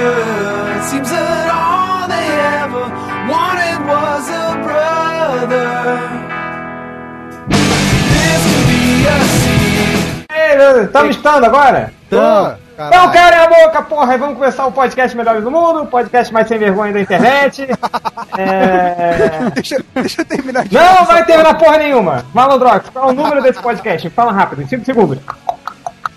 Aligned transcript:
good. 0.00 0.82
Seems 0.90 1.10
that 1.10 1.46
all 1.52 2.08
they 2.08 2.28
ever 2.60 2.84
wanted 3.32 3.78
was 3.84 4.24
a 4.28 4.46
brother. 4.64 5.70
This 7.48 8.42
could 8.48 8.66
be 8.72 8.84
a 9.06 9.16
scene. 9.36 10.26
Ei, 10.30 10.84
Estamos 10.84 11.16
estando 11.16 11.44
agora? 11.46 11.92
Então, 12.06 12.56
Então, 12.88 13.12
cara, 13.12 13.44
a 13.44 13.48
boca, 13.48 13.82
porra, 13.82 14.14
e 14.14 14.18
vamos 14.18 14.36
começar 14.36 14.64
o 14.66 14.72
podcast 14.72 15.14
Melhores 15.14 15.44
do 15.44 15.50
Mundo, 15.50 15.82
o 15.82 15.86
podcast 15.86 16.32
mais 16.32 16.48
sem 16.48 16.58
vergonha 16.58 16.92
da 16.92 17.00
internet. 17.00 17.66
É... 18.38 19.50
deixa, 19.54 19.76
deixa 19.92 20.20
eu 20.20 20.24
terminar 20.24 20.64
de 20.64 20.72
Não 20.72 21.04
vai 21.04 21.24
terminar 21.24 21.58
porra 21.58 21.78
nenhuma. 21.78 22.24
Malandrox, 22.32 22.88
qual 22.88 23.08
é 23.08 23.12
o 23.12 23.14
número 23.14 23.42
desse 23.42 23.60
podcast? 23.60 24.08
Fala 24.10 24.30
rápido, 24.30 24.62
em 24.62 24.68
5 24.68 24.84
segundos. 24.84 25.18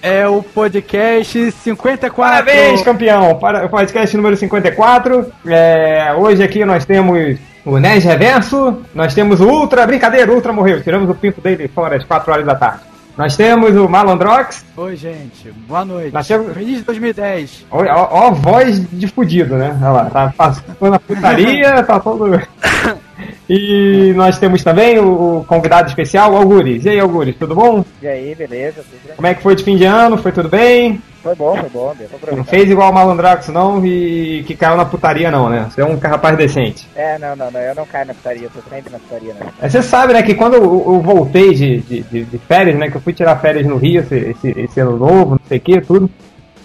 É 0.06 0.28
o 0.28 0.44
podcast 0.44 1.50
54. 1.52 2.14
Parabéns, 2.14 2.82
campeão! 2.82 3.36
Para 3.39 3.66
o 3.66 3.70
podcast 3.70 4.18
número 4.18 4.36
54. 4.36 5.32
É, 5.48 6.14
hoje 6.18 6.44
aqui 6.44 6.66
nós 6.66 6.84
temos 6.86 7.39
o 7.66 7.78
Nerd 7.80 8.06
Reverso, 8.06 8.82
nós 8.94 9.14
temos 9.14 9.39
o 9.39 9.47
Ultra, 9.47 9.88
brincadeira, 9.88 10.30
o 10.30 10.36
Ultra 10.36 10.52
morreu, 10.52 10.84
tiramos 10.84 11.10
o 11.10 11.16
pinto 11.16 11.39
dele 11.39 11.70
fora 11.70 11.96
às 11.96 12.04
4 12.04 12.34
horas 12.34 12.46
da 12.46 12.54
tarde. 12.54 12.82
Nós 13.18 13.38
temos 13.38 13.75
o 13.78 13.88
Malandrox, 13.88 14.66
Oi, 14.75 14.96
gente. 14.97 15.50
Boa 15.68 15.86
noite. 15.86 16.14
Nós 16.14 16.28
temos- 16.28 16.52
Feliz 16.52 16.83
2010. 16.83 17.66
ó, 17.72 17.82
ó, 17.86 18.10
ó 18.28 18.32
voz 18.32 18.86
de 18.92 19.08
fudido, 19.08 19.56
né? 19.56 19.78
Olha 19.82 19.89
lá, 19.92 20.06
tá 20.10 20.33
passando 20.36 20.66
na 20.82 21.00
putaria, 21.00 21.82
tá 21.83 21.97
todo... 22.00 22.42
E 23.50 24.14
nós 24.16 24.38
temos 24.40 24.64
também 24.64 25.00
o, 25.00 25.44
convidado 25.48 25.90
especial, 25.90 26.34
o 26.34 26.38
Algures. 26.38 26.86
E 26.86 26.90
aí, 26.90 27.00
Algures, 27.00 27.36
tudo 27.36 27.54
bom? 27.56 27.84
E 28.02 28.08
aí, 28.08 28.34
beleza? 28.36 28.84
Como 29.16 29.28
é 29.28 29.34
que 29.34 29.42
foi 29.44 29.56
de 29.56 29.64
fim 29.64 29.76
de 29.76 29.86
ano? 29.86 30.18
Foi 30.18 30.32
tudo 30.32 30.50
bem? 30.50 31.02
Foi 31.22 31.36
bom, 31.36 31.56
foi 31.56 31.70
bom, 31.70 31.94
Não 32.36 32.44
fez 32.44 32.70
igual 32.70 32.92
o 32.92 32.94
Malandrox 32.94 33.47
não 33.47 33.86
e 33.86 34.44
que 34.45 34.55
caiu 34.55 34.75
na 34.75 34.83
putaria 34.83 35.31
não, 35.31 35.50
né? 35.50 35.67
Você 35.70 35.80
é 35.81 35.86
um 35.86 35.97
rapaz 35.97 36.38
decente. 36.38 36.86
É, 36.95 37.17
não, 37.17 37.33
não, 37.33 37.50
não, 37.50 37.59
eu 37.61 37.73
não 37.75 37.86
caio 37.86 38.08
na 38.08 38.14
putaria, 38.14 38.44
eu 38.44 38.50
tô 38.50 38.59
sempre 38.70 38.92
na 38.92 39.00
putaria, 39.00 39.33
né? 39.33 39.45
É, 39.61 39.70
Você 39.70 39.81
sabe, 39.81 40.11
né, 40.11 40.22
que 40.22 40.33
quando 40.36 40.55
eu, 40.55 40.64
eu 40.64 41.00
voltei 41.02 41.53
de, 41.53 41.77
de, 41.80 42.02
de- 42.02 42.23
de 42.25 42.38
férias, 42.39 42.77
né, 42.77 42.89
que 42.89 42.98
eu 42.98 43.02
fui 43.02 43.14
tirar 43.14 43.38
férias 43.38 43.66
no 43.66 43.77
Rio 43.77 44.02
esse, 44.02 44.16
esse, 44.17 44.59
esse 44.59 44.80
ano 44.81 44.98
novo, 44.98 45.31
não 45.31 45.39
sei 45.48 45.59
o 45.59 45.61
que, 45.61 45.80
tudo. 45.80 46.09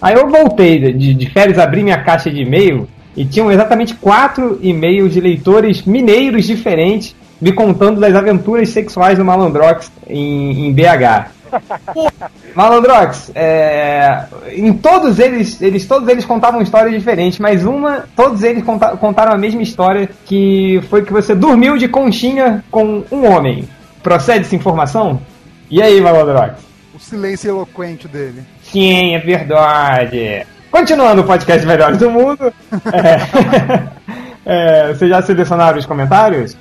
Aí 0.01 0.15
eu 0.15 0.27
voltei 0.29 0.91
de, 0.91 1.13
de 1.13 1.29
férias, 1.29 1.57
abri 1.57 1.81
minha 1.81 2.03
caixa 2.03 2.29
de 2.29 2.41
e-mail 2.41 2.85
e 3.19 3.25
tinham 3.25 3.51
exatamente 3.51 3.95
quatro 3.95 4.57
e-mails 4.61 5.11
de 5.11 5.19
leitores 5.19 5.83
mineiros 5.83 6.45
diferentes 6.45 7.13
me 7.41 7.51
contando 7.51 7.99
das 7.99 8.15
aventuras 8.15 8.69
sexuais 8.69 9.17
do 9.17 9.25
Malandrox 9.25 9.91
em, 10.07 10.67
em 10.67 10.73
BH. 10.73 11.27
Malandrox, 12.55 13.29
é, 13.35 14.23
em 14.53 14.71
todos 14.71 15.19
eles, 15.19 15.61
eles, 15.61 15.85
todos 15.85 16.07
eles 16.07 16.23
contavam 16.23 16.61
histórias 16.61 16.93
diferentes, 16.93 17.39
mas 17.39 17.65
uma, 17.65 18.05
todos 18.15 18.41
eles 18.41 18.63
conta- 18.63 18.95
contaram 18.95 19.33
a 19.33 19.37
mesma 19.37 19.61
história, 19.61 20.09
que 20.25 20.79
foi 20.89 21.03
que 21.03 21.11
você 21.11 21.35
dormiu 21.35 21.77
de 21.77 21.89
conchinha 21.89 22.63
com 22.71 23.03
um 23.11 23.29
homem. 23.29 23.67
Procede 24.01 24.45
essa 24.45 24.55
informação? 24.55 25.19
E 25.69 25.81
aí, 25.81 25.99
Malandrox? 25.99 26.69
o 26.95 26.99
silêncio 26.99 27.49
eloquente 27.49 28.07
dele. 28.07 28.43
Sim, 28.61 29.15
é 29.15 29.19
verdade. 29.19 30.45
Continuando 30.71 31.21
o 31.21 31.25
podcast 31.25 31.65
Melhores 31.65 31.97
do 31.97 32.09
Mundo, 32.09 32.53
é, 32.93 33.89
é, 34.45 34.87
vocês 34.93 35.09
já 35.09 35.21
selecionaram 35.21 35.79
os 35.79 35.85
comentários? 35.85 36.55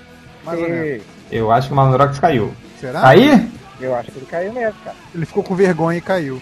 Mais 0.45 0.59
ou 0.61 0.69
menos. 0.69 1.03
Eu 1.31 1.53
acho 1.53 1.69
que 1.69 1.73
o 1.73 1.77
Malandrox 1.77 2.19
caiu. 2.19 2.53
Será? 2.81 3.03
Tá 3.03 3.09
aí? 3.09 3.48
eu 3.81 3.95
acho 3.95 4.11
que 4.11 4.19
ele 4.19 4.27
caiu 4.27 4.53
mesmo, 4.53 4.75
cara. 4.84 4.97
Ele 5.14 5.27
ficou 5.27 5.42
com 5.42 5.55
vergonha 5.55 5.98
e 5.98 6.01
caiu. 6.01 6.41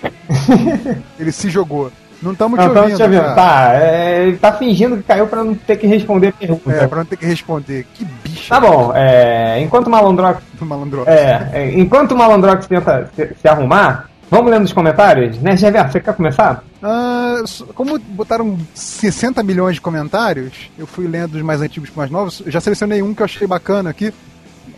ele 1.19 1.33
se 1.33 1.51
jogou. 1.51 1.91
Não 2.23 2.33
estamos 2.33 2.59
te 2.59 2.65
então, 2.65 2.83
ouvindo, 2.83 3.09
ver. 3.09 3.21
cara. 3.21 3.35
Tá, 3.35 3.75
é, 3.75 4.23
ele 4.23 4.37
tá 4.39 4.53
fingindo 4.53 4.97
que 4.97 5.03
caiu 5.03 5.27
pra 5.27 5.45
não 5.45 5.55
ter 5.55 5.77
que 5.77 5.87
responder 5.87 6.29
a 6.29 6.33
pergunta. 6.33 6.73
É, 6.73 6.87
pra 6.87 6.99
não 6.99 7.05
ter 7.05 7.17
que 7.17 7.27
responder. 7.27 7.87
Que 7.93 8.05
bicho. 8.05 8.49
Tá 8.49 8.59
bom, 8.59 8.93
é, 8.95 9.61
enquanto 9.61 9.89
o 9.89 9.91
Malandrox. 9.91 10.43
Malandro. 10.61 11.05
É, 11.07 11.51
é, 11.53 11.79
enquanto 11.79 12.13
o 12.13 12.17
Malandrox 12.17 12.67
tenta 12.67 13.11
se, 13.15 13.35
se 13.41 13.49
arrumar, 13.49 14.09
vamos 14.31 14.51
lendo 14.51 14.65
os 14.65 14.73
comentários? 14.73 15.39
Né, 15.39 15.57
Gever, 15.57 15.91
você 15.91 16.01
quer 16.01 16.15
começar? 16.15 16.63
Ah, 16.83 17.43
como 17.75 17.99
botaram 17.99 18.59
60 18.75 19.43
milhões 19.43 19.77
de 19.77 19.81
comentários, 19.81 20.71
eu 20.79 20.87
fui 20.87 21.07
lendo 21.07 21.35
os 21.35 21.43
mais 21.43 21.61
antigos 21.61 21.91
para 21.91 22.03
mais 22.03 22.11
novos. 22.11 22.43
Já 22.47 22.61
selecionei 22.61 23.03
um 23.03 23.15
que 23.15 23.23
eu 23.23 23.25
achei 23.25 23.47
bacana 23.47 23.91
aqui. 23.91 24.13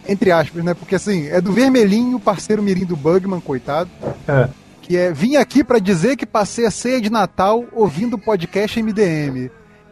Entre 0.07 0.33
aspas, 0.33 0.65
né? 0.65 0.73
Porque 0.75 0.95
assim, 0.95 1.29
é 1.29 1.41
do 1.41 1.53
Vermelhinho, 1.53 2.19
parceiro 2.19 2.63
mirim 2.63 2.85
do 2.85 2.97
Bugman, 2.97 3.41
coitado. 3.41 3.91
É. 4.27 4.49
que 4.81 4.97
é 4.97 5.13
vim 5.13 5.37
aqui 5.37 5.63
pra 5.63 5.79
dizer 5.79 6.17
que 6.17 6.25
passei 6.25 6.65
a 6.65 6.71
ceia 6.71 7.01
de 7.01 7.11
Natal 7.11 7.65
ouvindo 7.73 8.15
o 8.15 8.19
podcast 8.19 8.83
MDM. 8.83 9.51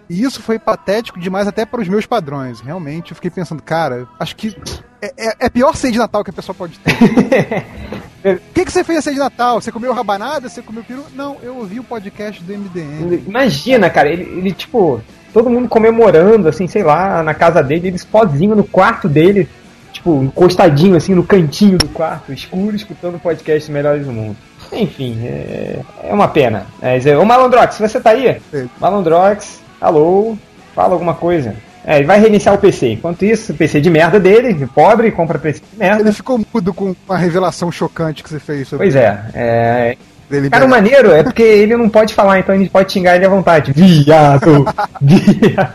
E 0.08 0.22
isso 0.22 0.40
foi 0.40 0.58
patético 0.58 1.18
demais 1.18 1.48
até 1.48 1.64
para 1.66 1.80
os 1.80 1.88
meus 1.88 2.06
padrões. 2.06 2.60
Realmente, 2.60 3.10
eu 3.10 3.16
fiquei 3.16 3.30
pensando, 3.30 3.62
cara, 3.62 4.06
acho 4.18 4.36
que 4.36 4.56
é, 5.02 5.12
é, 5.16 5.36
é 5.40 5.46
a 5.46 5.50
pior 5.50 5.74
ceia 5.76 5.92
de 5.92 5.98
Natal 5.98 6.22
que 6.22 6.30
a 6.30 6.32
pessoa 6.32 6.54
pode 6.54 6.78
ter. 6.78 6.92
O 8.26 8.52
que, 8.52 8.64
que 8.64 8.72
você 8.72 8.82
fez 8.82 8.98
a 8.98 9.02
ceia 9.02 9.14
de 9.14 9.20
Natal? 9.20 9.60
Você 9.60 9.70
comeu 9.70 9.92
rabanada? 9.92 10.48
Você 10.48 10.60
comeu 10.60 10.82
peru? 10.82 11.04
Não, 11.14 11.36
eu 11.44 11.58
ouvi 11.58 11.78
o 11.78 11.84
podcast 11.84 12.42
do 12.42 12.52
MDM. 12.52 13.22
Imagina, 13.24 13.88
cara, 13.88 14.08
ele, 14.08 14.24
ele, 14.24 14.50
tipo, 14.50 15.00
todo 15.32 15.48
mundo 15.48 15.68
comemorando, 15.68 16.48
assim, 16.48 16.66
sei 16.66 16.82
lá, 16.82 17.22
na 17.22 17.34
casa 17.34 17.62
dele, 17.62 17.86
ele 17.86 17.98
sozinho 17.98 18.56
no 18.56 18.64
quarto 18.64 19.08
dele, 19.08 19.48
tipo, 19.92 20.24
encostadinho, 20.24 20.96
assim, 20.96 21.14
no 21.14 21.22
cantinho 21.22 21.78
do 21.78 21.88
quarto, 21.90 22.32
escuro, 22.32 22.74
escutando 22.74 23.14
o 23.14 23.20
podcast 23.20 23.70
Melhores 23.70 24.04
do 24.04 24.12
Mundo. 24.12 24.36
Enfim, 24.72 25.24
é, 25.24 25.78
é 26.02 26.12
uma 26.12 26.26
pena. 26.26 26.66
É, 26.82 26.98
dizer, 26.98 27.16
ô 27.16 27.24
Malandrox, 27.24 27.78
você 27.78 28.00
tá 28.00 28.10
aí? 28.10 28.40
Malandrox, 28.80 29.60
alô, 29.80 30.36
fala 30.74 30.94
alguma 30.94 31.14
coisa. 31.14 31.54
É, 31.84 31.98
ele 31.98 32.06
vai 32.06 32.18
reiniciar 32.18 32.54
o 32.54 32.58
PC. 32.58 32.92
Enquanto 32.92 33.24
isso, 33.24 33.52
o 33.52 33.56
PC 33.56 33.80
de 33.80 33.88
merda 33.88 34.18
dele, 34.18 34.66
pobre, 34.74 35.12
compra 35.12 35.38
PC 35.38 35.60
de 35.72 35.78
merda. 35.78 36.02
Ele 36.02 36.12
ficou 36.12 36.40
mudo 36.52 36.74
com 36.74 36.96
uma 37.08 37.16
revelação 37.16 37.70
chocante 37.70 38.24
que 38.24 38.28
você 38.28 38.40
fez 38.40 38.66
sobre 38.66 38.86
Pois 38.86 38.96
é, 38.96 39.24
é, 39.32 39.96
ele. 40.28 40.50
Cara, 40.50 40.66
o 40.66 40.68
maneiro 40.68 41.12
é 41.12 41.22
porque 41.22 41.42
ele 41.42 41.76
não 41.76 41.88
pode 41.88 42.12
falar, 42.12 42.40
então 42.40 42.54
a 42.54 42.58
gente 42.58 42.70
pode 42.70 42.92
xingar 42.92 43.14
ele 43.14 43.24
à 43.24 43.28
vontade. 43.28 43.72
Viado! 43.72 44.66
Viado! 45.00 45.74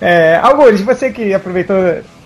É, 0.00 0.36
Algures, 0.42 0.80
você 0.80 1.12
que 1.12 1.34
aproveitou, 1.34 1.76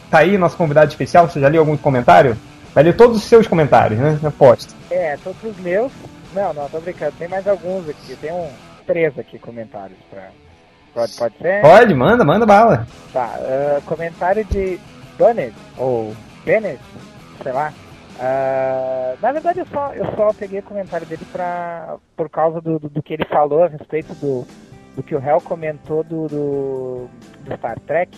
tá 0.09 0.19
aí, 0.19 0.38
nosso 0.38 0.56
convidado 0.56 0.91
especial, 0.91 1.28
você 1.28 1.41
já 1.41 1.49
leu 1.49 1.61
algum 1.61 1.76
comentário? 1.76 2.37
Vai 2.72 2.84
ler 2.84 2.94
todos 2.94 3.16
os 3.16 3.25
seus 3.25 3.49
comentários, 3.49 3.99
né? 3.99 4.19
Eu 4.22 4.28
aposto. 4.28 4.75
É, 4.91 5.16
todos 5.22 5.43
os 5.43 5.56
meus. 5.59 5.93
Não, 6.32 6.55
não, 6.55 6.69
tô 6.69 6.81
brincando. 6.81 7.12
Tem 7.19 7.28
mais 7.28 7.47
alguns 7.47 7.88
aqui. 7.88 8.16
Tem 8.21 8.32
um 8.32 8.49
três 8.87 9.19
aqui 9.19 9.39
comentários 9.39 9.99
pra. 10.11 10.31
Pode, 10.93 11.12
pode 11.17 11.37
ser? 11.39 11.61
Pode, 11.61 11.95
manda, 11.95 12.25
manda 12.25 12.47
bala. 12.47 12.87
Tá, 13.12 13.34
ah, 13.39 13.81
comentário 13.84 14.45
de 14.45 14.78
Bennett, 15.19 15.55
ou 15.77 16.15
Bennett, 16.45 16.81
sei 17.43 17.53
lá. 17.53 17.73
Ah, 18.21 19.17
na 19.21 19.33
verdade, 19.33 19.59
eu 19.61 19.67
só, 19.67 19.93
eu 19.93 20.06
só 20.15 20.33
peguei 20.33 20.61
o 20.61 20.62
comentário 20.65 21.06
dele 21.06 21.27
pra, 21.33 21.97
por 22.17 22.31
causa 22.31 22.61
do, 22.61 22.78
do, 22.78 22.89
do 22.89 23.03
que 23.03 23.15
ele 23.15 23.25
falou 23.25 23.65
a 23.65 23.69
respeito 23.69 24.15
do, 24.15 24.47
do 24.94 25.03
que 25.03 25.15
o 25.15 25.19
Hell 25.19 25.41
comentou 25.41 26.05
do, 26.05 26.28
do, 26.28 27.09
do 27.41 27.56
Star 27.56 27.78
Trek. 27.81 28.17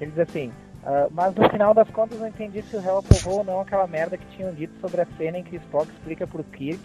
Ele 0.00 0.10
diz 0.10 0.20
assim: 0.20 0.52
ah, 0.84 1.06
Mas 1.12 1.34
no 1.34 1.48
final 1.50 1.72
das 1.72 1.88
contas, 1.90 2.16
eu 2.16 2.22
não 2.22 2.28
entendi 2.28 2.62
se 2.62 2.76
o 2.76 2.82
Hell 2.82 2.98
aprovou 2.98 3.38
ou 3.38 3.44
não 3.44 3.60
aquela 3.60 3.86
merda 3.86 4.18
que 4.18 4.36
tinham 4.36 4.52
dito 4.52 4.72
sobre 4.80 5.02
a 5.02 5.06
cena 5.16 5.38
em 5.38 5.44
que 5.44 5.56
Spock 5.56 5.88
explica 5.92 6.26
pro 6.26 6.42
Kirk 6.42 6.80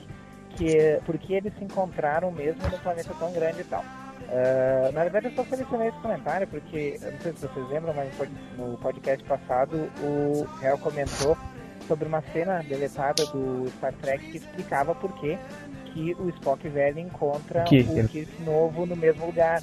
que 0.58 1.00
por 1.06 1.18
que 1.18 1.34
eles 1.34 1.53
se 1.58 1.64
encontraram 1.64 2.31
mesmo 2.31 2.62
num 2.64 2.78
planeta 2.80 3.14
tão 3.19 3.31
grande 3.31 3.62
e 3.62 3.64
tal. 3.66 3.84
Ah, 4.30 4.90
na 4.94 5.03
verdade, 5.03 5.28
eu 5.28 5.31
só 5.34 5.44
selecionei 5.44 5.90
esse 5.90 5.97
comentário 6.00 6.47
porque, 6.47 6.97
não 7.02 7.19
sei 7.19 7.34
se 7.34 7.47
vocês 7.47 7.69
lembram, 7.69 7.94
mas 7.94 8.09
no 8.09 8.16
pod- 8.18 8.31
no 8.58 8.78
podcast 8.78 9.24
passado 9.25 9.90
o 10.02 10.47
Hell 10.63 10.78
comentou 10.78 11.38
sobre 11.88 12.08
uma 12.08 12.22
cena 12.34 12.63
deletada 12.63 13.25
do 13.28 13.69
Star 13.78 13.94
Trek 14.02 14.31
que 14.31 14.38
explicava 14.38 14.96
por 14.96 15.12
que, 15.19 15.38
que 15.94 16.16
o 16.18 16.30
Spock 16.30 16.68
velho 16.69 16.98
encontra 17.00 17.63
o 18.04 18.07
Kirk 18.07 18.42
novo 18.44 18.86
no 18.86 18.95
mesmo 18.95 19.25
lugar. 19.25 19.62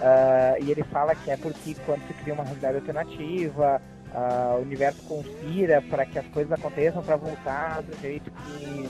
Ah, 0.00 0.54
e 0.60 0.70
ele 0.70 0.84
fala 0.84 1.14
que 1.14 1.30
é 1.30 1.36
porque 1.36 1.74
quando 1.86 2.06
se 2.06 2.12
cria 2.14 2.34
uma 2.34 2.44
realidade 2.44 2.76
alternativa, 2.76 3.80
ah, 4.14 4.56
o 4.58 4.62
universo 4.62 5.02
conspira 5.08 5.82
para 5.82 6.06
que 6.06 6.18
as 6.18 6.26
coisas 6.26 6.52
aconteçam 6.52 7.02
para 7.02 7.16
voltar 7.16 7.82
do 7.82 7.98
jeito 8.00 8.30
que 8.30 8.88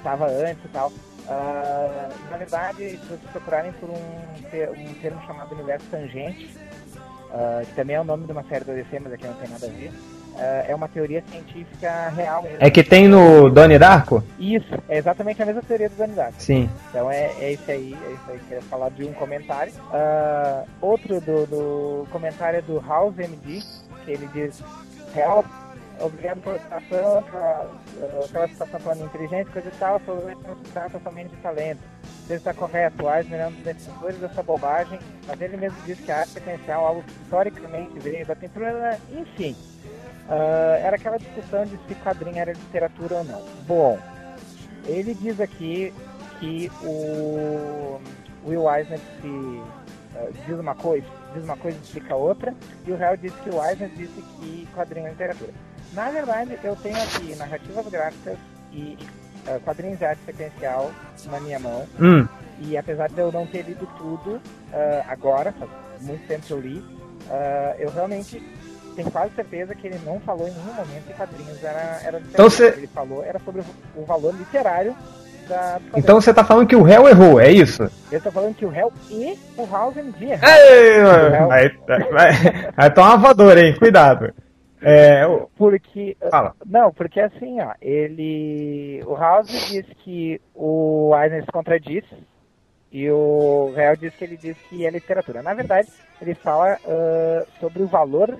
estava 0.00 0.26
antes 0.26 0.64
e 0.64 0.68
tal. 0.68 0.92
Ah, 1.28 2.08
na 2.30 2.36
verdade, 2.36 2.90
se 2.90 3.06
vocês 3.06 3.30
procurarem 3.32 3.72
por 3.72 3.88
um, 3.88 3.94
um 3.94 4.94
termo 4.94 5.20
chamado 5.26 5.54
universo 5.54 5.86
tangente, 5.90 6.50
ah, 7.32 7.62
que 7.64 7.74
também 7.74 7.96
é 7.96 8.00
o 8.00 8.04
nome 8.04 8.26
de 8.26 8.32
uma 8.32 8.42
série 8.44 8.64
da 8.64 8.72
DC, 8.72 8.98
mas 8.98 9.12
aqui 9.12 9.26
não 9.26 9.34
tem 9.34 9.48
nada 9.48 9.66
a 9.66 9.70
ver, 9.70 9.92
ah, 10.36 10.64
é 10.66 10.74
uma 10.74 10.88
teoria 10.88 11.22
científica 11.30 12.08
real 12.08 12.42
mesmo. 12.42 12.58
É 12.58 12.70
que 12.70 12.82
tem 12.82 13.06
no 13.06 13.48
Donnie 13.48 13.78
Darko? 13.78 14.24
Isso, 14.38 14.74
é 14.88 14.98
exatamente 14.98 15.42
a 15.42 15.46
mesma 15.46 15.62
teoria 15.62 15.88
dos 15.88 16.14
Darko. 16.14 16.42
Sim. 16.42 16.68
Então 16.88 17.10
é, 17.10 17.30
é 17.38 17.52
esse 17.52 17.70
aí, 17.70 17.94
é 17.94 18.12
isso 18.12 18.30
aí 18.30 18.38
que 18.40 18.52
eu 18.52 18.58
ia 18.58 18.62
falar 18.62 18.90
de 18.90 19.04
um 19.04 19.12
comentário. 19.12 19.72
Ah, 19.92 20.64
outro 20.80 21.20
do, 21.20 21.46
do 21.46 22.06
comentário 22.10 22.58
é 22.58 22.62
do 22.62 22.80
House 22.80 23.18
MD, 23.18 23.62
que 24.04 24.10
ele 24.10 24.28
diz, 24.32 24.62
real, 25.14 25.44
obrigado 26.00 26.40
pela 26.40 26.58
citação, 26.58 27.22
pela, 27.22 28.48
citação 28.48 28.80
falando 28.80 29.04
inteligente, 29.04 29.50
coisa 29.50 29.68
e 29.68 29.78
tal, 29.78 30.00
só 30.04 30.14
trata 30.72 31.00
somente 31.00 31.30
de 31.30 31.36
talento. 31.42 31.80
ele 32.28 32.38
está 32.38 32.54
correto. 32.54 33.04
O 33.04 33.14
Eisner 33.14 33.40
é 33.40 33.46
um 33.46 33.52
dos 33.52 33.64
defensores 33.64 34.18
dessa 34.18 34.42
bobagem, 34.42 34.98
mas 35.26 35.40
ele 35.40 35.56
mesmo 35.56 35.78
diz 35.84 35.98
que 36.00 36.10
a 36.10 36.20
arte 36.20 36.32
sequencial, 36.32 36.86
algo 36.86 37.02
que 37.02 37.12
historicamente 37.22 37.98
veio 37.98 38.26
da 38.26 38.36
pintura, 38.36 38.98
enfim. 39.10 39.56
Ah, 40.28 40.78
era 40.80 40.96
aquela 40.96 41.18
discussão 41.18 41.64
de 41.64 41.76
se 41.88 41.94
quadrinho 41.96 42.38
era 42.38 42.52
literatura 42.52 43.16
ou 43.16 43.24
não. 43.24 43.44
Bom, 43.66 43.98
ele 44.86 45.12
diz 45.14 45.40
aqui 45.40 45.92
que 46.38 46.70
o 46.84 48.00
Will 48.46 48.72
Eisner 48.72 49.00
se 49.20 49.62
ah, 50.14 50.28
diz 50.46 50.58
uma 50.58 50.74
coisa, 50.74 51.06
diz 51.34 51.42
uma 51.42 51.56
coisa 51.56 51.76
e 51.76 51.82
explica 51.82 52.14
outra, 52.14 52.54
e 52.86 52.92
o 52.92 52.96
Real 52.96 53.16
disse 53.16 53.36
que 53.42 53.50
o 53.50 53.64
Eisner 53.64 53.90
disse 53.90 54.22
que 54.38 54.68
quadrinho 54.72 55.08
é 55.08 55.10
literatura. 55.10 55.52
Na 55.92 56.10
verdade, 56.10 56.58
eu 56.62 56.76
tenho 56.76 56.96
aqui 56.96 57.34
narrativas 57.36 57.86
gráficas 57.88 58.36
e 58.72 58.96
ah, 59.46 59.58
quadrinhos 59.64 59.98
de 59.98 60.04
arte 60.04 60.20
sequencial 60.24 60.90
na 61.30 61.40
minha 61.40 61.58
mão, 61.58 61.86
Hum. 62.00 62.26
e 62.60 62.76
apesar 62.78 63.08
de 63.08 63.18
eu 63.20 63.32
não 63.32 63.46
ter 63.46 63.62
lido 63.62 63.88
tudo 63.98 64.40
ah, 64.72 65.04
agora, 65.08 65.52
faz 65.52 65.70
muito 66.02 66.26
tempo 66.28 66.46
que 66.46 66.52
eu 66.52 66.60
li, 66.60 66.84
ah, 67.30 67.74
eu 67.78 67.90
realmente 67.90 68.40
tenho 68.94 69.10
quase 69.10 69.34
certeza 69.34 69.74
que 69.74 69.86
ele 69.86 70.00
não 70.04 70.20
falou 70.20 70.46
em 70.46 70.52
nenhum 70.52 70.74
momento 70.74 71.06
que 71.06 71.12
quadrinhos 71.14 71.62
era, 71.64 72.00
era. 72.04 72.18
Então 72.20 72.48
cê- 72.50 72.70
O 72.70 72.78
ele 72.78 72.86
falou 72.88 73.24
era 73.24 73.38
sobre 73.44 73.62
o, 73.62 74.00
o 74.00 74.04
valor 74.04 74.34
literário 74.34 74.94
da. 75.48 75.80
Então 75.96 76.20
você 76.20 76.32
tá 76.34 76.44
falando 76.44 76.66
que 76.68 76.76
o 76.76 76.82
réu 76.82 77.08
errou, 77.08 77.40
é 77.40 77.50
isso? 77.50 77.88
Eu 78.12 78.20
tô 78.20 78.30
falando 78.30 78.54
que 78.54 78.64
o 78.66 78.72
Hell 78.74 78.92
e 79.10 79.38
o 79.56 79.74
Hausen 79.74 80.10
dia. 80.12 80.38
Ei, 80.42 81.00
vai, 81.46 81.68
vai, 82.10 82.72
vai 82.76 82.92
tomar 82.92 83.08
uma 83.10 83.16
voadora, 83.18 83.60
hein? 83.60 83.74
Cuidado. 83.78 84.32
É, 84.82 85.26
o- 85.26 85.48
Porque. 85.56 86.16
Fala. 86.30 86.54
Não, 86.64 86.92
porque 86.92 87.20
assim, 87.20 87.60
ó, 87.60 87.72
ele. 87.80 89.02
O 89.06 89.14
House 89.14 89.48
diz 89.68 89.86
que 90.04 90.40
o 90.54 91.12
Eisner 91.20 91.44
se 91.44 91.52
contradiz 91.52 92.04
e 92.92 93.08
o 93.10 93.72
Real 93.76 93.94
diz 93.96 94.14
que 94.14 94.24
ele 94.24 94.36
diz 94.36 94.56
que 94.68 94.84
é 94.86 94.90
literatura. 94.90 95.42
Na 95.42 95.54
verdade, 95.54 95.88
ele 96.20 96.34
fala 96.34 96.78
ah, 96.84 97.44
sobre 97.60 97.82
o 97.82 97.86
valor 97.86 98.36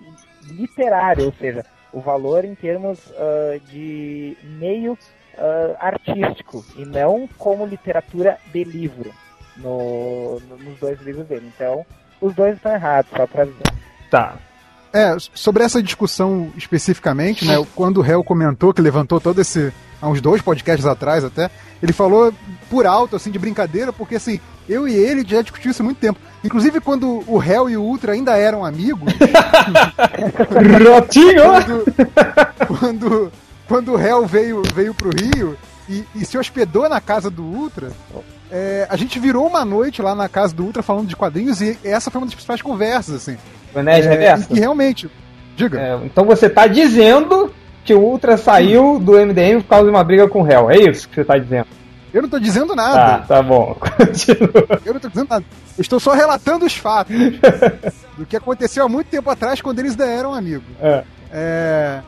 literário, 0.49 1.27
ou 1.27 1.33
seja, 1.33 1.65
o 1.93 2.01
valor 2.01 2.45
em 2.45 2.55
termos 2.55 3.13
ah, 3.17 3.59
de 3.71 4.37
meio 4.43 4.97
ah, 5.39 5.77
artístico 5.79 6.65
e 6.77 6.85
não 6.85 7.29
como 7.39 7.67
literatura 7.67 8.39
de 8.53 8.65
livro 8.65 9.13
no, 9.57 10.41
no- 10.41 10.57
nos 10.57 10.79
dois 10.81 11.01
livros 11.03 11.27
dele. 11.27 11.51
Então, 11.55 11.85
os 12.21 12.35
dois 12.35 12.57
estão 12.57 12.73
errados, 12.73 13.11
só 13.15 13.27
pra 13.27 13.45
dizer. 13.45 13.63
tá. 14.11 14.37
É, 14.93 15.17
sobre 15.35 15.63
essa 15.63 15.83
discussão 15.83 16.53
especificamente, 16.57 17.45
né? 17.45 17.65
Quando 17.77 17.99
o 17.99 18.03
réu 18.03 18.25
comentou 18.25 18.75
que 18.75 18.83
levantou 18.83 19.21
todo 19.21 19.41
esse. 19.41 19.73
há 20.03 20.09
uns 20.09 20.21
dois 20.21 20.43
podcasts 20.43 20.85
atrás 20.87 21.25
até, 21.25 21.49
ele 21.81 21.93
falou 21.93 22.33
por 22.69 22.87
alto, 22.87 23.15
assim, 23.15 23.31
de 23.31 23.39
brincadeira, 23.39 23.93
porque 23.93 24.17
assim, 24.17 24.41
eu 24.69 24.89
e 24.89 24.95
ele 24.95 25.25
já 25.27 25.43
discutimos 25.43 25.77
isso 25.77 25.83
há 25.83 25.85
muito 25.85 25.99
tempo. 25.99 26.19
Inclusive 26.43 26.81
quando 26.81 27.23
o 27.27 27.39
réu 27.39 27.71
e 27.71 27.77
o 27.77 27.83
Ultra 27.83 28.13
ainda 28.13 28.37
eram 28.37 28.65
amigos, 28.65 29.13
Rotinho! 30.89 31.43
quando, 32.67 32.79
quando, 32.79 33.33
quando 33.69 33.93
o 33.93 33.97
réu 33.97 34.27
veio, 34.27 34.63
veio 34.75 34.93
pro 34.93 35.11
Rio 35.11 35.57
e, 35.89 36.05
e 36.15 36.25
se 36.25 36.37
hospedou 36.37 36.89
na 36.89 37.01
casa 37.01 37.31
do 37.31 37.43
Ultra, 37.43 37.93
é, 38.51 38.87
a 38.91 38.97
gente 38.97 39.21
virou 39.21 39.47
uma 39.47 39.65
noite 39.65 40.03
lá 40.03 40.15
na 40.15 40.29
casa 40.29 40.55
do 40.55 40.65
Ultra 40.65 40.83
falando 40.83 41.07
de 41.07 41.17
quadrinhos 41.17 41.61
e 41.61 41.79
essa 41.85 42.11
foi 42.11 42.21
uma 42.21 42.27
das 42.27 42.35
principais 42.35 42.61
conversas, 42.61 43.15
assim. 43.15 43.37
Nerd 43.75 44.07
É, 44.07 44.37
e, 44.51 44.57
e 44.57 44.61
realmente, 44.61 45.11
diga. 45.57 45.81
É, 45.81 45.99
então 46.05 46.25
você 46.25 46.49
tá 46.49 46.67
dizendo 46.67 47.53
que 47.85 47.95
o 47.95 48.01
Ultra 48.01 48.37
saiu 48.37 48.99
do 48.99 49.13
MDM 49.13 49.63
por 49.63 49.69
causa 49.69 49.85
de 49.85 49.91
uma 49.91 50.05
briga 50.05 50.29
com 50.29 50.41
o 50.41 50.45
réu. 50.45 50.71
É 50.71 50.77
isso 50.79 51.09
que 51.09 51.15
você 51.17 51.25
tá 51.25 51.39
dizendo? 51.39 51.67
Eu 52.13 52.23
não 52.23 52.29
tô 52.29 52.39
dizendo 52.41 52.69
Tá, 52.69 52.77
nada. 52.77 53.25
tá 53.27 53.43
bom. 53.43 53.77
Continua. 53.97 54.81
Eu 54.85 54.95
não 54.95 55.01
tô 55.01 55.09
dizendo 55.09 55.29
nada. 55.31 55.45
Eu 55.79 55.83
estou 55.83 56.01
só 56.01 56.13
relatando 56.13 56.67
os 56.67 56.77
fatos 56.77 57.15
do 58.19 58.27
que 58.27 58.37
aconteceu 58.37 58.85
há 58.85 58.89
muito 58.89 59.07
tempo 59.07 59.31
atrás 59.31 59.61
quando 59.63 59.79
eles 59.79 59.99
eram 59.99 60.35
amigos. 60.35 60.65
É, 60.83 61.05
É. 61.33 62.01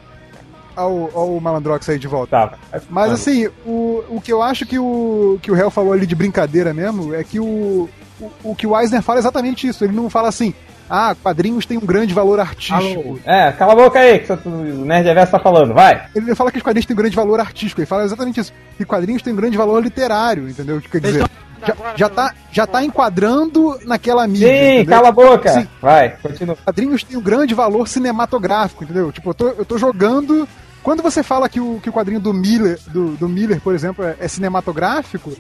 Olha 0.75 0.87
o 1.15 1.39
Malandrox 1.41 1.87
aí 1.91 1.99
de 1.99 2.09
volta. 2.09 2.31
tá. 2.71 2.81
Mas 2.89 3.13
assim, 3.13 3.47
o, 3.67 4.03
o 4.09 4.21
que 4.23 4.33
eu 4.33 4.43
acho 4.43 4.65
que 4.65 4.79
o, 4.79 5.39
que 5.43 5.51
o 5.53 5.57
Hell 5.57 5.71
falou 5.71 5.93
ali 5.93 6.07
de 6.07 6.15
brincadeira 6.15 6.73
mesmo 6.73 7.15
é 7.15 7.23
que 7.23 7.39
o, 7.39 7.89
o, 8.19 8.31
o 8.43 8.55
que 8.57 8.67
o 8.67 8.79
Eisner 8.79 9.03
fala 9.03 9.19
é 9.19 9.21
exatamente 9.21 9.67
isso. 9.69 9.85
Ele 9.85 9.93
não 9.95 10.09
fala 10.09 10.29
assim, 10.29 10.55
ah, 10.95 11.17
quadrinhos 11.23 11.65
têm 11.65 11.79
um 11.79 11.87
grande 11.87 12.13
valor 12.13 12.39
artístico. 12.39 13.19
É, 13.25 13.51
cala 13.53 13.73
a 13.73 13.77
boca 13.77 13.99
aí, 13.99 14.19
que 14.19 14.31
o 14.31 14.85
Nerd 14.85 15.07
Reverso 15.09 15.33
tá 15.33 15.39
falando, 15.39 15.73
vai. 15.73 16.05
Ele 16.15 16.27
não 16.27 16.37
fala 16.37 16.53
que 16.53 16.59
os 16.59 16.63
quadrinhos 16.63 16.85
têm 16.85 16.93
um 16.93 16.99
grande 16.99 17.17
valor 17.17 17.41
artístico, 17.41 17.81
ele 17.81 17.87
fala 17.87 18.05
exatamente 18.05 18.41
isso. 18.41 18.53
Que 18.77 18.85
quadrinhos 18.85 19.23
têm 19.23 19.33
um 19.33 19.37
grande 19.37 19.57
valor 19.57 19.83
literário, 19.83 20.47
entendeu? 20.51 20.83
Quer 20.83 21.01
dizer, 21.01 21.25
já, 21.67 21.75
já, 21.97 22.09
tá, 22.11 22.35
já 22.53 22.67
tá 22.67 22.85
enquadrando 22.85 23.79
naquela 23.87 24.27
mídia. 24.27 24.49
Sim, 24.49 24.75
entendeu? 24.81 24.97
cala 24.97 25.09
a 25.09 25.13
boca. 25.13 25.49
Sim. 25.49 25.67
Vai, 25.81 26.11
continua. 26.23 26.57
quadrinhos 26.63 27.03
têm 27.03 27.17
um 27.17 27.23
grande 27.23 27.55
valor 27.55 27.89
cinematográfico, 27.89 28.85
entendeu? 28.85 29.11
Tipo, 29.11 29.31
eu 29.31 29.35
tô, 29.35 29.49
eu 29.49 29.65
tô 29.65 29.79
jogando. 29.79 30.47
Quando 30.83 31.03
você 31.03 31.23
fala 31.23 31.49
que 31.49 31.59
o, 31.61 31.81
que 31.81 31.89
o 31.89 31.93
quadrinho 31.93 32.21
do 32.21 32.35
Miller, 32.35 32.79
do, 32.89 33.13
do 33.17 33.29
Miller, 33.31 33.61
por 33.63 33.75
exemplo, 33.75 34.05
é, 34.05 34.17
é 34.21 34.29
cinematográfico, 34.29 35.33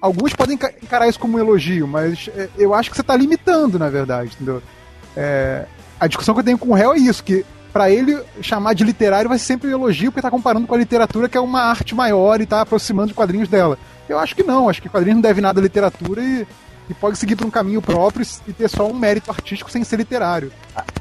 alguns 0.00 0.32
podem 0.32 0.54
enca- 0.54 0.72
encarar 0.82 1.08
isso 1.08 1.18
como 1.18 1.36
um 1.36 1.40
elogio, 1.40 1.86
mas 1.86 2.30
é, 2.34 2.48
eu 2.56 2.72
acho 2.72 2.90
que 2.90 2.96
você 2.96 3.02
tá 3.02 3.14
limitando, 3.16 3.78
na 3.78 3.90
verdade, 3.90 4.30
entendeu? 4.34 4.62
É, 5.16 5.66
a 5.98 6.06
discussão 6.06 6.34
que 6.34 6.40
eu 6.40 6.44
tenho 6.44 6.58
com 6.58 6.70
o 6.70 6.74
réu 6.74 6.92
é 6.92 6.98
isso, 6.98 7.22
que 7.22 7.44
pra 7.72 7.90
ele 7.90 8.16
chamar 8.40 8.74
de 8.74 8.84
literário 8.84 9.28
vai 9.28 9.38
ser 9.38 9.46
sempre 9.46 9.68
um 9.68 9.72
elogio, 9.72 10.12
porque 10.12 10.22
tá 10.22 10.30
comparando 10.30 10.66
com 10.66 10.74
a 10.74 10.78
literatura, 10.78 11.28
que 11.28 11.36
é 11.36 11.40
uma 11.40 11.62
arte 11.62 11.94
maior 11.94 12.40
e 12.40 12.46
tá 12.46 12.60
aproximando 12.60 13.08
os 13.08 13.16
quadrinhos 13.16 13.48
dela. 13.48 13.78
Eu 14.08 14.18
acho 14.18 14.34
que 14.34 14.42
não, 14.42 14.68
acho 14.68 14.80
que 14.80 14.88
quadrinhos 14.88 15.16
não 15.16 15.22
deve 15.22 15.40
nada 15.40 15.60
à 15.60 15.62
literatura 15.62 16.22
e, 16.22 16.46
e 16.88 16.94
pode 16.94 17.16
seguir 17.18 17.34
por 17.36 17.46
um 17.46 17.50
caminho 17.50 17.80
próprio 17.80 18.26
e 18.46 18.52
ter 18.52 18.68
só 18.68 18.86
um 18.86 18.92
mérito 18.94 19.30
artístico 19.30 19.70
sem 19.70 19.82
ser 19.84 19.96
literário. 19.96 20.52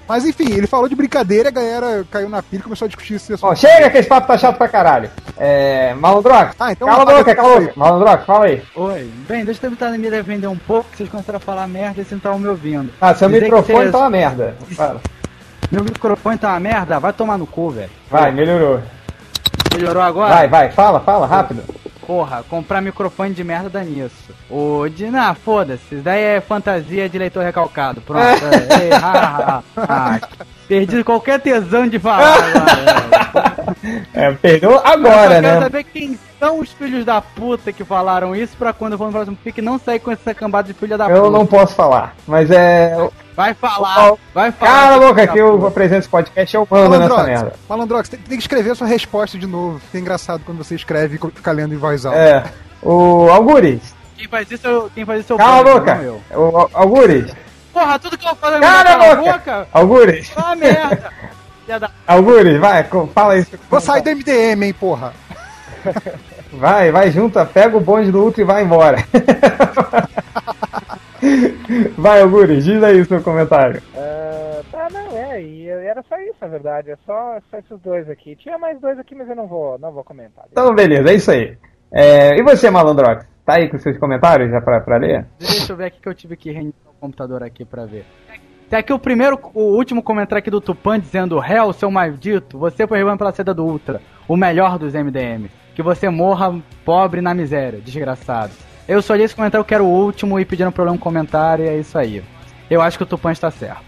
Mas 0.07 0.25
enfim, 0.25 0.51
ele 0.51 0.68
falou 0.68 0.88
de 0.88 0.95
brincadeira, 0.95 1.50
a 1.50 1.51
galera 1.51 2.06
caiu 2.12 2.30
na 2.30 2.41
pilha 2.44 2.59
e 2.59 2.63
começou 2.63 2.85
a 2.85 2.88
discutir 2.88 3.15
assunto. 3.15 3.39
Ó, 3.44 3.56
chega 3.56 3.89
que 3.89 3.97
esse 3.97 4.07
papo 4.09 4.27
tá 4.27 4.38
chato 4.38 4.57
pra 4.57 4.68
caralho. 4.68 5.09
É. 5.38 5.94
Malandrox. 5.95 6.56
Ah, 6.59 6.71
então 6.71 6.88
cala 6.88 7.03
a 7.03 7.18
boca, 7.18 7.35
cala 7.35 7.57
a 7.57 7.59
boca. 7.62 7.74
Malandrox, 7.75 8.25
fala 8.25 8.45
aí. 8.45 8.63
Oi. 8.75 9.12
Bem, 9.27 9.44
deixa 9.45 9.65
eu 9.65 9.69
tentar 9.71 9.91
me 9.91 10.09
defender 10.09 10.47
um 10.47 10.57
pouco, 10.57 10.89
que 10.91 10.97
vocês 10.97 11.09
começaram 11.09 11.38
a 11.38 11.39
falar 11.39 11.68
merda 11.68 11.94
e 12.01 12.03
vocês 12.06 12.12
não 12.12 12.18
estavam 12.18 12.39
me 12.39 12.47
ouvindo. 12.47 12.91
Ah, 13.01 13.13
seu 13.13 13.27
Dizer 13.30 13.44
microfone 13.44 13.77
vocês- 13.80 13.91
tá 13.91 13.97
uma 14.00 14.09
merda. 14.09 14.56
Fala. 14.75 15.01
Meu 15.71 15.83
microfone 15.83 16.38
tá 16.38 16.50
uma 16.50 16.59
merda? 16.59 17.00
Vai 17.00 17.13
tomar 17.13 17.38
no 17.38 17.47
cu, 17.47 17.69
velho. 17.71 17.89
Vai, 18.09 18.31
melhorou. 18.31 18.81
Melhorou 19.74 20.03
agora? 20.03 20.33
Vai, 20.35 20.47
vai, 20.47 20.71
fala, 20.71 21.00
fala, 21.00 21.25
rápido. 21.25 21.63
Porra, 22.06 22.44
comprar 22.50 22.82
microfone 22.82 23.34
de 23.34 23.44
merda 23.44 23.70
dá 23.70 23.84
nisso. 23.84 24.34
O 24.50 24.88
de. 24.90 25.06
Não, 25.10 25.33
foda-se. 25.36 25.95
Isso 25.95 26.04
daí 26.04 26.22
é 26.22 26.42
fantasia 26.42 27.07
de 27.07 27.18
leitor 27.18 27.44
recalcado. 27.44 28.02
Pronto. 28.02 28.24
é, 28.24 28.90
é, 28.90 28.95
ah, 28.95 29.64
ah, 29.78 29.83
ah. 29.90 30.19
Perdi 30.68 31.04
qualquer 31.04 31.40
tesão 31.40 31.88
de 31.88 32.00
falar 32.00 32.36
agora. 32.44 33.76
velho. 33.81 34.04
É, 34.14 34.31
perdeu 34.33 34.72
Eu 34.72 34.80
só 34.80 34.88
agora, 34.88 35.30
quero 35.42 35.42
né? 35.48 35.60
saber 35.62 35.83
quem 35.86 36.19
são 36.44 36.59
os 36.59 36.71
filhos 36.73 37.06
da 37.06 37.21
puta 37.21 37.71
que 37.71 37.85
falaram 37.85 38.35
isso 38.35 38.57
pra 38.57 38.73
quando 38.73 38.94
eu 38.94 38.97
for 38.97 39.06
no 39.06 39.12
próximo 39.14 39.38
pique 39.42 39.62
não 39.62 39.80
sair 39.80 40.00
com 40.00 40.12
essa 40.12 40.33
cambada 40.33 40.68
de 40.68 40.73
filha 40.73 40.97
da 40.97 41.06
puta. 41.06 41.18
Eu 41.18 41.31
não 41.31 41.45
posso 41.45 41.73
falar, 41.73 42.16
mas 42.28 42.52
é. 42.52 42.95
Vai 43.35 43.54
falar, 43.54 44.14
vai 44.33 44.52
falar. 44.52 44.71
Cala 44.71 44.95
a 44.95 45.07
boca 45.07 45.26
que 45.28 45.38
eu 45.38 45.66
apresento 45.66 46.00
esse 46.02 46.09
podcast 46.09 46.54
eu 46.56 46.68
mando 46.69 46.90
nessa 46.90 47.00
Malandrox, 47.09 47.28
merda. 47.30 47.54
Malandrox, 47.69 48.09
tem, 48.09 48.19
tem 48.19 48.38
que 48.38 48.44
escrever 48.44 48.71
a 48.71 48.76
sua 48.76 48.88
resposta 48.88 49.38
de 49.40 49.47
novo. 49.47 49.80
Fica 49.80 50.00
engraçado 50.00 50.44
quando 50.45 50.57
você 50.57 50.76
escreve 50.76 51.16
e 51.16 51.31
fica 51.31 51.52
lendo 51.54 51.73
em 51.73 51.78
voz 51.78 52.06
alta. 52.06 52.18
É. 52.19 52.44
O 52.81 53.30
Algures, 53.31 53.95
Quem 54.18 54.28
faz 54.28 54.52
isso, 54.52 54.68
eu- 54.68 54.92
quem 54.94 55.06
faz 55.06 55.21
isso 55.21 55.31
é 55.31 55.35
o 55.35 55.40
cala 55.40 55.59
a 55.62 55.73
boca. 55.80 56.00
O 56.31 56.57
Al- 56.57 56.69
Algures, 56.73 57.33
Porra, 57.71 57.97
tudo 57.97 58.18
que 58.18 58.28
eu 58.28 58.35
falo 58.35 58.57
é 58.57 58.59
cala 58.59 58.80
a 58.81 58.83
calar 58.83 59.16
boca. 59.18 59.68
Algures, 59.71 60.31
Ah, 60.35 60.56
merda. 60.56 61.09
Algures, 62.06 62.59
vai, 62.59 62.83
fala 63.16 63.38
isso. 63.38 63.52
Vou 63.69 63.80
sair 63.80 64.02
do 64.02 64.09
MDM, 64.09 64.64
hein, 64.66 64.73
porra. 64.73 65.14
Vai, 66.54 66.92
vai 66.92 67.12
junto, 67.12 67.44
pega 67.48 67.76
o 67.76 67.81
bonde 67.81 68.12
do 68.12 68.24
Ultra 68.24 68.42
e 68.42 68.45
vai 68.45 68.64
embora. 68.64 68.98
vai, 71.98 72.22
Algures, 72.22 72.64
diz 72.64 72.81
aí 72.83 73.02
o 73.02 73.06
seu 73.06 73.22
comentário. 73.22 73.81
Ah, 73.95 74.62
tá, 74.72 74.88
não, 74.92 75.18
é, 75.18 75.42
e 75.42 75.68
era 75.68 76.04
só 76.04 76.18
isso, 76.19 76.36
na 76.42 76.48
verdade, 76.48 76.92
é 76.92 76.98
só, 77.06 77.38
só 77.50 77.57
esses 77.57 77.80
dois 77.80 78.10
aqui. 78.10 78.36
Tinha 78.36 78.57
mais 78.57 78.80
dois 78.80 79.00
aqui, 79.00 79.16
mas 79.16 79.28
eu 79.30 79.36
não 79.36 79.48
vou, 79.48 79.78
não 79.80 79.92
vou 79.92 80.04
comentar. 80.04 80.45
Então, 80.52 80.74
beleza, 80.76 81.10
é 81.10 81.16
isso 81.16 81.31
aí. 81.31 81.57
É, 81.92 82.38
e 82.38 82.44
você, 82.44 82.69
Malandrox? 82.69 83.26
Tá 83.45 83.56
aí 83.56 83.69
com 83.69 83.78
seus 83.78 83.98
comentários 83.98 84.50
já 84.52 84.62
pra, 84.62 84.80
pra 84.80 84.98
ler? 84.98 85.26
Deixa 85.38 85.74
eu 85.74 85.76
ver 85.76 85.86
aqui 85.86 86.00
que 86.00 86.07
eu 86.07 86.14
tive 86.14 86.38
que 86.38 86.52
reiniciar 86.52 86.92
o 86.92 87.00
computador 87.00 87.44
aqui 87.44 87.66
pra 87.66 87.86
ver. 87.86 88.06
Tem 88.69 88.80
aqui 88.80 88.94
o 88.94 89.00
primeiro, 89.00 89.40
o 89.54 89.76
último 89.76 90.02
comentário 90.02 90.40
aqui 90.40 90.50
do 90.50 90.62
Tupan 90.62 91.00
dizendo 91.00 91.44
Hell, 91.44 91.74
seu 91.74 91.92
maldito, 91.92 92.57
você 92.57 92.88
foi 92.88 93.00
rebanho 93.00 93.18
pela 93.18 93.33
seda 93.33 93.54
do 93.54 93.66
Ultra, 93.66 94.02
o 94.28 94.38
melhor 94.38 94.80
dos 94.80 94.94
MDM. 94.94 95.50
Que 95.75 95.81
você 95.81 96.09
morra 96.09 96.53
pobre 96.85 97.21
na 97.21 97.33
miséria, 97.33 97.80
desgraçado. 97.80 98.51
Eu 98.87 99.01
só 99.01 99.15
li 99.15 99.23
esse 99.23 99.35
comentário 99.35 99.65
que 99.65 99.73
era 99.73 99.83
o 99.83 99.87
último 99.87 100.39
e 100.39 100.45
pedindo 100.45 100.71
pra 100.71 100.83
eu 100.83 100.87
ler 100.87 100.94
um 100.94 100.97
comentário 100.97 101.65
e 101.65 101.69
é 101.69 101.77
isso 101.77 101.97
aí. 101.97 102.23
Eu 102.69 102.81
acho 102.81 102.97
que 102.97 103.03
o 103.03 103.07
Tupan 103.07 103.31
está 103.31 103.49
certo. 103.49 103.81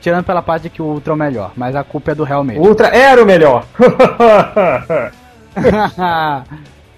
Tirando 0.00 0.24
pela 0.24 0.42
parte 0.42 0.64
de 0.64 0.70
que 0.70 0.82
o 0.82 0.86
Ultra 0.86 1.12
é 1.12 1.14
o 1.14 1.18
melhor, 1.18 1.52
mas 1.56 1.74
a 1.74 1.82
culpa 1.82 2.12
é 2.12 2.14
do 2.14 2.24
O 2.24 2.44
mesmo. 2.44 2.66
Ultra 2.66 2.88
era 2.88 3.22
o 3.22 3.26
melhor. 3.26 3.64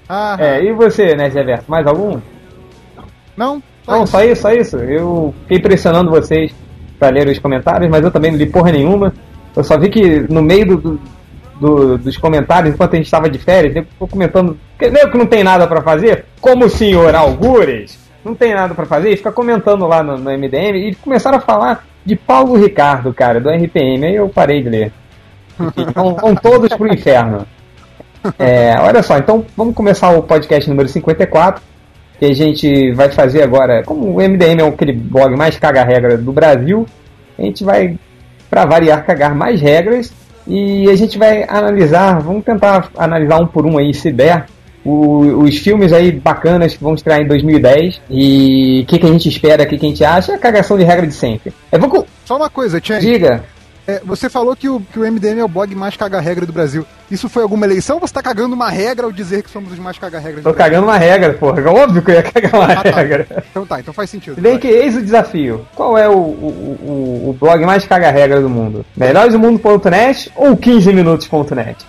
Ah, 0.08 0.36
é, 0.38 0.64
e 0.64 0.72
você, 0.72 1.16
né, 1.16 1.26
Reverso? 1.28 1.64
Mais 1.66 1.84
algum? 1.84 2.20
Não? 3.36 3.60
Não, 3.86 4.06
só 4.06 4.22
isso, 4.22 4.42
só 4.42 4.52
isso. 4.52 4.76
Eu 4.76 5.34
fiquei 5.42 5.58
pressionando 5.60 6.10
vocês 6.10 6.54
pra 6.98 7.10
ler 7.10 7.28
os 7.28 7.38
comentários, 7.38 7.90
mas 7.90 8.04
eu 8.04 8.10
também 8.10 8.30
não 8.30 8.38
li 8.38 8.46
porra 8.46 8.70
nenhuma. 8.70 9.12
Eu 9.54 9.64
só 9.64 9.76
vi 9.78 9.88
que 9.88 10.20
no 10.32 10.42
meio 10.42 10.76
do, 10.76 11.00
do- 11.60 11.76
do- 11.96 11.98
dos 11.98 12.16
comentários, 12.16 12.74
enquanto 12.74 12.94
a 12.94 12.96
gente 12.96 13.06
estava 13.06 13.28
de 13.28 13.38
férias, 13.38 13.74
eu 13.76 13.84
ficou 13.84 14.08
comentando. 14.08 14.56
Meio 14.80 15.10
que 15.10 15.18
não 15.18 15.26
tem 15.26 15.42
nada 15.44 15.66
pra 15.66 15.82
fazer, 15.82 16.24
como 16.40 16.64
o 16.66 16.70
senhor 16.70 17.14
Algures, 17.14 17.98
não 18.24 18.34
tem 18.34 18.54
nada 18.54 18.74
pra 18.74 18.86
fazer, 18.86 19.10
e 19.10 19.16
fica 19.16 19.32
comentando 19.32 19.86
lá 19.86 20.02
no, 20.02 20.18
no 20.18 20.30
MDM 20.30 20.76
e 20.90 20.94
começaram 20.96 21.38
a 21.38 21.40
falar 21.40 21.84
de 22.04 22.14
Paulo 22.16 22.56
Ricardo, 22.56 23.12
cara, 23.14 23.40
do 23.40 23.48
RPM. 23.50 24.04
Aí 24.06 24.14
eu 24.16 24.28
parei 24.28 24.62
de 24.62 24.68
ler. 24.68 24.92
Enfim, 25.60 25.86
vão, 25.94 26.14
vão 26.14 26.34
todos 26.34 26.68
pro 26.74 26.92
inferno. 26.92 27.46
É, 28.38 28.74
olha 28.80 29.02
só, 29.02 29.16
então 29.18 29.44
vamos 29.56 29.74
começar 29.74 30.10
o 30.10 30.22
podcast 30.22 30.68
número 30.68 30.88
54 30.88 31.62
que 32.18 32.24
a 32.24 32.34
gente 32.34 32.92
vai 32.92 33.08
fazer 33.10 33.42
agora. 33.42 33.82
Como 33.84 34.06
o 34.06 34.20
MDM 34.20 34.60
é 34.60 34.66
aquele 34.68 34.92
blog 34.92 35.36
mais 35.36 35.58
caga-regra 35.58 36.16
do 36.18 36.32
Brasil, 36.32 36.86
a 37.38 37.42
gente 37.42 37.62
vai, 37.62 37.96
para 38.50 38.64
variar, 38.64 39.04
cagar 39.04 39.34
mais 39.34 39.60
regras 39.60 40.12
e 40.46 40.88
a 40.90 40.96
gente 40.96 41.18
vai 41.18 41.44
analisar, 41.48 42.20
vamos 42.20 42.44
tentar 42.44 42.90
analisar 42.96 43.40
um 43.40 43.46
por 43.46 43.66
um 43.66 43.78
aí, 43.78 43.92
se 43.94 44.10
der, 44.12 44.46
o- 44.84 45.42
os 45.42 45.56
filmes 45.58 45.92
aí 45.92 46.12
bacanas 46.12 46.74
que 46.74 46.82
vão 46.82 46.94
estrear 46.94 47.20
em 47.20 47.26
2010 47.26 48.00
e 48.10 48.82
o 48.82 48.86
que, 48.86 48.98
que 48.98 49.06
a 49.06 49.10
gente 49.10 49.28
espera, 49.28 49.64
o 49.64 49.66
que, 49.66 49.76
que 49.78 49.86
a 49.86 49.88
gente 49.88 50.04
acha, 50.04 50.32
é 50.32 50.34
a 50.36 50.38
cagação 50.38 50.78
de 50.78 50.84
regra 50.84 51.06
de 51.06 51.14
sempre. 51.14 51.52
Eu 51.72 51.80
vou. 51.80 52.06
Só 52.24 52.36
uma 52.36 52.48
coisa, 52.50 52.80
Chen. 52.82 53.00
Diga. 53.00 53.44
É, 53.88 54.00
você 54.04 54.28
falou 54.28 54.56
que 54.56 54.68
o, 54.68 54.80
que 54.80 54.98
o 54.98 55.02
MDM 55.10 55.38
é 55.38 55.44
o 55.44 55.48
blog 55.48 55.72
mais 55.76 55.96
caga-regra 55.96 56.44
do 56.44 56.52
Brasil. 56.52 56.84
Isso 57.10 57.28
foi 57.28 57.42
alguma 57.42 57.64
eleição 57.66 57.96
ou 57.96 58.00
você 58.06 58.12
tá 58.12 58.22
cagando 58.22 58.54
uma 58.54 58.68
regra 58.68 59.06
ao 59.06 59.12
dizer 59.12 59.42
que 59.42 59.50
somos 59.50 59.72
os 59.72 59.78
mais 59.78 59.98
caga-regras 59.98 60.42
Tô 60.42 60.52
cagando 60.52 60.84
uma 60.86 60.96
regra, 60.96 61.34
porra. 61.34 61.60
É 61.60 61.64
óbvio 61.68 62.02
que 62.02 62.10
eu 62.10 62.14
ia 62.16 62.22
cagar 62.22 62.54
uma 62.54 62.72
Ah, 62.72 62.82
tá. 62.82 62.90
regra. 62.90 63.26
Então 63.50 63.64
tá, 63.66 63.80
então 63.80 63.94
faz 63.94 64.10
sentido. 64.10 64.34
Se 64.34 64.40
bem 64.40 64.58
que 64.58 64.66
eis 64.68 64.96
o 64.96 65.02
desafio. 65.02 65.66
Qual 65.74 65.96
é 65.96 66.08
o, 66.08 66.12
o, 66.16 66.16
o, 66.16 67.30
o 67.30 67.36
blog 67.38 67.64
mais 67.64 67.84
caga-regra 67.84 68.40
do 68.40 68.48
mundo? 68.48 68.84
Melhoresdomundo.net 68.96 70.32
ou 70.34 70.56
15minutos.net? 70.56 71.84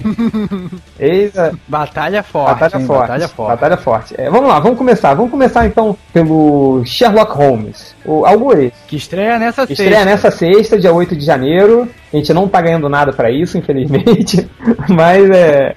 Eis 0.98 1.36
a 1.38 1.52
Batalha 1.68 2.22
forte. 2.22 2.58
batalha 2.58 2.80
hein? 2.80 2.86
forte. 2.86 3.00
Batalha 3.00 3.28
forte. 3.28 3.48
Batalha 3.50 3.76
forte. 3.76 4.14
É, 4.18 4.30
vamos 4.30 4.48
lá, 4.48 4.58
vamos 4.60 4.78
começar. 4.78 5.14
Vamos 5.14 5.30
começar 5.30 5.66
então 5.66 5.96
pelo 6.12 6.82
Sherlock 6.84 7.32
Holmes. 7.32 7.94
O 8.04 8.24
Algoritmo. 8.24 8.72
Que 8.88 8.96
estreia 8.96 9.38
nessa 9.38 9.62
Estreia 9.64 9.90
sexta. 9.90 10.04
nessa 10.04 10.30
sexta, 10.30 10.78
dia 10.78 10.92
8 10.92 11.14
de 11.16 11.24
janeiro. 11.24 11.88
A 12.12 12.16
gente 12.16 12.32
não 12.32 12.48
tá 12.48 12.60
ganhando 12.60 12.88
nada 12.88 13.12
pra 13.12 13.30
isso, 13.30 13.56
infelizmente. 13.58 14.48
Mas 14.88 15.30
é. 15.30 15.74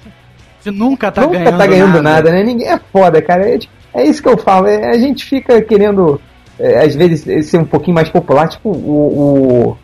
Você 0.60 0.72
nunca 0.72 1.12
tá 1.12 1.22
nunca 1.22 1.38
ganhando 1.38 1.58
tá 1.58 1.68
ganhando 1.68 2.02
nada. 2.02 2.02
nada. 2.02 2.32
né? 2.32 2.44
Ninguém 2.44 2.70
é 2.70 2.80
foda, 2.92 3.22
cara. 3.22 3.48
É, 3.50 3.60
é 3.94 4.06
isso 4.06 4.22
que 4.22 4.30
eu 4.30 4.38
falo. 4.38 4.68
é- 4.68 4.92
a 4.92 4.98
gente 4.98 5.25
fica 5.25 5.62
querendo, 5.62 6.20
é, 6.60 6.86
às 6.86 6.96
vezes, 6.96 7.50
ser 7.50 7.58
um 7.58 7.66
pouquinho 7.66 7.96
mais 7.96 8.10
popular, 8.10 8.48
tipo 8.48 8.70
o. 8.70 9.75
o... 9.75 9.78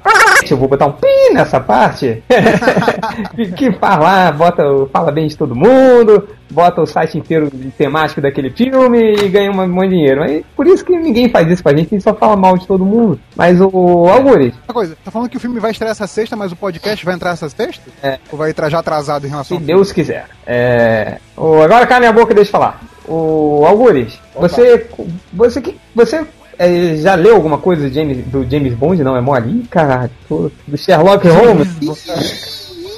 Eu 0.49 0.57
vou 0.57 0.67
botar 0.67 0.87
um 0.87 0.91
pi 0.93 1.07
nessa 1.33 1.59
parte. 1.59 2.23
que- 3.35 3.51
que 3.51 3.71
fala 3.73 3.97
lá, 4.03 4.31
bota, 4.31 4.63
fala 4.91 5.11
bem 5.11 5.27
de 5.27 5.37
todo 5.37 5.55
mundo, 5.55 6.27
bota 6.49 6.81
o 6.81 6.85
site 6.85 7.17
inteiro 7.17 7.49
temático 7.77 8.21
daquele 8.21 8.49
filme 8.49 9.15
e 9.15 9.27
ganha 9.29 9.51
um 9.51 9.67
monte 9.67 9.89
de 9.89 9.95
dinheiro. 9.97 10.23
Aí, 10.23 10.43
por 10.55 10.65
isso 10.65 10.83
que 10.83 10.95
ninguém 10.97 11.29
faz 11.29 11.47
isso 11.51 11.61
pra 11.63 11.75
gente, 11.75 11.87
a 11.87 11.89
gente 11.91 12.03
só 12.03 12.13
fala 12.13 12.35
mal 12.35 12.57
de 12.57 12.65
todo 12.65 12.85
mundo. 12.85 13.19
Mas 13.35 13.59
o 13.61 14.07
Algures, 14.09 14.53
Uma 14.67 14.73
coisa, 14.73 14.97
tá 15.03 15.11
falando 15.11 15.29
que 15.29 15.37
o 15.37 15.39
filme 15.39 15.59
vai 15.59 15.71
estrear 15.71 15.91
essa 15.91 16.07
sexta, 16.07 16.35
mas 16.35 16.51
o 16.51 16.55
podcast 16.55 17.03
vai 17.05 17.13
entrar 17.15 17.31
essa 17.31 17.49
sexta? 17.49 17.83
É. 18.01 18.17
Ou 18.31 18.37
vai 18.37 18.49
entrar 18.49 18.69
já 18.69 18.79
atrasado 18.79 19.23
em 19.25 19.27
se 19.27 19.31
relação 19.31 19.57
ao 19.57 19.63
Deus 19.63 19.91
quiser. 19.91 20.25
É... 20.47 21.17
o- 21.37 21.61
agora 21.61 21.85
cala 21.85 21.99
minha 21.99 22.13
boca 22.13 22.31
e 22.31 22.35
deixa 22.35 22.49
eu 22.49 22.51
falar. 22.53 22.81
O 23.07 23.63
Algures, 23.65 24.19
você. 24.35 24.87
Você 25.33 25.61
que. 25.61 25.75
Você 25.95 26.23
é, 26.59 26.95
já 26.97 27.15
leu 27.15 27.35
alguma 27.35 27.57
coisa 27.57 27.87
do 27.89 27.93
James, 27.93 28.25
do 28.27 28.47
James 28.49 28.73
Bond? 28.73 29.01
Não, 29.03 29.15
é 29.15 29.21
mole? 29.21 29.61
Ih, 29.61 29.67
caralho. 29.67 30.11
Do 30.29 30.77
Sherlock 30.77 31.27
Holmes? 31.27 31.67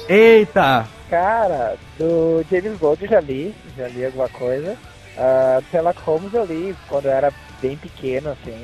Eita! 0.08 0.86
Cara, 1.08 1.76
do 1.98 2.44
James 2.50 2.78
Bond 2.78 3.02
eu 3.04 3.08
já 3.08 3.20
li, 3.20 3.54
já 3.76 3.86
li 3.88 4.04
alguma 4.04 4.28
coisa. 4.28 4.76
Ah, 5.16 5.60
do 5.60 5.70
Sherlock 5.70 6.00
Holmes 6.02 6.34
eu 6.34 6.44
li 6.44 6.74
quando 6.88 7.06
eu 7.06 7.12
era 7.12 7.32
bem 7.60 7.76
pequeno, 7.76 8.30
assim. 8.30 8.62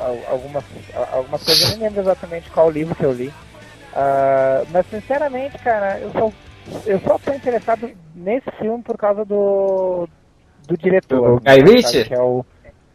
Al- 0.00 0.24
algumas, 0.30 0.64
al- 0.94 1.08
algumas 1.18 1.42
coisas, 1.44 1.62
eu 1.64 1.70
nem 1.76 1.78
lembro 1.88 2.00
exatamente 2.00 2.50
qual 2.50 2.70
livro 2.70 2.94
que 2.94 3.04
eu 3.04 3.12
li. 3.12 3.32
Ah, 3.94 4.62
mas 4.70 4.86
sinceramente, 4.86 5.58
cara, 5.58 5.98
eu 6.00 6.10
só, 6.12 6.32
eu 6.86 7.00
só 7.00 7.18
tô 7.18 7.32
interessado 7.32 7.90
nesse 8.14 8.50
filme 8.58 8.82
por 8.82 8.96
causa 8.96 9.24
do, 9.24 10.08
do 10.66 10.76
diretor. 10.78 11.40
Do 11.40 11.40
Guy 11.40 11.62
né, 11.62 11.70
Ritchie? 11.70 12.04
que 12.04 12.14
é, 12.14 12.20
o, 12.20 12.44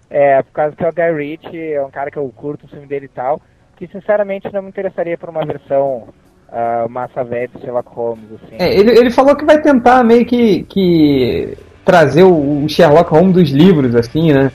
é, 0.10 0.42
por 0.44 0.52
causa 0.52 0.76
que 0.76 0.84
é 0.84 0.90
o 0.90 0.94
Guy 0.94 1.12
Ritchie, 1.18 1.74
é 1.74 1.84
um 1.86 1.90
cara 1.92 2.10
que 2.12 2.18
eu 2.18 2.28
curto 2.36 2.66
o 2.66 2.70
filme 2.70 2.86
dele 2.88 3.06
e 3.06 3.10
tal. 3.10 3.42
Que 3.76 3.88
sinceramente 3.88 4.52
não 4.52 4.62
me 4.64 4.70
interessaria 4.70 5.18
por 5.18 5.30
uma 5.30 5.46
versão 5.46 6.08
ah, 6.52 6.88
massa 6.90 7.24
velha 7.24 7.48
do 7.50 7.60
Sherlock 7.60 7.90
Holmes, 7.94 8.26
assim. 8.36 8.56
É, 8.58 8.74
ele, 8.74 8.92
ele 8.98 9.12
falou 9.12 9.36
que 9.36 9.46
vai 9.46 9.62
tentar 9.62 10.04
meio 10.04 10.26
que, 10.26 10.64
que 10.64 11.58
trazer 11.86 12.24
o, 12.24 12.64
o 12.64 12.70
Sherlock 12.70 13.12
Holmes 13.12 13.34
dos 13.34 13.50
livros, 13.52 13.94
assim, 13.96 14.34
né? 14.34 14.52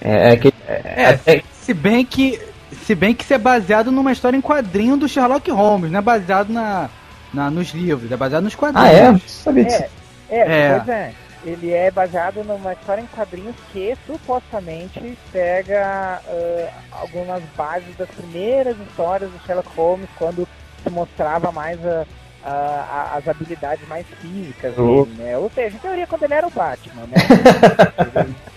É, 0.00 0.32
é 0.32 0.36
que, 0.36 0.54
é, 0.68 1.18
é- 1.26 1.42
Se 1.52 1.74
bem 1.74 2.04
que. 2.04 2.38
Se 2.82 2.94
bem 2.94 3.14
que 3.14 3.22
isso 3.24 3.34
é 3.34 3.38
baseado 3.38 3.90
numa 3.92 4.12
história 4.12 4.36
em 4.36 4.40
quadrinho 4.40 4.96
do 4.96 5.08
Sherlock 5.08 5.50
Holmes, 5.50 5.90
não 5.90 5.98
é 5.98 6.02
baseado 6.02 6.50
na, 6.50 6.88
na- 7.34 7.50
nos 7.50 7.72
livros, 7.72 8.10
é 8.10 8.16
baseado 8.16 8.44
nos 8.44 8.54
quadrinhos. 8.54 8.88
ah, 8.88 8.92
é? 8.92 9.10
Não 9.12 9.18
sabia 9.20 9.64
disso. 9.64 9.84
É, 10.30 10.38
é, 10.38 10.82
É. 10.88 11.12
Ele 11.42 11.72
é 11.72 11.90
baseado 11.90 12.44
numa 12.44 12.72
história 12.74 13.00
em 13.00 13.06
quadrinhos 13.06 13.56
que 13.72 13.96
supostamente 14.06 15.16
pega 15.32 16.20
ah, 16.28 16.68
algumas 16.92 17.42
bases 17.56 17.96
das 17.96 18.10
primeiras 18.10 18.76
histórias 18.78 19.30
do 19.30 19.38
Sherlock 19.46 19.68
Holmes, 19.74 20.08
quando 20.18 20.46
se 20.82 20.90
mostrava 20.90 21.50
mais 21.50 21.78
a- 21.86 22.04
a- 22.44 22.50
a- 23.12 23.16
as 23.16 23.28
habilidades 23.28 23.86
mais 23.88 24.06
físicas 24.20 24.74
dele, 25.04 25.14
né? 25.16 25.38
Ou 25.38 25.50
seja, 25.50 25.76
em 25.76 25.78
teoria, 25.78 26.06
quando 26.06 26.22
ele 26.24 26.34
era 26.34 26.46
o 26.46 26.50
Batman, 26.50 27.02
né? 27.06 27.16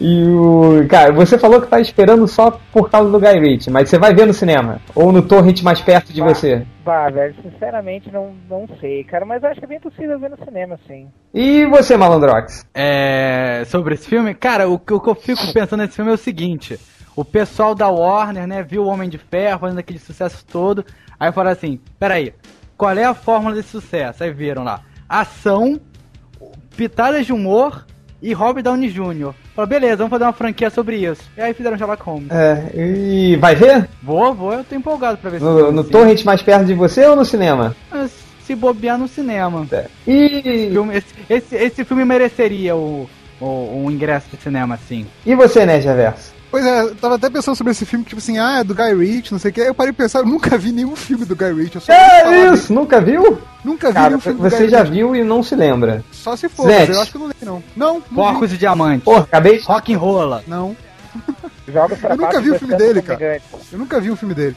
E 0.00 0.24
o. 0.28 0.86
Cara, 0.88 1.12
você 1.12 1.38
falou 1.38 1.60
que 1.60 1.68
tá 1.68 1.80
esperando 1.80 2.26
só 2.26 2.50
por 2.72 2.90
causa 2.90 3.10
do 3.10 3.20
Guy 3.20 3.38
Ritchie, 3.38 3.70
mas 3.70 3.88
você 3.88 3.98
vai 3.98 4.14
ver 4.14 4.26
no 4.26 4.34
cinema? 4.34 4.80
Ou 4.94 5.12
no 5.12 5.22
torrent 5.22 5.62
mais 5.62 5.80
perto 5.80 6.12
de 6.12 6.20
Vai. 6.20 6.34
você? 6.34 6.66
bah, 6.86 7.10
velho, 7.10 7.34
sinceramente 7.42 8.12
não, 8.12 8.32
não 8.48 8.64
sei, 8.80 9.02
cara, 9.02 9.26
mas 9.26 9.42
acho 9.42 9.58
que 9.58 9.64
é 9.64 9.68
bem 9.68 9.80
possível 9.80 10.20
ver 10.20 10.30
no 10.30 10.38
cinema, 10.44 10.78
sim. 10.86 11.08
E 11.34 11.66
você, 11.66 11.96
Malandrox? 11.96 12.64
É, 12.72 13.64
sobre 13.66 13.94
esse 13.94 14.08
filme, 14.08 14.32
cara, 14.34 14.68
o 14.68 14.78
que, 14.78 14.94
o 14.94 15.00
que 15.00 15.10
eu 15.10 15.14
fico 15.16 15.52
pensando 15.52 15.80
nesse 15.80 15.96
filme 15.96 16.12
é 16.12 16.14
o 16.14 16.18
seguinte: 16.18 16.78
o 17.16 17.24
pessoal 17.24 17.74
da 17.74 17.88
Warner, 17.88 18.46
né, 18.46 18.62
viu 18.62 18.84
o 18.84 18.86
Homem 18.86 19.08
de 19.08 19.18
Ferro 19.18 19.60
fazendo 19.60 19.80
aquele 19.80 19.98
sucesso 19.98 20.44
todo, 20.46 20.84
aí 21.18 21.32
falaram 21.32 21.56
assim: 21.56 21.80
peraí, 21.98 22.32
qual 22.76 22.92
é 22.92 23.04
a 23.04 23.14
fórmula 23.14 23.56
desse 23.56 23.70
sucesso? 23.70 24.22
Aí 24.22 24.30
viram 24.30 24.62
lá: 24.62 24.82
ação, 25.08 25.80
pitadas 26.76 27.26
de 27.26 27.32
humor 27.32 27.84
e 28.28 28.32
Robert 28.32 28.62
Downey 28.64 28.88
Jr. 28.90 29.32
Falaram, 29.54 29.68
beleza, 29.70 29.96
vamos 29.96 30.10
fazer 30.10 30.24
uma 30.24 30.32
franquia 30.32 30.68
sobre 30.70 30.96
isso. 30.96 31.22
E 31.36 31.40
aí 31.40 31.54
fizeram 31.54 31.78
Sherlock 31.78 32.02
Holmes. 32.02 32.30
É, 32.30 32.70
e 32.74 33.36
vai 33.36 33.54
ver? 33.54 33.88
Vou, 34.02 34.34
vou, 34.34 34.52
eu 34.52 34.64
tô 34.64 34.74
empolgado 34.74 35.18
pra 35.18 35.30
ver 35.30 35.36
esse 35.36 35.44
No, 35.44 35.70
no 35.72 35.84
sim. 35.84 35.90
torrent 35.90 36.24
mais 36.24 36.42
perto 36.42 36.64
de 36.66 36.74
você 36.74 37.04
ou 37.06 37.14
no 37.16 37.24
cinema? 37.24 37.74
Mas 37.90 38.10
Se 38.44 38.54
bobear 38.54 38.96
no 38.98 39.08
cinema. 39.08 39.66
E, 40.06 40.68
Filme- 40.70 40.96
esse, 40.96 41.06
esse, 41.28 41.56
esse 41.56 41.84
filme 41.84 42.04
mereceria 42.04 42.76
o, 42.76 43.08
o, 43.40 43.82
um 43.84 43.90
ingresso 43.90 44.26
de 44.32 44.42
cinema, 44.42 44.74
assim. 44.76 45.06
e 45.24 45.34
você, 45.34 45.66
Nerd 45.66 45.84
Reverso? 45.86 46.32
Pois 46.56 46.64
é, 46.64 46.80
eu 46.84 46.94
tava 46.94 47.16
até 47.16 47.28
pensando 47.28 47.54
sobre 47.54 47.72
esse 47.72 47.84
filme, 47.84 48.02
tipo 48.02 48.16
assim, 48.16 48.38
ah, 48.38 48.60
é 48.60 48.64
do 48.64 48.74
Guy 48.74 48.94
Ritchie, 48.94 49.32
não 49.32 49.38
sei 49.38 49.50
o 49.50 49.52
que. 49.52 49.60
Eu 49.60 49.74
parei 49.74 49.92
de 49.92 49.98
pensar, 49.98 50.20
eu 50.20 50.24
nunca 50.24 50.56
vi 50.56 50.72
nenhum 50.72 50.96
filme 50.96 51.26
do 51.26 51.36
Guy 51.36 51.52
Ritchie. 51.52 51.82
É 51.92 52.24
dele. 52.30 52.54
isso, 52.54 52.72
nunca 52.72 52.98
viu? 52.98 53.38
Nunca 53.62 53.92
vi 53.92 54.00
nenhum 54.00 54.20
filme 54.20 54.40
do 54.40 54.48
você 54.48 54.62
Guy 54.62 54.68
já 54.70 54.78
Ritchie. 54.78 54.94
viu 54.94 55.14
e 55.14 55.22
não 55.22 55.42
se 55.42 55.54
lembra. 55.54 56.02
Só 56.10 56.34
se 56.34 56.48
for, 56.48 56.66
Zete. 56.66 56.88
mas 56.88 56.96
eu 56.96 57.02
acho 57.02 57.10
que 57.10 57.16
eu 57.18 57.20
não 57.20 57.26
lembro, 57.26 57.44
não. 57.44 57.62
Não, 57.76 57.94
não 57.94 58.00
vi. 58.00 58.14
Porcos 58.14 58.52
e 58.54 58.56
Diamantes. 58.56 59.04
Pô, 59.04 59.16
acabei 59.16 59.58
de... 59.58 59.64
Rock 59.66 59.92
and 59.92 59.98
rola. 59.98 60.42
Não, 60.46 60.74
Jogos 61.68 61.98
pra 61.98 62.14
Eu 62.14 62.16
nunca 62.16 62.40
vi 62.40 62.50
o 62.52 62.58
filme 62.58 62.74
dele, 62.74 63.02
cara. 63.02 63.42
eu 63.70 63.78
nunca 63.78 64.00
vi 64.00 64.10
um 64.10 64.16
filme 64.16 64.32
dele. 64.32 64.56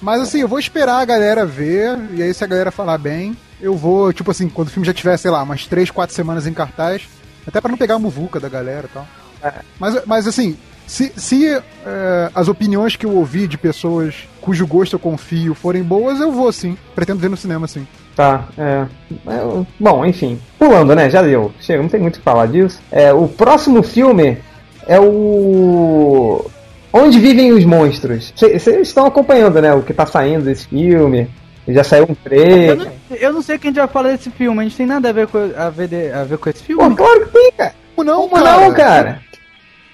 Mas 0.00 0.20
assim, 0.20 0.42
eu 0.42 0.46
vou 0.46 0.60
esperar 0.60 1.00
a 1.00 1.04
galera 1.04 1.44
ver, 1.44 1.98
e 2.12 2.22
aí 2.22 2.32
se 2.32 2.44
a 2.44 2.46
galera 2.46 2.70
falar 2.70 2.96
bem, 2.96 3.36
eu 3.60 3.74
vou, 3.76 4.12
tipo 4.12 4.30
assim, 4.30 4.48
quando 4.48 4.68
o 4.68 4.70
filme 4.70 4.86
já 4.86 4.94
tiver, 4.94 5.16
sei 5.16 5.32
lá, 5.32 5.42
umas 5.42 5.66
3, 5.66 5.90
4 5.90 6.14
semanas 6.14 6.46
em 6.46 6.54
cartaz, 6.54 7.08
até 7.44 7.60
pra 7.60 7.72
não 7.72 7.76
pegar 7.76 7.96
a 7.96 7.98
muvuca 7.98 8.38
da 8.38 8.48
galera 8.48 8.86
e 8.88 8.94
tal. 8.94 9.08
É. 9.42 9.52
Mas, 9.80 10.04
mas 10.06 10.28
assim, 10.28 10.56
se, 10.90 11.12
se 11.16 11.46
eh, 11.86 12.30
as 12.34 12.48
opiniões 12.48 12.96
que 12.96 13.06
eu 13.06 13.14
ouvi 13.14 13.46
de 13.46 13.56
pessoas 13.56 14.28
cujo 14.40 14.66
gosto 14.66 14.94
eu 14.96 14.98
confio 14.98 15.54
forem 15.54 15.84
boas, 15.84 16.18
eu 16.20 16.32
vou 16.32 16.50
sim. 16.52 16.76
Pretendo 16.96 17.20
ver 17.20 17.30
no 17.30 17.36
cinema, 17.36 17.68
sim. 17.68 17.86
Tá, 18.16 18.48
é. 18.58 18.86
é, 19.28 19.64
Bom, 19.78 20.04
enfim. 20.04 20.40
Pulando, 20.58 20.94
né? 20.96 21.08
Já 21.08 21.22
deu. 21.22 21.52
Chega, 21.60 21.80
não 21.80 21.88
tem 21.88 22.00
muito 22.00 22.16
o 22.16 22.18
que 22.18 22.24
falar 22.24 22.46
disso. 22.46 22.80
É, 22.90 23.12
o 23.12 23.28
próximo 23.28 23.84
filme 23.84 24.38
é 24.86 24.98
o. 24.98 26.44
Onde 26.92 27.20
Vivem 27.20 27.52
os 27.52 27.64
Monstros. 27.64 28.32
Vocês 28.36 28.66
estão 28.66 29.06
acompanhando, 29.06 29.62
né? 29.62 29.72
O 29.72 29.82
que 29.82 29.94
tá 29.94 30.04
saindo 30.06 30.44
desse 30.44 30.66
filme. 30.66 31.30
Já 31.68 31.84
saiu 31.84 32.04
um 32.04 32.08
Eu 32.10 32.16
trailer. 32.16 32.76
não, 32.76 33.16
eu 33.16 33.32
não 33.32 33.42
sei 33.42 33.54
o 33.54 33.58
que 33.60 33.68
a 33.68 33.70
gente 33.70 33.78
vai 33.78 33.86
falar 33.86 34.10
desse 34.10 34.28
filme, 34.30 34.58
a 34.58 34.62
gente 34.64 34.76
tem 34.76 34.86
nada 34.86 35.08
a 35.08 35.12
ver 35.12 35.28
com, 35.28 35.38
a 35.56 35.70
ver, 35.70 35.86
de- 35.86 36.10
a 36.10 36.24
ver 36.24 36.36
com 36.38 36.50
esse 36.50 36.60
Pô, 36.62 36.66
filme. 36.66 36.96
claro 36.96 37.26
que 37.26 37.32
tem, 37.32 37.52
cara. 37.52 37.74
Como 37.94 38.10
não, 38.10 38.28
Como 38.28 38.42
não, 38.44 38.74
cara? 38.74 39.20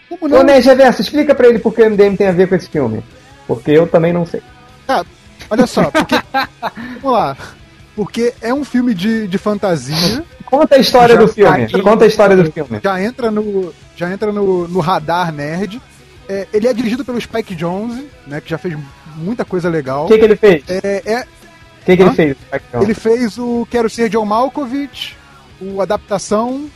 Como 0.09 0.27
Ô, 0.27 0.29
não? 0.39 0.43
Nerd 0.45 0.65
Reverso, 0.67 1.03
explica 1.03 1.35
pra 1.35 1.49
ele 1.49 1.59
por 1.59 1.75
que 1.75 1.83
o 1.83 1.91
MDM 1.91 2.17
tem 2.17 2.29
a 2.29 2.33
ver 2.33 2.49
com 2.49 2.55
esse 2.55 2.69
filme. 2.69 3.03
Porque 3.47 3.71
eu 3.73 3.87
também 3.87 4.13
não 4.13 4.25
sei. 4.27 4.41
Olha 5.51 5.67
só, 5.67 5.91
porque. 5.91 6.15
Vamos 7.03 7.19
lá. 7.19 7.37
Porque 7.95 8.35
é 8.43 8.53
um 8.53 8.65
filme 8.65 8.93
de, 8.95 9.27
de 9.27 9.39
fantasia, 9.39 10.23
Conta 10.45 10.77
a 10.77 10.79
história 10.79 11.15
Já 11.15 11.21
do 11.21 11.29
filme. 11.29 11.51
caguei. 11.67 11.83
Conta 11.83 12.05
a 12.05 12.09
história 12.09 12.37
do 12.37 12.53
filme. 12.53 12.79
já 12.83 13.03
entra 13.03 13.31
no, 13.31 13.73
já 13.97 14.13
entra 14.13 14.31
no, 14.33 14.69
no 14.69 14.81
radar 14.81 15.33
nerd. 15.33 15.81
É, 16.29 16.47
ele 16.53 16.67
é 16.69 16.75
dirigido 16.75 17.05
pelo 17.05 17.21
Spike 17.21 17.55
Jonze, 17.55 18.07
né, 18.27 18.41
que 18.41 18.51
já 18.51 18.59
fez 18.59 18.77
muita 19.17 19.45
coisa 19.45 19.69
legal. 19.69 20.05
O 20.05 20.09
que, 20.09 20.19
que 20.19 20.25
ele 20.25 20.37
fez? 20.37 20.63
O 20.63 20.73
É, 20.73 21.03
é- 21.07 21.25
que, 21.85 21.97
que 21.97 22.03
ele 22.03 22.11
fez? 22.13 22.37
Ele 22.83 22.95
fez 22.95 23.39
o 23.39 23.67
Quero 23.71 23.89
Ser 23.89 24.09
John 24.09 24.25
Malkovich, 24.27 25.17
o 25.61 25.81
Adaptação. 25.81 26.67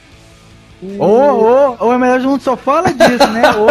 O... 0.82 1.02
Ô, 1.02 1.76
ô, 1.80 1.86
ô, 1.88 1.92
é 1.92 1.98
melhor 1.98 2.16
a 2.16 2.20
gente 2.20 2.42
só 2.42 2.56
fala 2.56 2.92
disso, 2.92 3.26
né? 3.32 3.42
Ô, 3.56 3.66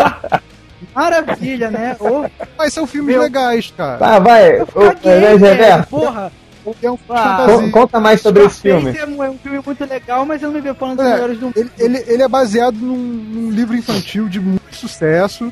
maravilha, 0.93 1.71
né? 1.71 1.95
Ô, 1.99 2.25
Mas 2.57 2.73
são 2.73 2.85
filmes 2.85 3.13
Meu- 3.15 3.23
legais, 3.23 3.73
cara. 3.75 3.97
Tá, 3.97 4.19
vai. 4.19 4.63
velho, 5.03 5.37
Reverso, 5.37 5.87
porra. 5.89 6.31
É 6.83 6.91
um 6.91 6.99
Ah, 7.09 7.47
conta 7.71 7.99
mais 7.99 8.21
sobre 8.21 8.43
esse 8.43 8.61
filme. 8.61 8.95
É 8.95 9.05
um, 9.05 9.23
é 9.23 9.29
um 9.29 9.37
filme 9.37 9.59
muito 9.65 9.85
legal, 9.85 10.23
mas 10.25 10.41
eu 10.41 10.49
não 10.49 10.55
me 10.55 10.61
vejo 10.61 10.75
falando 10.75 10.97
dos 10.97 11.05
É, 11.05 11.13
melhores 11.13 11.39
do 11.39 11.45
mundo. 11.47 11.57
Ele, 11.57 11.71
ele, 11.79 12.03
ele 12.05 12.21
é 12.21 12.27
baseado 12.27 12.75
num, 12.75 12.95
num 12.97 13.49
livro 13.49 13.75
infantil 13.75 14.27
de 14.29 14.39
muito 14.39 14.75
sucesso, 14.75 15.51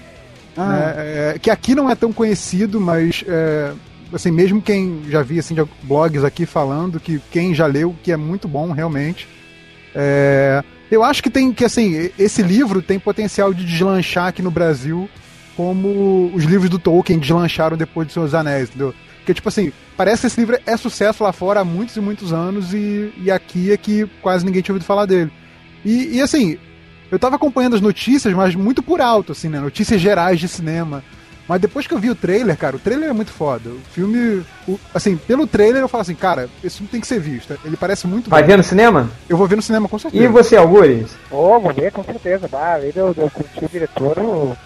Ah, 0.55 0.67
né, 0.67 0.93
é, 0.97 1.39
que 1.41 1.49
aqui 1.49 1.73
não 1.73 1.89
é 1.89 1.95
tão 1.95 2.13
conhecido, 2.13 2.79
mas 2.79 3.23
é, 3.27 3.71
assim, 4.13 4.29
mesmo 4.29 4.61
quem 4.61 5.01
já 5.09 5.23
vi 5.23 5.39
assim, 5.39 5.55
de 5.55 5.65
blogs 5.81 6.23
aqui 6.23 6.45
falando, 6.45 6.99
que 6.99 7.19
quem 7.31 7.55
já 7.55 7.65
leu, 7.65 7.95
que 8.03 8.11
é 8.11 8.17
muito 8.17 8.47
bom 8.47 8.71
realmente. 8.71 9.27
É, 9.95 10.63
eu 10.89 11.03
acho 11.03 11.21
que 11.21 11.29
tem 11.29 11.51
que 11.51 11.65
assim, 11.65 12.09
esse 12.17 12.41
livro 12.41 12.81
tem 12.81 12.99
potencial 12.99 13.53
de 13.53 13.65
deslanchar 13.65 14.27
aqui 14.27 14.41
no 14.41 14.51
Brasil, 14.51 15.09
como 15.55 16.31
os 16.33 16.43
livros 16.43 16.69
do 16.69 16.79
Tolkien 16.79 17.19
deslancharam 17.19 17.75
depois 17.75 18.07
de 18.07 18.13
Seus 18.13 18.33
Anéis, 18.33 18.69
entendeu? 18.69 18.93
Porque, 19.17 19.33
tipo 19.33 19.49
assim, 19.49 19.73
parece 19.97 20.21
que 20.21 20.27
esse 20.27 20.39
livro 20.39 20.57
é 20.65 20.77
sucesso 20.77 21.21
lá 21.21 21.33
fora 21.33 21.59
há 21.59 21.65
muitos 21.65 21.97
e 21.97 21.99
muitos 21.99 22.31
anos 22.31 22.73
e, 22.73 23.11
e 23.17 23.29
aqui 23.29 23.73
é 23.73 23.75
que 23.75 24.05
quase 24.21 24.45
ninguém 24.45 24.61
tinha 24.61 24.73
ouvido 24.73 24.87
falar 24.87 25.05
dele. 25.05 25.29
E, 25.83 26.15
e, 26.15 26.21
assim, 26.21 26.57
eu 27.11 27.19
tava 27.19 27.35
acompanhando 27.35 27.75
as 27.75 27.81
notícias, 27.81 28.33
mas 28.33 28.55
muito 28.55 28.81
por 28.81 29.01
alto, 29.01 29.33
assim, 29.33 29.49
né? 29.49 29.59
Notícias 29.59 29.99
gerais 29.99 30.39
de 30.39 30.47
cinema. 30.47 31.03
Mas 31.47 31.61
depois 31.61 31.87
que 31.87 31.93
eu 31.93 31.99
vi 31.99 32.09
o 32.09 32.15
trailer, 32.15 32.57
cara, 32.57 32.75
o 32.75 32.79
trailer 32.79 33.09
é 33.09 33.13
muito 33.13 33.31
foda. 33.31 33.69
O 33.69 33.79
filme, 33.93 34.43
o- 34.67 34.79
assim, 34.93 35.15
pelo 35.15 35.47
trailer 35.47 35.81
eu 35.81 35.87
falo 35.87 36.01
assim, 36.01 36.15
cara, 36.15 36.49
esse 36.63 36.77
filme 36.77 36.89
tem 36.91 36.99
que 36.99 37.07
ser 37.07 37.19
visto. 37.19 37.57
Ele 37.63 37.77
parece 37.77 38.05
muito 38.05 38.29
Vai 38.29 38.41
bom. 38.41 38.47
ver 38.49 38.57
no 38.57 38.63
cinema? 38.63 39.09
Eu 39.29 39.37
vou 39.37 39.47
ver 39.47 39.55
no 39.55 39.61
cinema 39.61 39.87
com 39.87 39.97
certeza. 39.97 40.23
E 40.23 40.27
você, 40.27 40.57
Algures? 40.57 41.15
Ô, 41.31 41.59
vou 41.59 41.73
ver 41.73 41.91
com 41.91 42.03
certeza. 42.03 42.47
Bah, 42.51 42.77
ele, 42.79 42.91
eu, 42.95 43.13
eu 43.17 43.29
curti 43.29 43.63
o 43.63 43.69
diretor, 43.69 44.17
eu, 44.17 44.57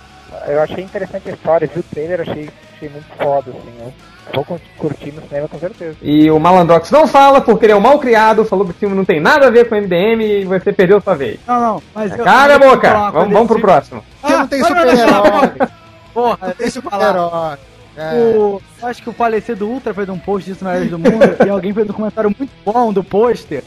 eu 0.48 0.62
achei 0.62 0.84
interessante 0.84 1.30
a 1.30 1.34
história, 1.34 1.70
vi 1.72 1.80
o 1.82 1.84
trailer, 1.84 2.22
achei, 2.22 2.50
achei 2.76 2.90
muito 2.90 3.06
foda, 3.18 3.52
assim. 3.52 3.74
Eu 3.80 3.94
vou 4.34 4.46
cur- 4.46 4.60
curtir 4.78 5.12
no 5.12 5.22
cinema 5.28 5.48
com 5.48 5.60
certeza. 5.60 5.98
E 6.02 6.32
o 6.32 6.40
Malandrox 6.40 6.90
não 6.90 7.06
fala 7.06 7.42
porque 7.42 7.66
ele 7.66 7.74
é 7.74 7.76
um 7.76 7.80
mal 7.82 8.00
criado, 8.00 8.44
falou 8.46 8.66
que 8.66 8.72
o 8.72 8.76
filme 8.76 8.96
não 8.96 9.04
tem 9.06 9.20
nada 9.20 9.48
a 9.48 9.52
ver 9.52 9.68
com 9.70 9.76
o 9.76 9.78
MDM 9.78 10.22
e 10.24 10.46
você 10.46 10.72
perdeu 10.74 11.00
sua 11.02 11.16
vez. 11.16 11.40
Não, 11.48 11.60
não, 11.60 11.84
mas 11.94 12.18
eu. 12.18 12.24
Cara 12.24 12.54
eu 12.54 12.60
boca! 12.60 13.12
Vamos, 13.12 13.34
vamos 13.34 13.48
pro 13.48 13.60
próximo. 13.60 14.04
Porque 14.22 14.36
não 14.36 14.48
tem 14.48 14.62
Ah, 14.64 14.70
não, 14.70 14.76
não, 14.76 14.86
não, 14.86 14.92
super-herói. 14.96 15.68
Porra, 16.14 16.56
deixa 16.58 16.80
eu 16.80 16.84
falar. 16.84 17.58
É. 17.98 18.14
O, 18.16 18.62
eu 18.82 18.88
acho 18.88 19.04
que 19.04 19.10
o 19.10 19.14
falecido 19.14 19.68
Ultra 19.68 19.94
fez 19.94 20.08
um 20.08 20.18
post 20.18 20.50
disso 20.50 20.64
melhores 20.64 20.90
do 20.90 20.98
mundo 20.98 21.36
e 21.46 21.50
alguém 21.50 21.74
fez 21.74 21.90
um 21.90 21.94
comentário 21.94 22.34
muito 22.38 22.52
bom 22.66 22.94
do 22.94 23.04
pôster 23.04 23.64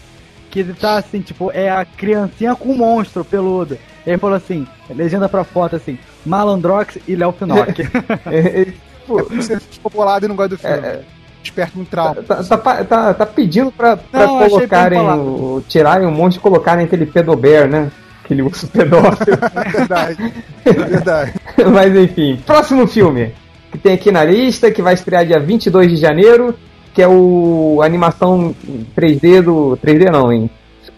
que 0.51 0.61
ele 0.61 0.73
tá 0.73 0.97
assim, 0.97 1.21
tipo, 1.21 1.51
é 1.53 1.69
a 1.69 1.85
criancinha 1.85 2.55
com 2.55 2.71
o 2.71 2.79
monstro 2.79 3.25
peludo. 3.25 3.77
E 4.07 4.11
ele 4.11 4.19
falou 4.19 4.37
assim, 4.37 4.67
legenda 4.89 5.29
pra 5.29 5.43
foto 5.45 5.75
assim, 5.77 5.99
Malandrox 6.25 6.97
e 7.09 7.17
Léo 7.17 7.33
Pinocchio. 7.33 7.87
É, 8.31 8.63
é, 8.63 8.67
pô, 9.07 9.19
É 9.21 9.23
você 9.25 9.59
ficou 9.61 9.91
bolado 9.91 10.25
e 10.25 10.29
não 10.29 10.37
gosta 10.37 10.51
do 10.51 10.59
filme. 10.59 10.77
É, 10.77 11.01
Desperta 11.43 11.79
um 11.79 11.85
trauma. 11.85 12.23
tá, 12.23 12.43
tá, 12.43 12.57
pa- 12.57 12.85
tá- 12.85 13.13
tá 13.15 13.27
pedindo 13.27 13.71
pra, 13.71 13.97
pra 13.99 14.27
Não, 14.27 14.49
colocarem 14.49 14.99
o. 15.01 15.63
tirarem 15.69 16.07
um 16.07 16.11
monte 16.13 16.37
e 16.37 16.41
colocarem 16.41 16.87
aquele 16.87 17.05
pedobear, 17.05 17.69
né? 17.69 17.91
Aquele 18.25 18.43
urso 18.43 18.67
pedófilo. 18.69 19.39
É 19.55 19.69
verdade. 19.71 20.33
É 20.65 20.73
verdade. 20.73 21.35
Mas 21.73 21.95
enfim, 21.95 22.41
próximo 22.47 22.87
filme 22.87 23.33
que 23.71 23.79
tem 23.79 23.95
aqui 23.95 24.11
na 24.11 24.25
lista, 24.25 24.71
que 24.71 24.81
vai 24.81 24.95
estrear 24.95 25.27
dia 25.27 25.39
22 25.39 25.91
de 25.91 25.97
janeiro, 25.97 26.55
que 26.95 27.03
é 27.03 27.09
o 27.09 27.81
a 27.83 27.87
animação 27.87 28.55
3D 28.97 29.43
do 29.43 29.77
3D 29.85 30.11
não, 30.11 30.33
em 30.33 30.49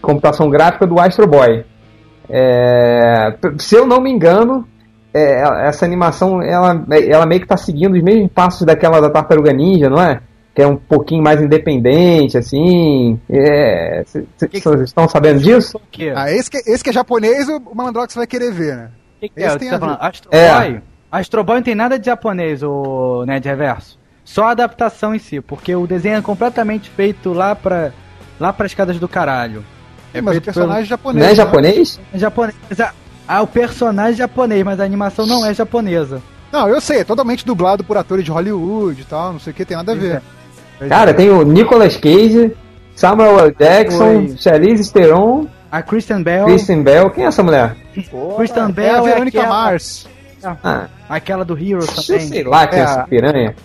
computação 0.01 0.49
gráfica 0.49 0.85
do 0.85 0.99
Astro 0.99 1.27
Boy. 1.27 1.65
É, 2.29 3.35
se 3.57 3.75
eu 3.75 3.85
não 3.87 3.99
me 3.99 4.11
engano, 4.11 4.67
é, 5.13 5.67
essa 5.67 5.85
animação 5.85 6.41
ela, 6.41 6.85
ela 7.07 7.25
meio 7.25 7.41
que 7.41 7.47
tá 7.47 7.57
seguindo 7.57 7.95
os 7.95 8.03
mesmos 8.03 8.31
passos 8.31 8.65
daquela 8.65 9.01
da 9.01 9.09
Tartaruga 9.09 9.51
Ninja, 9.51 9.89
não 9.89 10.01
é? 10.01 10.21
Que 10.57 10.63
é 10.63 10.67
um 10.67 10.75
pouquinho 10.75 11.21
mais 11.21 11.39
independente, 11.39 12.35
assim. 12.35 13.19
É, 13.29 14.03
Vocês 14.03 14.81
estão 14.85 15.07
sabendo 15.07 15.39
disso? 15.39 15.77
O 15.77 15.81
quê? 15.91 16.11
Ah, 16.15 16.31
esse 16.31 16.49
que, 16.49 16.57
esse 16.57 16.83
que 16.83 16.89
é 16.89 16.93
japonês, 16.93 17.47
o 17.47 17.61
Malandrox 17.75 18.15
vai 18.15 18.25
querer 18.25 18.51
ver, 18.51 18.75
né? 18.75 18.89
O 19.17 19.19
que, 19.19 19.29
que 19.29 19.39
esse 19.39 19.55
é? 19.55 19.59
tem 19.59 19.69
tá 19.69 19.75
ver. 19.75 19.79
falando? 19.81 19.97
Astro 20.01 20.29
É. 20.31 20.51
Boy? 20.51 20.81
Astro 21.11 21.43
Boy 21.43 21.55
não 21.57 21.61
tem 21.61 21.75
nada 21.75 21.99
de 21.99 22.07
japonês, 22.07 22.63
o 22.63 23.23
Ned 23.27 23.47
Reverso. 23.47 23.99
Só 24.25 24.45
a 24.45 24.49
adaptação 24.49 25.13
em 25.13 25.19
si, 25.19 25.41
porque 25.41 25.75
o 25.75 25.85
desenho 25.85 26.15
é 26.17 26.21
completamente 26.23 26.89
feito 26.89 27.33
lá 27.33 27.53
pra, 27.55 27.91
lá 28.39 28.51
pra 28.51 28.65
escadas 28.65 28.97
do 28.97 29.07
caralho. 29.07 29.63
É 30.11 30.21
mas 30.21 30.37
o 30.37 30.41
personagem 30.41 30.81
é 30.81 30.85
japonês. 30.85 31.21
Não 31.23 31.27
é 31.27 31.29
né? 31.29 31.35
japonês? 31.35 31.97
pelo- 31.97 32.07
é 32.15 32.19
japonês. 32.19 32.55
Ah, 33.27 33.41
o 33.43 33.47
personagem 33.47 34.13
é 34.13 34.17
japonês, 34.17 34.63
mas 34.63 34.79
a 34.79 34.83
animação 34.83 35.27
não 35.27 35.45
é 35.45 35.53
japonesa. 35.53 36.19
Não, 36.51 36.67
eu 36.67 36.81
sei, 36.81 37.01
é 37.01 37.03
totalmente 37.03 37.45
dublado 37.45 37.83
por 37.83 37.95
atores 37.95 38.25
de 38.25 38.31
Hollywood 38.31 39.01
e 39.01 39.05
tal, 39.05 39.33
não 39.33 39.39
sei 39.39 39.51
o 39.51 39.53
que, 39.55 39.63
tem 39.63 39.77
nada 39.77 39.91
a 39.91 39.95
ver. 39.95 40.15
É 40.15 40.36
Cara, 40.89 41.13
tem 41.13 41.29
o 41.29 41.43
Nicolas 41.43 41.97
Cage, 41.97 42.55
Samuel 42.95 43.39
L. 43.39 43.55
Jackson. 43.57 44.35
Charlize 44.37 44.91
Theron, 44.91 45.47
A 45.71 45.81
Kristen 45.81 46.23
Bell, 46.23 46.45
Kristen 46.45 46.83
Bell. 46.83 47.09
Quem 47.09 47.23
é 47.25 47.27
essa 47.27 47.43
mulher? 47.43 47.75
Kristen 47.93 48.63
É 48.63 48.65
a 48.65 48.69
Bell 48.69 49.07
é, 49.07 49.11
Verônica 49.11 49.39
aquela, 49.39 49.53
Mars, 49.63 50.07
Ah, 50.63 50.87
aquela 51.09 51.43
do 51.43 51.57
Hero 51.57 51.81
sei 51.81 52.19
também. 52.27 52.43
lá 52.43 52.67
quem 52.67 52.79
é 52.79 52.81
É 52.81 52.85
essa 52.85 53.01
a- 53.01 53.07
piranha. 53.07 53.55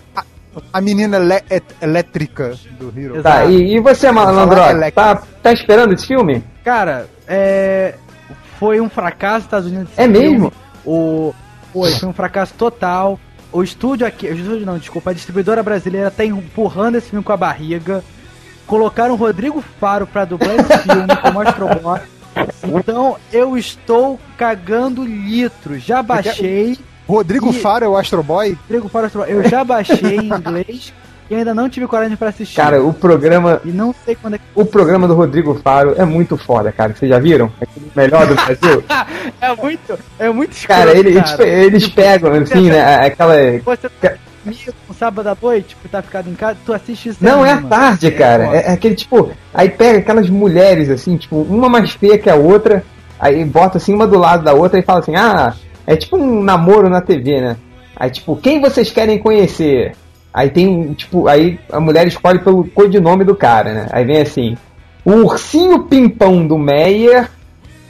a 0.72 0.80
menina 0.80 1.18
ele- 1.18 1.42
et- 1.50 1.76
elétrica 1.82 2.54
do 2.78 2.88
Hero. 2.96 3.16
Exato. 3.18 3.22
Tá, 3.22 3.44
e, 3.44 3.76
e 3.76 3.80
você, 3.80 4.10
Malandro, 4.10 4.58
tá, 4.94 5.22
tá 5.42 5.52
esperando 5.52 5.92
esse 5.94 6.06
filme? 6.06 6.42
Cara, 6.64 7.06
é. 7.28 7.94
Foi 8.58 8.80
um 8.80 8.88
fracasso 8.88 9.36
nos 9.38 9.44
Estados 9.44 9.66
Unidos. 9.70 9.88
É 9.96 10.02
filme. 10.04 10.18
mesmo? 10.18 10.52
O. 10.86 11.34
Foi, 11.72 11.90
foi 11.92 12.08
um 12.08 12.12
fracasso 12.12 12.54
total. 12.54 13.18
O 13.52 13.62
estúdio 13.62 14.06
aqui. 14.06 14.26
O 14.28 14.34
estúdio 14.34 14.64
não, 14.66 14.78
desculpa, 14.78 15.10
a 15.10 15.14
distribuidora 15.14 15.62
brasileira 15.62 16.10
tá 16.10 16.24
empurrando 16.24 16.96
esse 16.96 17.10
filme 17.10 17.24
com 17.24 17.32
a 17.32 17.36
barriga. 17.36 18.02
Colocaram 18.66 19.12
o 19.14 19.16
Rodrigo 19.16 19.62
Faro 19.78 20.06
pra 20.06 20.24
dublar 20.24 20.54
esse 20.56 20.78
filme 20.78 21.06
como 21.20 21.40
Astro 21.40 21.68
Boy. 21.80 22.00
Então 22.78 23.16
eu 23.32 23.58
estou 23.58 24.18
cagando 24.38 25.04
litros. 25.04 25.82
Já 25.82 26.02
baixei. 26.02 26.78
Rodrigo 27.06 27.50
E- 27.50 27.60
Faro 27.60 27.84
é 27.84 27.88
o 27.88 27.96
Astro 27.96 28.22
Boy? 28.22 28.56
Rodrigo 28.62 28.88
Faro 28.88 29.06
Astro 29.06 29.20
Boy. 29.22 29.32
Eu 29.32 29.48
já 29.48 29.62
baixei 29.64 30.16
em 30.18 30.28
inglês 30.28 30.94
e 31.32 31.36
ainda 31.36 31.54
não 31.54 31.68
tive 31.68 31.86
coragem 31.86 32.16
pra 32.16 32.28
assistir. 32.28 32.56
Cara, 32.56 32.82
o 32.82 32.92
programa, 32.92 33.60
E 33.64 33.70
não 33.70 33.94
sei 34.04 34.14
quando 34.14 34.34
é 34.34 34.38
que. 34.38 34.44
o 34.54 34.64
programa 34.64 35.08
do 35.08 35.14
Rodrigo 35.14 35.54
Faro 35.62 35.94
é 35.96 36.04
muito 36.04 36.36
foda, 36.36 36.70
cara. 36.70 36.94
Vocês 36.94 37.08
já 37.10 37.18
viram? 37.18 37.50
É 37.60 37.64
o 37.64 37.80
melhor 37.96 38.26
do 38.26 38.34
Brasil. 38.34 38.84
É 39.40 39.54
muito. 39.56 39.98
É 40.18 40.28
muito 40.30 40.52
escroto, 40.52 40.80
cara, 40.80 40.96
ele- 40.98 41.10
eles, 41.10 41.30
cara. 41.32 41.48
eles 41.48 41.88
pegam, 41.88 42.32
assim, 42.34 42.70
né? 42.70 43.06
Aquela. 43.06 43.34
Você 43.64 43.88
tá 43.88 44.12
dormindo 44.44 44.74
um 44.90 44.94
sábado 44.94 45.26
à 45.28 45.36
noite, 45.40 45.76
que 45.80 45.88
tá 45.88 46.00
ficado 46.02 46.28
em 46.28 46.34
casa, 46.34 46.56
tu 46.64 46.72
assiste 46.72 47.08
isso 47.08 47.18
Não, 47.24 47.44
é 47.44 47.52
à 47.52 47.60
tarde, 47.62 48.10
cara. 48.12 48.44
foda. 48.46 48.56
É, 48.56 48.66
é 48.68 48.72
aquele 48.72 48.94
tipo. 48.94 49.30
Aí 49.52 49.68
pega 49.68 49.98
aquelas 49.98 50.28
mulheres, 50.30 50.88
assim, 50.90 51.16
tipo, 51.16 51.36
uma 51.42 51.68
mais 51.68 51.90
feia 51.92 52.18
que 52.18 52.30
a 52.30 52.34
outra, 52.36 52.84
aí 53.18 53.44
bota 53.44 53.78
assim 53.78 53.94
uma 53.94 54.06
do 54.06 54.18
lado 54.18 54.44
da 54.44 54.52
outra 54.52 54.78
e 54.78 54.82
fala 54.82 55.00
assim: 55.00 55.16
ah, 55.16 55.54
é 55.86 55.96
tipo 55.96 56.16
um 56.16 56.42
namoro 56.42 56.88
na 56.88 57.00
TV, 57.00 57.40
né? 57.40 57.56
Aí, 57.96 58.10
tipo, 58.10 58.36
quem 58.36 58.60
vocês 58.60 58.90
querem 58.90 59.18
conhecer? 59.18 59.92
Aí 60.32 60.48
tem, 60.50 60.92
tipo, 60.94 61.28
aí 61.28 61.58
a 61.70 61.78
mulher 61.80 62.06
escolhe 62.06 62.38
pelo 62.38 62.64
codinome 62.64 63.24
do 63.24 63.34
cara, 63.34 63.72
né? 63.74 63.86
Aí 63.92 64.04
vem 64.04 64.20
assim: 64.20 64.56
o 65.04 65.12
ursinho 65.12 65.84
pimpão 65.84 66.46
do 66.46 66.56
Meyer. 66.58 67.28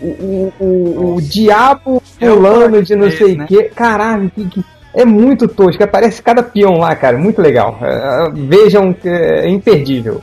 O, 0.00 0.06
o, 0.06 0.52
o, 0.58 1.14
o 1.14 1.22
diabo 1.22 2.02
É 2.20 2.26
fulano 2.28 2.82
de 2.82 2.96
não 2.96 3.08
sei 3.08 3.34
o 3.34 3.38
né? 3.38 3.46
que. 3.46 3.62
Caralho, 3.64 4.28
que, 4.34 4.48
que- 4.48 4.64
é 4.94 5.04
muito 5.04 5.46
tosco. 5.46 5.82
Aparece 5.84 6.20
cada 6.20 6.42
peão 6.42 6.78
lá, 6.78 6.94
cara. 6.96 7.16
Muito 7.16 7.40
legal. 7.40 7.78
É, 7.80 8.30
vejam 8.34 8.92
que 8.92 9.08
é 9.08 9.48
imperdível. 9.48 10.20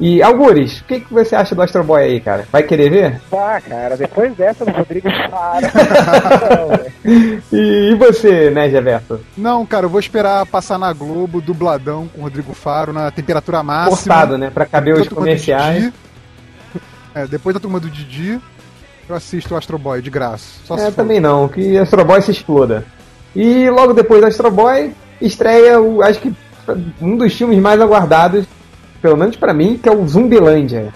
E 0.00 0.22
Algures, 0.22 0.80
o 0.80 0.84
que, 0.84 1.00
que 1.00 1.12
você 1.12 1.36
acha 1.36 1.54
do 1.54 1.60
Astro 1.60 1.84
Boy 1.84 2.02
aí, 2.02 2.20
cara? 2.20 2.46
Vai 2.50 2.62
querer 2.62 2.88
ver? 2.90 3.20
Ah, 3.30 3.60
cara, 3.60 3.96
depois 3.98 4.34
dessa 4.34 4.64
do 4.64 4.70
Rodrigo 4.70 5.08
Faro. 5.30 5.66
não. 6.50 6.90
E, 7.52 7.90
e 7.90 7.94
você, 7.96 8.50
né, 8.50 8.68
Geverto? 8.70 9.20
Não, 9.36 9.64
cara, 9.66 9.86
eu 9.86 9.90
vou 9.90 9.98
esperar 10.00 10.44
passar 10.46 10.78
na 10.78 10.92
Globo, 10.92 11.40
dubladão 11.40 12.06
com 12.08 12.20
o 12.20 12.24
Rodrigo 12.24 12.52
Faro 12.54 12.92
na 12.92 13.10
temperatura 13.10 13.62
máxima. 13.62 13.96
Cortado, 13.96 14.38
né? 14.38 14.50
Pra 14.52 14.66
caber 14.66 14.94
os 14.94 15.08
comerciais. 15.08 15.84
Didi. 15.84 15.94
É, 17.14 17.26
depois 17.26 17.54
da 17.54 17.60
turma 17.60 17.80
do 17.80 17.88
Didi. 17.90 18.38
eu 19.08 19.16
assisto 19.16 19.54
o 19.54 19.56
Astro 19.56 19.78
Boy 19.78 20.00
de 20.02 20.10
graça. 20.10 20.60
Só 20.64 20.76
É, 20.76 20.90
também 20.90 21.18
não, 21.20 21.48
que 21.48 21.76
Astro 21.78 22.04
Boy 22.04 22.20
se 22.22 22.30
exploda. 22.30 22.84
E 23.34 23.68
logo 23.70 23.92
depois 23.94 24.20
do 24.20 24.26
Astro 24.26 24.50
Boy, 24.50 24.92
estreia, 25.20 25.80
o, 25.80 26.02
acho 26.02 26.20
que 26.20 26.32
um 27.00 27.16
dos 27.16 27.32
filmes 27.34 27.58
mais 27.58 27.80
aguardados, 27.80 28.44
pelo 29.00 29.16
menos 29.16 29.36
pra 29.36 29.54
mim, 29.54 29.78
que 29.82 29.88
é 29.88 29.92
o 29.92 30.06
Zumbilândia. 30.06 30.92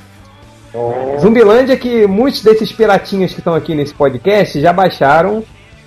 Zumbilândia 1.21 1.77
que 1.77 2.07
muitos 2.07 2.43
desses 2.43 2.73
piratinhas 2.73 3.33
que 3.33 3.39
estão 3.39 3.55
aqui 3.55 3.75
nesse 3.75 3.95
podcast 3.95 4.61
já 4.61 4.73
baixaram, 4.73 5.45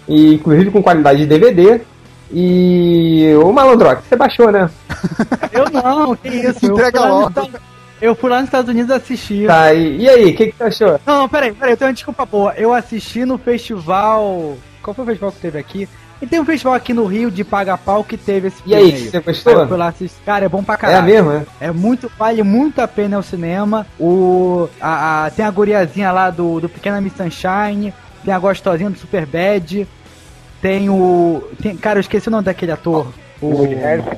e 0.08 0.36
inclusive 0.36 0.72
com 0.72 0.82
qualidade 0.82 1.20
de 1.20 1.26
DVD. 1.26 1.82
E 2.32 3.34
o 3.42 3.52
Malandrox, 3.54 4.04
você 4.04 4.16
baixou, 4.16 4.52
né? 4.52 4.70
Eu 5.52 5.70
não, 5.72 6.16
que 6.16 6.28
isso. 6.28 6.66
Eu 6.66 6.74
Entrega 6.74 7.00
fui, 7.00 7.10
lá 7.10 7.16
nos 7.22 7.36
logo. 7.36 7.50
Eu 8.02 8.16
fui 8.16 8.30
lá 8.30 8.38
nos 8.38 8.46
Estados 8.46 8.70
Unidos 8.70 8.92
assistir. 8.92 9.48
Tá, 9.48 9.74
e, 9.74 9.98
e 9.98 10.10
aí, 10.10 10.32
o 10.32 10.36
que, 10.36 10.48
que 10.48 10.58
você 10.58 10.64
achou? 10.64 11.00
Não, 11.06 11.20
não, 11.20 11.30
peraí, 11.30 11.52
peraí, 11.54 11.74
eu 11.74 11.78
tenho 11.78 11.90
uma 11.90 11.94
desculpa 11.94 12.26
boa. 12.26 12.54
Eu 12.56 12.74
assisti 12.74 13.26
no 13.26 13.38
festival. 13.38 14.58
Qual 14.84 14.94
foi 14.94 15.04
o 15.04 15.08
festival 15.08 15.32
que 15.32 15.40
teve 15.40 15.60
aqui? 15.60 15.90
E 16.22 16.26
tem 16.26 16.40
um 16.40 16.46
festival 16.46 16.74
aqui 16.74 16.94
no 16.94 17.06
Rio 17.06 17.30
de 17.30 17.44
Paga 17.44 17.78
Pau 17.78 18.04
que 18.04 18.18
teve 18.18 18.48
esse 18.48 18.58
E 18.66 18.74
aí, 18.74 19.10
você 19.10 19.20
gostou? 19.20 19.54
Aí 19.54 19.60
eu 19.62 19.68
fui 19.68 19.78
lá 19.78 19.88
assistir. 19.90 20.20
Cara, 20.26 20.46
é 20.46 20.50
bom 20.50 20.64
pra 20.64 20.74
É 20.76 20.78
caralho. 20.78 21.06
mesmo, 21.06 21.30
né? 21.32 21.46
É 21.62 21.72
muito, 21.72 22.12
vale 22.18 22.42
muito 22.42 22.82
a 22.82 22.88
pena 22.88 23.18
ao 23.18 23.24
cinema. 23.24 23.86
O, 24.00 24.68
a, 24.82 25.26
a- 25.26 25.30
tem 25.32 25.46
a 25.46 25.52
guriazinha 25.52 26.12
lá 26.12 26.30
do, 26.32 26.60
do 26.60 26.68
Pequena 26.68 27.00
Miss 27.00 27.14
Sunshine, 27.16 27.94
tem 28.26 28.34
a 28.34 28.40
gostosinha 28.40 28.90
do 28.90 28.98
Super 28.98 29.26
Bad, 29.28 29.88
tem 30.62 30.90
o. 30.90 31.44
Tem, 31.62 31.78
cara, 31.78 32.00
eu 32.00 32.02
esqueci 32.02 32.28
o 32.30 32.32
nome 32.32 32.46
daquele 32.46 32.72
ator. 32.72 33.08
O 33.40 33.48
Woody 33.50 33.76
Harrison. 33.76 34.18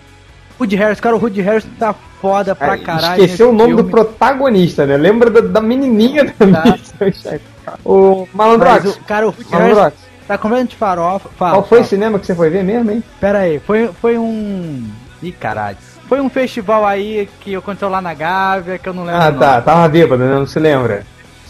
Woody 0.57 0.75
Harrison. 0.77 1.01
Cara, 1.01 1.15
o 1.17 1.19
Woody 1.19 1.41
Harrison 1.41 1.67
tá 1.77 1.93
foda 2.21 2.55
pra 2.55 2.77
caralho. 2.77 3.21
Esqueceu 3.23 3.49
o 3.49 3.53
nome 3.53 3.71
do 3.73 3.77
filme. 3.79 3.91
protagonista, 3.91 4.85
né? 4.85 4.95
Lembra 4.95 5.29
da, 5.29 5.41
da 5.41 5.59
menininha 5.61 6.23
da 6.39 6.61
Tá. 6.61 6.71
Miss 6.71 6.93
Sunshine. 6.97 7.41
O 7.85 8.25
Malandrox, 8.33 8.85
o, 8.95 9.03
cara, 9.03 9.27
o 9.27 9.29
Woody 9.31 9.43
Harrison 9.51 9.57
Malandrox, 9.75 10.08
tá 10.29 10.37
completamente 10.37 10.75
farofa. 10.75 11.27
Fala, 11.35 11.53
qual 11.53 11.63
foi 11.65 11.81
o 11.81 11.83
cinema 11.83 12.19
que 12.19 12.27
você 12.27 12.35
foi 12.35 12.51
ver 12.51 12.63
mesmo, 12.63 12.91
hein? 12.91 13.03
Pera 13.19 13.39
aí, 13.39 13.59
foi, 13.59 13.89
foi 13.99 14.15
um. 14.15 14.87
Ih, 15.23 15.31
caralho. 15.31 15.77
Foi 16.07 16.21
um 16.21 16.29
festival 16.29 16.85
aí 16.85 17.27
que 17.41 17.55
aconteceu 17.55 17.89
lá 17.89 17.99
na 17.99 18.13
Gávea, 18.13 18.77
que 18.77 18.87
eu 18.87 18.93
não 18.93 19.05
lembro. 19.05 19.21
Ah, 19.21 19.31
tá, 19.31 19.61
tava 19.61 19.87
bêbado, 19.89 20.23
né? 20.23 20.35
Não 20.35 20.45
se 20.45 20.59
lembra. 20.59 21.03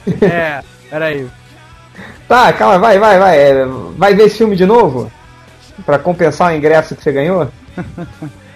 É, 0.21 0.63
pera 0.89 1.05
aí. 1.05 1.27
Tá, 2.27 2.51
calma, 2.53 2.79
vai, 2.79 2.97
vai, 2.97 3.19
vai. 3.19 3.37
É, 3.37 3.65
Vai 3.97 4.15
ver 4.15 4.23
esse 4.23 4.37
filme 4.37 4.55
de 4.55 4.65
novo? 4.65 5.11
Pra 5.85 5.99
compensar 5.99 6.51
o 6.51 6.55
ingresso 6.55 6.95
que 6.95 7.03
você 7.03 7.11
ganhou? 7.11 7.49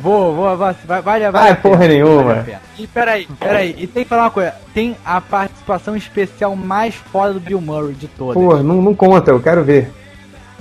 Vou, 0.00 0.34
vou, 0.34 0.56
vai, 0.56 0.76
vai, 0.86 1.02
vai, 1.02 1.20
vai. 1.20 1.30
Vai, 1.30 1.56
porra 1.56 1.88
nenhuma. 1.88 2.44
E 2.78 2.86
peraí, 2.86 3.26
peraí, 3.38 3.74
e 3.76 3.86
tem 3.86 4.04
que 4.04 4.08
falar 4.08 4.24
uma 4.24 4.30
coisa: 4.30 4.54
tem 4.72 4.96
a 5.04 5.20
participação 5.20 5.96
especial 5.96 6.54
mais 6.54 6.94
foda 6.94 7.34
do 7.34 7.40
Bill 7.40 7.60
Murray 7.60 7.94
de 7.94 8.06
todas. 8.06 8.34
Pô, 8.34 8.62
não, 8.62 8.80
não 8.80 8.94
conta, 8.94 9.30
eu 9.30 9.40
quero 9.40 9.64
ver. 9.64 9.92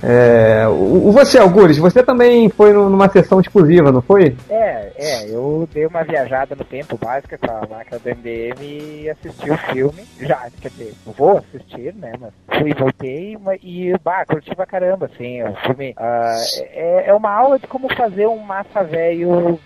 É, 0.03 0.67
o, 0.67 1.11
você, 1.11 1.37
Algures, 1.37 1.77
você 1.77 2.03
também 2.03 2.49
foi 2.49 2.73
numa 2.73 3.09
sessão 3.09 3.39
exclusiva, 3.39 3.91
não 3.91 4.01
foi? 4.01 4.35
É, 4.49 4.91
é, 4.95 5.29
eu 5.29 5.67
dei 5.73 5.85
uma 5.85 6.03
viajada 6.03 6.55
no 6.55 6.63
tempo 6.63 6.97
básica 6.97 7.37
com 7.37 7.51
a 7.51 7.67
máquina 7.67 7.99
do 7.99 8.09
MDM 8.09 8.61
e 8.61 9.09
assisti 9.09 9.49
o 9.49 9.57
filme. 9.57 10.05
Já, 10.19 10.47
quer 10.61 10.69
dizer, 10.69 10.93
vou 11.05 11.37
assistir, 11.37 11.93
né? 11.95 12.11
Mas 12.19 12.31
fui 12.59 12.71
e 12.71 12.73
voltei 12.73 13.37
e, 13.63 13.93
bah, 14.03 14.25
curti 14.25 14.55
pra 14.55 14.65
caramba, 14.65 15.05
assim. 15.07 15.41
O 15.43 15.55
filme 15.65 15.93
ah, 15.97 16.35
é, 16.73 17.09
é 17.09 17.13
uma 17.13 17.31
aula 17.31 17.57
de 17.57 17.67
como 17.67 17.93
fazer 17.95 18.27
um 18.27 18.39
massa 18.39 18.83
velho 18.83 19.59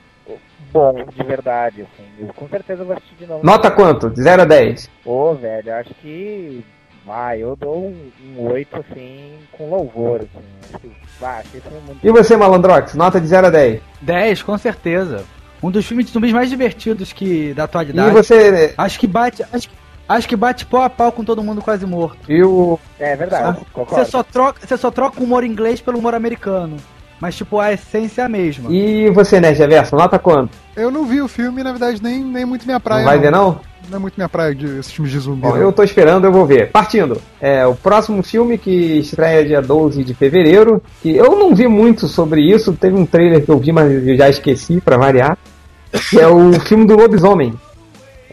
bom, 0.72 0.94
de 1.06 1.24
verdade, 1.24 1.82
assim. 1.82 2.08
Eu 2.20 2.34
com 2.34 2.48
certeza 2.48 2.84
vou 2.84 2.96
assistir 2.96 3.15
de 3.15 3.26
novo. 3.28 3.46
Nota 3.46 3.70
quanto? 3.70 4.10
De 4.10 4.22
0 4.22 4.41
a 4.41 4.46
10. 4.46 4.89
Pô, 5.04 5.34
velho, 5.36 5.74
acho 5.76 5.94
que. 5.96 6.63
Ah, 7.08 7.36
eu 7.36 7.56
dou 7.56 7.78
um, 7.88 8.12
um 8.38 8.52
8, 8.52 8.76
assim, 8.78 9.34
com 9.52 9.70
louvor, 9.70 10.22
assim. 10.22 10.46
Acho 10.70 10.80
que, 10.80 10.92
ah, 11.24 11.40
achei 11.40 11.62
muito 11.86 12.00
E 12.08 12.12
você, 12.12 12.38
Malandrox? 12.38 12.94
Nota 12.94 13.20
de 13.20 13.28
0 13.28 13.48
a 13.48 13.50
10. 13.50 13.82
10, 14.02 14.44
com 14.44 14.58
certeza. 14.58 15.24
Um 15.64 15.70
dos 15.72 15.86
filmes 15.86 16.06
de 16.06 16.12
zumbis 16.12 16.32
mais 16.32 16.50
divertidos 16.50 17.12
que 17.12 17.54
da 17.54 17.64
E 17.64 17.66
atualidade. 17.66 18.12
você. 18.14 18.74
Acho 18.78 19.00
que 19.00 19.08
bate. 19.08 19.44
Acho, 19.52 19.68
que- 19.70 19.76
acho 20.08 20.28
que 20.30 20.36
bate 20.36 20.66
pau 20.66 20.82
a 20.84 20.90
pau 20.90 21.12
com 21.12 21.24
todo 21.24 21.44
mundo 21.44 21.62
quase 21.62 21.86
morto. 21.86 22.18
E 22.32 22.44
o. 22.44 22.80
É 23.00 23.16
verdade, 23.16 23.60
Você 23.90 24.06
só, 24.06 24.24
troca, 24.24 24.60
você 24.66 24.78
só 24.78 24.90
troca 24.92 25.20
o 25.20 25.24
humor 25.24 25.44
inglês 25.44 25.82
pelo 25.82 26.00
humor 26.00 26.16
americano. 26.16 26.78
Mas, 27.20 27.36
tipo, 27.36 27.60
a 27.60 27.72
essência 27.72 28.24
é 28.24 28.26
a 28.26 28.30
mesma. 28.30 28.72
E 28.72 29.10
você, 29.12 29.40
Nerd 29.40 29.58
Reverso? 29.60 29.96
Nota 29.96 30.18
quanto? 30.18 30.58
Eu 30.76 30.90
não 30.90 31.06
vi 31.06 31.22
o 31.22 31.28
filme, 31.28 31.62
na 31.62 31.70
verdade, 31.72 32.02
nem, 32.02 32.24
nem 32.24 32.46
muito 32.46 32.66
minha 32.66 32.80
praia. 32.80 33.02
Não 33.04 33.10
vai 33.10 33.20
ver, 33.20 33.32
não? 33.32 33.60
Não 33.91 33.97
é 33.97 33.99
muito 34.01 34.15
minha 34.15 34.30
praia 34.30 34.56
de 34.56 34.65
esses 34.80 34.91
filmes 34.91 35.12
de 35.12 35.19
zumbi. 35.19 35.41
Bom, 35.41 35.58
eu 35.58 35.71
tô 35.71 35.84
esperando, 35.84 36.25
eu 36.25 36.32
vou 36.32 36.45
ver. 36.45 36.71
Partindo. 36.71 37.21
É, 37.41 37.67
o 37.67 37.75
próximo 37.75 38.23
filme 38.23 38.58
que 38.58 38.71
estreia 38.99 39.45
dia 39.45 39.62
12 39.62 40.04
de 40.04 40.13
fevereiro, 40.13 40.82
que 41.01 41.15
eu 41.15 41.36
não 41.38 41.54
vi 41.54 41.67
muito 41.67 42.08
sobre 42.08 42.41
isso, 42.41 42.71
teve 42.73 42.95
um 42.95 43.06
trailer 43.06 43.43
que 43.43 43.49
eu 43.51 43.60
vi, 43.60 43.71
mas 43.71 43.91
eu 43.91 44.15
já 44.15 44.30
esqueci 44.30 44.80
pra 44.82 44.97
variar, 44.97 45.38
que 46.10 46.19
é 46.19 46.27
o 46.27 46.54
filme 46.62 46.86
do 46.88 46.95
Lobisomem. 46.95 47.54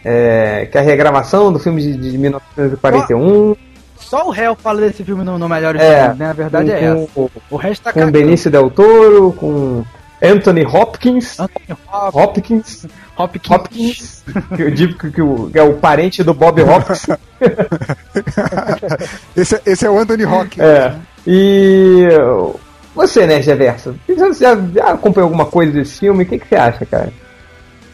É, 0.03 0.65
que 0.71 0.77
é 0.77 0.81
a 0.81 0.83
regravação 0.83 1.51
do 1.51 1.59
filme 1.59 1.81
de, 1.81 1.97
de 2.11 2.17
1941. 2.17 3.55
Só 3.99 4.27
o 4.27 4.31
réu 4.31 4.55
fala 4.55 4.79
desse 4.81 5.03
filme 5.03 5.23
no, 5.23 5.37
no 5.37 5.49
Melhores 5.49 5.81
É, 5.81 6.01
Filmes, 6.03 6.17
né? 6.19 6.29
A 6.29 6.33
verdade 6.33 6.71
é 6.71 6.83
essa. 6.85 7.07
com, 7.13 7.29
O 7.51 7.57
resto 7.57 7.83
tá 7.83 7.91
com 7.93 7.99
cagando. 7.99 8.17
Benício 8.17 8.49
Del 8.49 8.69
Toro, 8.71 9.33
com 9.33 9.83
Anthony 10.23 10.65
Hopkins. 10.65 11.37
Anthony 11.39 11.77
Hop- 11.91 12.15
Hopkins. 12.15 12.87
Hopkins. 13.19 13.51
Hopkins. 13.51 14.23
Que 14.55 14.61
eu 14.63 14.71
digo 14.71 14.97
que, 15.11 15.21
o- 15.21 15.49
que 15.51 15.59
é 15.59 15.63
o 15.63 15.73
parente 15.75 16.23
do 16.23 16.33
Bob 16.33 16.61
Hopkins. 16.61 17.05
esse, 19.35 19.55
é- 19.55 19.61
esse 19.65 19.85
é 19.85 19.89
o 19.89 19.99
Anthony 19.99 20.23
Hawkins. 20.23 20.63
É. 20.63 20.95
E 21.27 22.07
você, 22.95 23.27
né, 23.27 23.37
Reverso? 23.37 23.95
Você 24.07 24.43
já, 24.43 24.55
já 24.73 24.91
acompanhou 24.91 25.25
alguma 25.27 25.45
coisa 25.45 25.71
desse 25.71 25.99
filme? 25.99 26.23
O 26.23 26.27
que, 26.27 26.39
que 26.39 26.47
você 26.47 26.55
acha, 26.55 26.85
cara? 26.85 27.11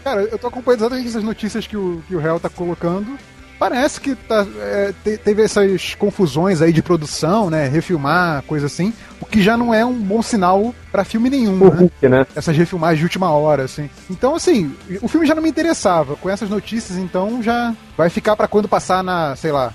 Cara, 0.03 0.21
eu 0.21 0.37
tô 0.37 0.47
acompanhando 0.47 0.81
exatamente 0.81 1.07
essas 1.09 1.23
notícias 1.23 1.65
que 1.65 1.75
o, 1.75 2.01
que 2.07 2.15
o 2.15 2.21
Hell 2.21 2.39
tá 2.39 2.49
colocando. 2.49 3.17
Parece 3.57 4.01
que 4.01 4.15
tá, 4.15 4.45
é, 4.59 4.93
te- 5.03 5.17
teve 5.17 5.41
essas 5.41 5.95
confusões 5.95 6.61
aí 6.61 6.73
de 6.73 6.81
produção, 6.83 7.49
né? 7.49 7.67
Refilmar, 7.67 8.43
coisa 8.43 8.65
assim. 8.65 8.93
O 9.21 9.25
que 9.25 9.41
já 9.41 9.55
não 9.55 9.73
é 9.73 9.85
um 9.85 9.93
bom 9.93 10.21
sinal 10.21 10.75
pra 10.91 11.05
filme 11.05 11.29
nenhum, 11.29 11.61
O 11.61 11.69
né? 11.69 11.79
Hulk, 11.79 12.09
né? 12.09 12.27
Essas 12.35 12.55
refilmagens 12.57 12.99
de 12.99 13.05
última 13.05 13.29
hora, 13.31 13.63
assim. 13.63 13.89
Então, 14.09 14.35
assim, 14.35 14.75
o 15.01 15.07
filme 15.07 15.25
já 15.25 15.33
não 15.33 15.41
me 15.41 15.49
interessava. 15.49 16.15
Com 16.17 16.29
essas 16.29 16.49
notícias, 16.49 16.97
então, 16.97 17.41
já 17.41 17.73
vai 17.97 18.09
ficar 18.09 18.35
pra 18.35 18.47
quando 18.47 18.67
passar 18.67 19.01
na, 19.03 19.35
sei 19.37 19.51
lá, 19.53 19.71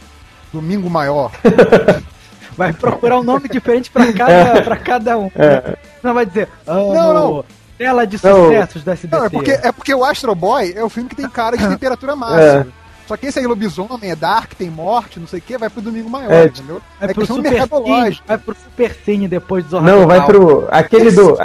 Domingo 0.53 0.91
Maior. 0.91 1.33
Vai 2.57 2.73
procurar 2.75 3.19
um 3.19 3.23
nome 3.23 3.49
diferente 3.49 3.91
pra 3.91 4.13
cada, 4.13 4.63
pra 4.63 4.77
cada 4.77 5.17
um. 5.19 5.31
É. 5.35 5.77
Não 6.03 6.13
vai 6.13 6.27
dizer. 6.27 6.47
Amo 6.67 6.93
Não, 6.95 7.15
não. 7.15 7.45
Tela 7.79 8.07
de 8.07 8.19
Não. 8.23 8.45
sucessos 8.47 8.85
da 8.85 8.93
SBT. 8.93 9.17
Não, 9.17 9.25
é 9.25 9.29
porque, 9.31 9.51
é 9.53 9.73
porque 9.73 9.95
o 9.95 10.05
Astro 10.05 10.35
Boy 10.35 10.75
é 10.77 10.85
o 10.85 10.91
filme 10.91 11.09
que 11.09 11.17
tem 11.17 11.27
cara 11.31 11.57
de 11.57 11.65
temperatura 11.69 12.15
máxima. 12.15 12.67
Só 13.11 13.17
que 13.17 13.27
esse 13.27 13.41
aí, 13.41 13.47
lobisomem, 13.49 14.09
é 14.09 14.15
dark, 14.15 14.53
tem 14.55 14.71
morte, 14.71 15.19
não 15.19 15.27
sei 15.27 15.41
o 15.41 15.43
que, 15.43 15.59
vai 15.59 15.69
pro 15.69 15.83
domingo 15.83 16.09
maior, 16.09 16.31
É, 16.31 16.45
entendeu? 16.45 16.81
Vai 17.01 17.11
é 17.11 17.13
pro 17.13 17.27
Super 17.27 17.51
Cine, 17.51 18.21
vai 18.25 18.39
pro 18.39 18.55
Super 18.55 18.97
Cine 19.05 19.27
depois 19.27 19.65
do 19.65 19.71
Zorra 19.71 19.91
Não, 19.91 20.07
vai 20.07 20.25
pro. 20.25 20.69
Aquele 20.71 21.11
do. 21.11 21.37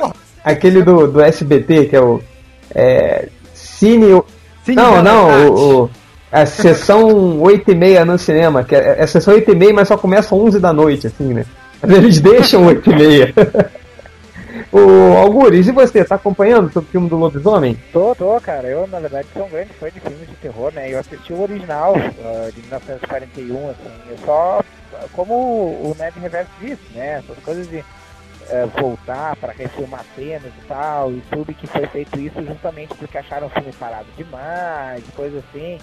Aquele 0.44 0.84
do, 0.84 1.08
do 1.08 1.20
SBT, 1.20 1.86
que 1.88 1.96
é 1.96 2.00
o. 2.00 2.22
É, 2.70 3.30
Cine. 3.56 4.22
Cine 4.64 4.76
não, 4.76 5.02
não, 5.02 5.50
o, 5.50 5.84
o- 5.86 5.90
a 6.32 6.46
sessão 6.46 7.42
8 7.42 7.72
e 7.72 7.76
meia 7.76 8.06
no 8.06 8.20
cinema, 8.20 8.64
que 8.64 8.76
é, 8.76 8.98
é 9.00 9.08
sessão 9.08 9.34
8 9.34 9.52
e 9.52 9.56
meia, 9.56 9.74
mas 9.74 9.88
só 9.88 9.98
começa 9.98 10.36
11 10.36 10.60
da 10.60 10.72
noite, 10.72 11.08
assim, 11.08 11.34
né? 11.34 11.48
Mas 11.82 11.98
eles 11.98 12.20
deixam 12.20 12.64
8 12.68 12.92
e 12.92 12.96
meia. 12.96 13.34
o 14.80 15.18
Algures, 15.18 15.68
e 15.68 15.72
você, 15.72 16.04
tá 16.04 16.16
acompanhando 16.16 16.72
o 16.76 16.82
filme 16.82 17.10
do 17.10 17.16
lobisomem? 17.16 17.78
Tô, 17.92 18.14
tô, 18.16 18.40
cara. 18.42 18.68
Eu, 18.68 18.86
na 18.88 19.00
verdade, 19.00 19.28
sou 19.34 19.46
um 19.46 19.50
grande 19.50 19.74
fã 19.74 19.90
de 19.90 20.00
filmes 20.00 20.28
de 20.28 20.36
terror, 20.36 20.72
né? 20.74 20.92
Eu 20.92 21.00
assisti 21.00 21.34
o 21.34 21.42
original 21.42 21.94
ah, 21.96 22.50
de 22.54 22.62
1941, 22.62 23.70
assim. 23.70 23.92
Eu 24.10 24.18
só, 24.26 24.62
como 25.14 25.34
o 25.34 25.96
Ned 25.98 26.20
Reverso 26.20 26.52
disse, 26.60 26.84
né? 26.94 27.20
Essas 27.20 27.44
coisas 27.44 27.68
de 27.70 27.84
eh, 28.50 28.68
voltar 28.80 29.36
para 29.38 29.54
refilmar 29.54 30.06
cenas 30.16 30.52
e 30.58 30.68
tal, 30.68 31.12
e 31.12 31.22
tudo 31.32 31.54
que 31.54 31.68
foi 31.68 31.86
feito 31.88 32.20
isso 32.20 32.44
justamente 32.46 32.94
porque 32.96 33.18
acharam 33.18 33.48
o 33.48 33.50
filme 33.50 33.72
parado 33.74 34.08
demais, 34.18 35.04
coisa 35.16 35.40
assim. 35.40 35.80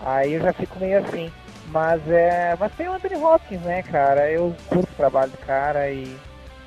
Aí 0.00 0.34
eu 0.34 0.40
já 0.40 0.52
fico 0.52 0.78
meio 0.78 0.98
assim. 0.98 1.30
Mas 1.68 2.00
é. 2.08 2.56
Mas 2.58 2.72
tem 2.74 2.88
o 2.88 2.92
Anthony 2.92 3.16
Hopkins, 3.16 3.60
né, 3.62 3.82
cara? 3.82 4.30
Eu 4.30 4.54
curto 4.66 4.90
o 4.90 4.96
trabalho 4.96 5.30
do 5.30 5.38
cara 5.38 5.90
e. 5.90 6.16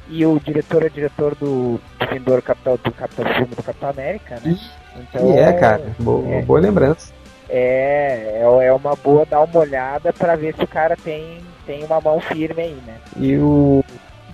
E 0.10 0.26
o 0.26 0.40
diretor 0.40 0.84
é 0.84 0.90
diretor 0.90 1.36
do, 1.36 1.80
do 2.00 2.08
Vindouro 2.12 2.42
Capitão, 2.42 2.80
do 2.84 2.92
Capitão 2.92 3.26
Filme 3.34 3.56
do 3.56 3.64
Capitão 3.64 3.90
América, 3.90 4.40
né? 4.44 4.60
Então, 4.98 5.30
E 5.30 5.38
é, 5.38 5.54
cara, 5.54 5.84
boa, 6.00 6.28
é. 6.28 6.42
boa 6.42 6.60
lembrança. 6.60 7.14
É, 7.48 8.42
é, 8.42 8.66
é 8.66 8.74
uma 8.74 8.96
boa 8.96 9.26
dar 9.26 9.42
uma 9.42 9.60
olhada 9.60 10.12
pra 10.14 10.36
ver 10.36 10.56
se 10.56 10.64
o 10.64 10.68
cara 10.68 10.96
tem, 10.96 11.40
tem 11.66 11.84
uma 11.84 12.02
mão 12.02 12.20
firme 12.20 12.62
aí, 12.62 12.78
né? 12.86 12.98
E 13.18 13.38
o. 13.38 13.84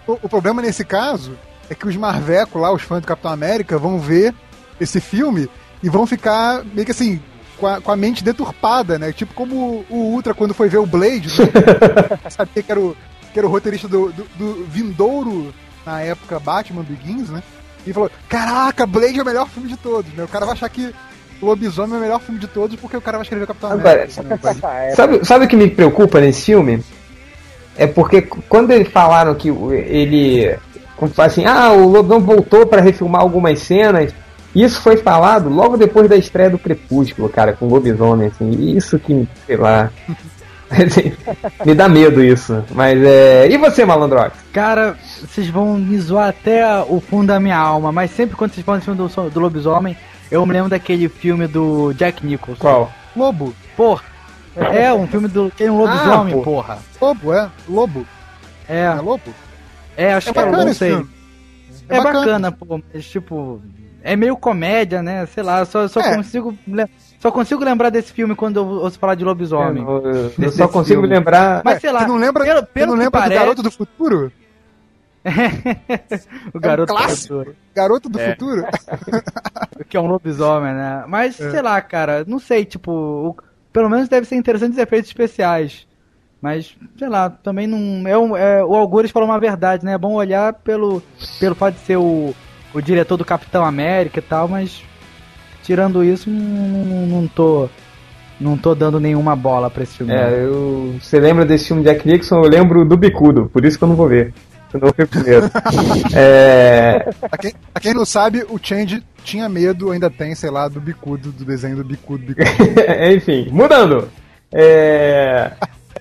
O, 0.08 0.14
o 0.14 0.30
problema 0.30 0.62
nesse 0.62 0.86
caso 0.86 1.38
é 1.70 1.76
que 1.76 1.88
os 1.88 1.96
Marveco 1.96 2.60
lá, 2.60 2.72
os 2.72 2.82
fãs 2.82 3.02
do 3.02 3.08
Capitão 3.08 3.32
América, 3.32 3.78
vão 3.78 4.00
ver 4.00 4.34
esse 4.80 5.02
filme 5.02 5.50
e 5.82 5.90
vão 5.90 6.06
ficar 6.06 6.64
meio 6.66 6.86
que 6.86 6.92
assim, 6.92 7.22
com 7.58 7.68
a, 7.68 7.82
com 7.82 7.92
a 7.92 7.96
mente 7.96 8.24
deturpada, 8.24 9.00
né? 9.00 9.12
Tipo 9.12 9.34
como 9.34 9.86
o 9.90 9.96
Ultra 9.96 10.34
quando 10.34 10.54
foi 10.54 10.70
ver 10.70 10.78
o 10.78 10.86
Blade, 10.86 11.30
né? 11.30 12.20
sabia 12.30 12.62
que 12.62 12.72
era 12.72 12.80
o, 12.80 12.96
que 13.34 13.40
era 13.40 13.48
o 13.48 13.52
roteirista 13.52 13.88
do, 13.88 14.12
do, 14.12 14.24
do 14.38 14.66
Vindouro, 14.66 15.54
na 15.86 16.02
época, 16.02 16.40
Batman 16.40 16.84
Begins, 16.84 17.30
né? 17.30 17.42
E 17.86 17.94
falou, 17.94 18.10
caraca, 18.28 18.86
Blade 18.86 19.20
é 19.20 19.22
o 19.22 19.26
melhor 19.26 19.48
filme 19.48 19.70
de 19.70 19.78
todos, 19.78 20.12
né? 20.14 20.24
O 20.24 20.28
cara 20.28 20.46
vai 20.46 20.54
achar 20.54 20.70
que 20.70 20.94
o 21.42 21.46
Lobisomem 21.46 21.96
é 21.96 21.98
o 21.98 22.02
melhor 22.02 22.20
filme 22.20 22.40
de 22.40 22.48
todos 22.48 22.76
porque 22.80 22.98
o 22.98 23.02
cara 23.02 23.18
vai 23.18 23.24
escrever 23.24 23.46
Capitão 23.46 23.72
Agora, 23.72 23.92
América. 24.04 24.24
né? 24.24 24.40
Vai- 24.42 24.92
Sabe, 24.96 25.24
sabe 25.26 25.46
o 25.46 25.48
que 25.48 25.56
me 25.56 25.70
preocupa 25.70 26.20
nesse 26.20 26.46
filme? 26.46 26.84
É 27.78 27.86
porque 27.86 28.22
quando 28.22 28.72
eles 28.72 28.88
falaram 28.90 29.36
que 29.36 29.52
o- 29.52 29.74
ele. 29.74 30.58
Assim, 31.18 31.46
ah, 31.46 31.72
o 31.74 31.90
Lobão 31.90 32.22
voltou 32.22 32.66
pra 32.66 32.82
refilmar 32.82 33.22
algumas 33.22 33.60
cenas. 33.60 34.14
Isso 34.56 34.80
foi 34.82 34.96
falado 34.96 35.50
logo 35.50 35.76
depois 35.76 36.08
da 36.10 36.16
estreia 36.16 36.50
do 36.50 36.58
Crepúsculo, 36.58 37.28
cara, 37.28 37.52
com 37.52 37.66
o 37.66 37.70
Lobisomem, 37.70 38.28
assim. 38.30 38.50
Isso 38.76 38.98
que, 38.98 39.28
sei 39.46 39.58
lá. 39.58 39.92
me 41.66 41.74
dá 41.76 41.88
medo 41.88 42.24
isso. 42.24 42.64
Mas 42.72 43.02
é. 43.04 43.48
E 43.50 43.58
você, 43.58 43.86
Malandrox? 43.86 44.36
Cara, 44.54 44.96
vocês 45.22 45.48
vão 45.50 45.78
me 45.78 45.98
zoar 46.00 46.30
até 46.30 46.66
o 46.88 47.00
fundo 47.00 47.28
da 47.28 47.40
minha 47.40 47.58
alma, 47.58 47.92
mas 47.92 48.12
sempre 48.12 48.36
quando 48.36 48.54
vocês 48.54 48.66
falam 48.66 48.80
desse 48.80 48.86
filme 48.86 49.10
do, 49.10 49.30
do 49.30 49.40
lobisomem, 49.40 49.96
eu 50.32 50.46
me 50.46 50.54
lembro 50.54 50.70
daquele 50.70 51.08
filme 51.10 51.48
do 51.48 51.94
Jack 51.94 52.26
Nicholson. 52.26 52.60
Qual? 52.62 52.92
Lobo, 53.16 53.54
Porra. 53.78 54.04
É, 54.56 54.94
um 54.94 55.06
filme 55.08 55.28
do. 55.28 55.50
Tem 55.52 55.70
um 55.70 55.78
lobisomem, 55.78 56.34
Ah, 56.34 56.38
pô. 56.38 56.42
porra. 56.44 56.78
Lobo, 57.02 57.34
é. 57.34 57.50
Lobo. 57.68 58.06
É, 58.70 58.84
É 58.84 58.94
Lobo? 58.96 59.34
é, 59.98 60.14
acho 60.14 60.30
É 60.30 60.34
que 60.34 60.40
é, 60.40 60.46
bacana 60.46 60.66
não 60.66 60.74
sei. 60.74 60.94
É, 60.94 61.98
É 61.98 62.02
bacana, 62.02 62.50
bacana. 62.50 62.52
pô, 62.54 62.82
mas 62.94 63.06
tipo. 63.06 63.62
É 64.02 64.16
meio 64.16 64.38
comédia, 64.38 65.02
né? 65.04 65.26
Sei 65.34 65.44
lá, 65.44 65.66
só, 65.66 65.88
só 65.88 66.00
É. 66.00 66.16
consigo. 66.16 66.56
Só 67.20 67.32
consigo 67.32 67.64
lembrar 67.64 67.90
desse 67.90 68.12
filme 68.12 68.36
quando 68.36 68.58
eu 68.58 68.66
ouço 68.66 69.00
falar 69.00 69.16
de 69.16 69.24
lobisomem. 69.24 69.84
Eu, 69.84 70.02
eu- 70.06 70.32
eu 70.40 70.52
só 70.52 70.68
consigo 70.68 71.02
filme. 71.02 71.16
lembrar. 71.16 71.62
Mas 71.66 71.82
sei 71.82 71.92
lá, 71.92 72.02
Você 72.02 72.08
não 72.08 72.18
lembra, 72.18 72.44
pelo- 72.44 72.66
pelo 72.68 72.92
não 72.92 72.98
lembra 73.00 73.12
parece- 73.22 73.34
do 73.36 73.40
Garoto 73.40 73.64
do 73.64 73.72
Futuro? 73.72 74.32
o 76.54 76.60
garoto 76.60 76.92
É 76.92 76.96
um 76.96 76.98
clássico. 76.98 77.34
Criatura, 77.34 77.56
Garoto 77.76 78.10
do 78.10 78.20
É. 78.20 78.30
Futuro? 78.32 78.66
que 79.90 79.98
é 79.98 80.00
um 80.00 80.08
lobisomem, 80.08 80.74
né? 80.74 81.04
Mas, 81.08 81.40
É. 81.40 81.50
sei 81.52 81.62
lá, 81.62 81.82
cara, 81.82 82.24
não 82.28 82.38
sei, 82.40 82.64
tipo, 82.66 82.92
o- 82.92 83.36
pelo 83.74 83.90
menos 83.90 84.08
deve 84.08 84.28
ser 84.28 84.36
interessante 84.36 84.74
os 84.74 84.78
efeitos 84.78 85.10
especiais. 85.10 85.88
Mas, 86.42 86.76
sei 87.00 87.10
lá, 87.10 87.30
também 87.30 87.66
não. 87.66 88.08
É, 88.08 88.16
um- 88.18 88.38
é, 88.38 88.64
o 88.64 88.76
Algures 88.76 89.10
falou 89.10 89.28
uma 89.28 89.40
verdade, 89.40 89.84
né? 89.84 89.94
É 89.94 89.98
bom 89.98 90.14
olhar 90.14 90.54
pelo, 90.54 91.02
pelo 91.40 91.56
fato 91.56 91.74
de 91.76 91.80
ser 91.82 91.98
o, 91.98 92.36
o 92.74 92.82
diretor 92.82 93.18
do 93.18 93.26
Capitão 93.26 93.66
América 93.66 94.20
e 94.20 94.22
tal, 94.22 94.48
mas 94.48 94.84
tirando 95.66 96.04
isso, 96.04 96.30
não, 96.30 96.86
não, 96.86 97.08
não 97.22 97.28
tô. 97.28 97.68
Não 98.40 98.58
tô 98.58 98.76
dando 98.76 99.00
nenhuma 99.00 99.34
bola 99.34 99.70
pra 99.70 99.84
esse 99.84 99.96
filme. 99.98 100.12
não. 100.14 100.20
É, 100.22 100.44
eu, 100.44 100.96
você 101.02 101.20
lembra 101.22 101.46
desse 101.46 101.68
filme 101.68 101.84
Jack 101.84 102.06
Nixon? 102.06 102.36
Eu 102.44 102.50
lembro 102.50 102.84
do 102.84 102.98
Bicudo, 102.98 103.50
por 103.52 103.64
isso 103.64 103.78
que 103.78 103.84
eu 103.86 103.88
não 103.88 103.96
vou 103.96 104.10
ver. 104.10 104.34
Eu 104.74 104.94
fico 104.94 105.08
com 105.20 105.24
medo. 105.24 105.50
é, 106.14 107.00
Pra 107.30 107.38
quem, 107.38 107.54
pra 107.72 107.82
quem 107.82 107.94
não 107.94 108.04
sabe, 108.06 108.46
o 108.50 108.60
Change 108.62 109.02
tinha 109.24 109.48
medo, 109.48 109.90
ainda 109.92 110.10
tem, 110.10 110.36
sei 110.36 110.50
lá, 110.50 110.68
do 110.68 110.82
bicudo, 110.82 111.32
do 111.32 111.46
desenho 111.46 111.78
do 111.78 111.84
bicudo. 111.86 112.26
bicudo. 112.26 112.46
enfim, 113.16 113.48
mudando. 113.52 114.10
É, 114.54 115.52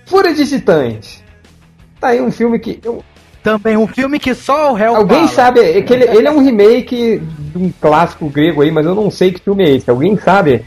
Fúria 0.05 0.33
de 0.33 0.45
Titãs. 0.45 1.23
Tá 2.01 2.09
aí 2.09 2.21
um 2.21 2.31
filme 2.31 2.59
que. 2.59 2.81
eu- 2.83 3.01
Também 3.45 3.77
um 3.77 3.87
filme 3.87 4.19
que 4.19 4.33
só 4.33 4.71
o 4.71 4.73
réu 4.73 4.95
alguém 4.95 5.19
fala. 5.19 5.29
sabe. 5.29 5.59
é 5.61 5.81
que 5.81 5.93
ele, 5.93 6.03
ele 6.05 6.27
é 6.27 6.31
um 6.31 6.43
remake 6.43 7.19
de 7.19 7.57
um 7.57 7.71
clássico 7.79 8.27
grego 8.29 8.61
aí, 8.61 8.71
mas 8.71 8.85
eu 8.85 8.93
não 8.95 9.09
sei 9.09 9.31
que 9.31 9.39
filme 9.39 9.63
é 9.63 9.69
esse. 9.75 9.89
Alguém 9.89 10.17
sabe 10.17 10.65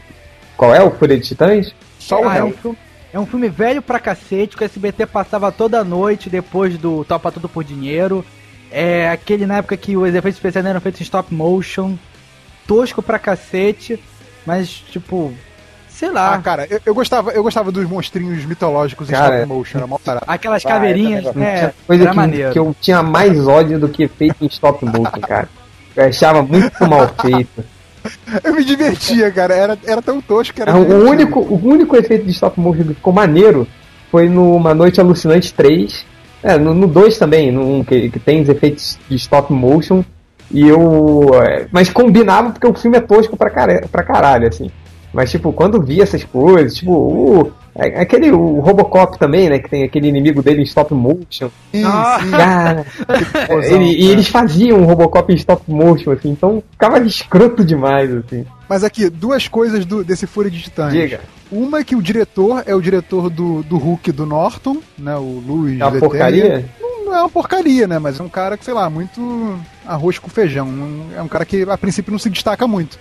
qual 0.57 0.73
é 0.73 0.81
o 0.81 0.89
Fúria 0.89 1.17
de 1.17 1.27
Titãs? 1.27 1.75
Só 1.99 2.21
o 2.21 2.27
Ah, 2.29 2.37
é, 2.37 2.41
um 2.43 2.47
réu. 2.47 2.57
filme, 2.61 2.77
é 3.13 3.19
um 3.19 3.25
filme 3.25 3.49
velho 3.49 3.81
pra 3.81 3.99
cacete, 3.99 4.55
que 4.57 4.63
o 4.63 4.65
SBT 4.65 5.05
passava 5.05 5.51
toda 5.51 5.83
noite 5.83 6.29
depois 6.29 6.77
do 6.77 7.03
Topa 7.03 7.31
Tudo 7.31 7.47
por 7.49 7.63
Dinheiro. 7.63 8.23
É 8.71 9.09
aquele 9.09 9.45
na 9.45 9.57
época 9.57 9.75
que 9.77 9.97
os 9.97 10.07
efeitos 10.07 10.37
especiais 10.37 10.65
eram 10.65 10.79
feitos 10.81 11.01
em 11.01 11.03
stop 11.03 11.33
motion. 11.33 11.95
Tosco 12.65 13.01
pra 13.01 13.19
cacete, 13.19 13.99
mas 14.45 14.69
tipo. 14.69 15.33
Sei 15.99 16.09
lá. 16.09 16.35
Ah, 16.35 16.39
cara, 16.39 16.65
eu, 16.69 16.79
eu 16.85 16.95
gostava, 16.95 17.31
eu 17.31 17.43
gostava 17.43 17.73
dos 17.73 17.85
monstrinhos 17.85 18.45
mitológicos 18.45 19.09
em 19.09 19.11
Cara, 19.11 19.35
stop 19.41 19.49
motion, 19.49 19.77
era 19.79 19.87
mó 19.87 19.97
aquelas 20.25 20.65
Ah, 20.65 20.69
caveirinhas, 20.69 21.25
eu 21.25 21.33
também 21.33 21.47
né? 21.49 21.73
Coisa 21.85 22.03
era 22.03 22.11
que, 22.11 22.15
maneiro. 22.17 22.51
que 22.53 22.59
eu 22.59 22.73
tinha 22.79 23.03
mais 23.03 23.45
ódio 23.45 23.77
do 23.77 23.89
que 23.89 24.07
feito 24.07 24.37
em 24.41 24.47
stop 24.47 24.85
motion, 24.85 25.19
cara. 25.19 25.49
Eu 25.93 26.05
achava 26.05 26.41
muito 26.41 26.71
mal 26.87 27.05
feito. 27.21 27.65
Eu 28.41 28.53
me 28.55 28.63
divertia, 28.63 29.29
cara, 29.29 29.53
era, 29.53 29.77
era 29.85 30.01
tão 30.01 30.21
tosco 30.21 30.55
que 30.55 30.61
era. 30.61 30.71
Ah, 30.71 30.77
O 30.77 30.85
divertido. 30.85 31.09
único, 31.09 31.39
o 31.41 31.67
único 31.67 31.97
efeito 31.97 32.23
de 32.23 32.31
stop 32.31 32.57
motion 32.61 32.83
que 32.83 32.93
ficou 32.93 33.11
maneiro 33.11 33.67
foi 34.09 34.29
no 34.29 34.55
Uma 34.55 34.73
Noite 34.73 35.01
Alucinante 35.01 35.53
3. 35.53 36.05
É, 36.41 36.57
no 36.57 36.87
2 36.87 37.17
também, 37.17 37.51
no 37.51 37.79
um 37.79 37.83
que, 37.83 38.09
que 38.09 38.19
tem 38.19 38.41
os 38.41 38.47
efeitos 38.47 38.97
de 39.09 39.17
stop 39.17 39.51
motion. 39.51 40.01
E 40.49 40.65
eu. 40.65 41.29
é, 41.43 41.67
Mas 41.73 41.89
combinava 41.89 42.51
porque 42.51 42.65
o 42.65 42.73
filme 42.73 42.95
é 42.95 43.01
tosco 43.01 43.35
pra, 43.35 43.49
cara, 43.49 43.85
pra 43.91 44.01
caralho, 44.01 44.47
assim. 44.47 44.71
Mas, 45.13 45.31
tipo, 45.31 45.51
quando 45.51 45.81
vi 45.81 46.01
essas 46.01 46.23
coisas, 46.23 46.75
tipo, 46.75 46.91
o. 46.91 47.51
é- 47.75 48.01
Aquele 48.01 48.31
o 48.31 48.59
Robocop 48.59 49.17
também, 49.17 49.49
né? 49.49 49.57
Que 49.59 49.69
tem 49.69 49.83
aquele 49.83 50.07
inimigo 50.07 50.41
dele 50.43 50.59
em 50.61 50.63
stop 50.63 50.93
motion. 50.93 51.49
Sim, 51.73 51.83
Ah. 51.85 52.19
sim. 52.21 52.29
Cara, 52.31 52.85
ele- 53.65 53.91
e 53.93 54.01
cara. 54.01 54.11
eles 54.11 54.27
faziam 54.27 54.77
um 54.79 54.85
Robocop 54.85 55.31
em 55.31 55.35
stop 55.35 55.63
motion, 55.67 56.11
assim, 56.11 56.29
então 56.29 56.61
ficava 56.71 56.99
escroto 56.99 57.63
demais, 57.65 58.13
assim. 58.13 58.45
Mas 58.67 58.83
aqui, 58.83 59.09
duas 59.09 59.47
coisas 59.47 59.83
do, 59.85 60.03
desse 60.03 60.27
Fúria 60.27 60.51
de 60.51 60.61
Titãs. 60.61 60.93
Diga. 60.93 61.21
Uma 61.51 61.79
é 61.79 61.83
que 61.83 61.95
o 61.95 62.01
diretor 62.03 62.61
é 62.67 62.75
o 62.75 62.81
diretor 62.81 63.29
do, 63.31 63.63
do 63.63 63.77
Hulk 63.77 64.11
do 64.11 64.25
Norton, 64.27 64.77
né? 64.97 65.15
O 65.15 65.41
Luiz 65.45 65.79
É 65.81 65.85
uma 65.85 65.99
porcaria? 65.99 66.65
Não, 66.79 67.05
não 67.05 67.15
é 67.15 67.19
uma 67.21 67.29
porcaria, 67.29 67.87
né? 67.87 67.97
Mas 67.97 68.19
é 68.19 68.23
um 68.23 68.29
cara 68.29 68.55
que, 68.55 68.63
sei 68.63 68.75
lá, 68.75 68.87
muito 68.91 69.57
arroz 69.87 70.19
com 70.19 70.29
feijão. 70.29 70.67
É 71.17 71.21
um 71.23 71.27
cara 71.27 71.45
que 71.45 71.63
a 71.63 71.75
princípio 71.75 72.11
não 72.11 72.19
se 72.19 72.29
destaca 72.29 72.67
muito. 72.67 72.99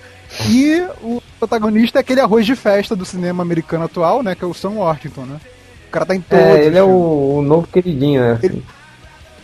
E 0.49 0.87
o 1.03 1.23
protagonista 1.39 1.99
é 1.99 2.01
aquele 2.01 2.21
arroz 2.21 2.45
de 2.45 2.55
festa 2.55 2.95
do 2.95 3.05
cinema 3.05 3.43
americano 3.43 3.85
atual, 3.85 4.23
né? 4.23 4.35
Que 4.35 4.45
é 4.45 4.47
o 4.47 4.53
Sam 4.55 4.71
Worthington, 4.73 5.23
né? 5.25 5.41
O 5.89 5.91
cara 5.91 6.05
tá 6.07 6.15
em 6.15 6.21
todos. 6.21 6.45
É, 6.45 6.65
ele 6.67 6.77
é 6.79 6.83
o, 6.83 7.37
o 7.39 7.43
novo 7.43 7.67
queridinho, 7.67 8.21
né? 8.21 8.39
Ele- 8.43 8.63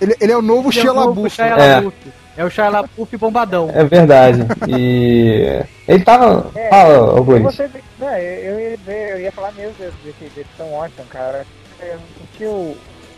Ele, 0.01 0.17
ele 0.21 0.33
é 0.33 0.37
o 0.37 0.43
novo 0.43 0.69
é 0.69 0.73
Shia 0.73 0.91
o 0.93 0.95
novo 0.95 1.23
LaBeouf. 1.23 1.41
Né? 1.41 2.13
É 2.37 2.45
o 2.45 2.51
Shia 2.51 2.69
LaBeouf 2.69 3.17
bombadão. 3.17 3.71
É 3.73 3.85
verdade. 3.85 4.41
E. 4.69 5.63
Ele 5.89 6.05
tava. 6.05 6.51
É, 6.55 6.69
Fala, 6.69 6.93
eu, 6.93 7.17
Augusto. 7.17 7.43
você, 7.45 7.71
não, 7.99 8.09
eu, 8.19 8.43
eu 8.59 8.71
ia 8.71 8.77
ver, 8.85 9.11
eu 9.13 9.21
ia 9.21 9.33
falar 9.33 9.53
mesmo 9.53 9.73
desse, 9.79 9.95
desse, 10.05 10.35
desse 10.35 10.49
Sam 10.59 10.65
Washington, 10.65 11.05
cara. 11.09 11.47
Eu 11.81 11.95
assisti 11.95 12.45
o, 12.45 12.77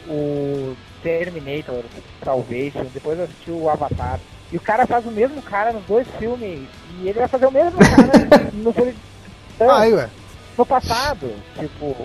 o 0.09 0.77
Terminator, 1.03 1.83
Salvation, 2.25 2.85
depois 2.93 3.19
eu 3.19 3.25
assisti 3.25 3.51
o 3.51 3.69
Avatar. 3.69 4.21
E 4.53 4.57
o 4.57 4.61
cara 4.61 4.87
faz 4.87 5.05
o 5.07 5.11
mesmo 5.11 5.43
cara 5.43 5.73
nos 5.73 5.83
dois 5.85 6.07
filmes. 6.19 6.61
E 7.03 7.09
ele 7.09 7.19
vai 7.19 7.29
fazer 7.29 7.47
o 7.47 7.51
mesmo 7.51 7.79
cara 7.79 8.51
no 8.55 8.73
filme 8.73 8.95
Ah, 9.61 9.81
aí, 9.81 9.93
ué. 9.95 10.09
no 10.57 10.65
passado. 10.67 11.31
Tipo. 11.59 11.97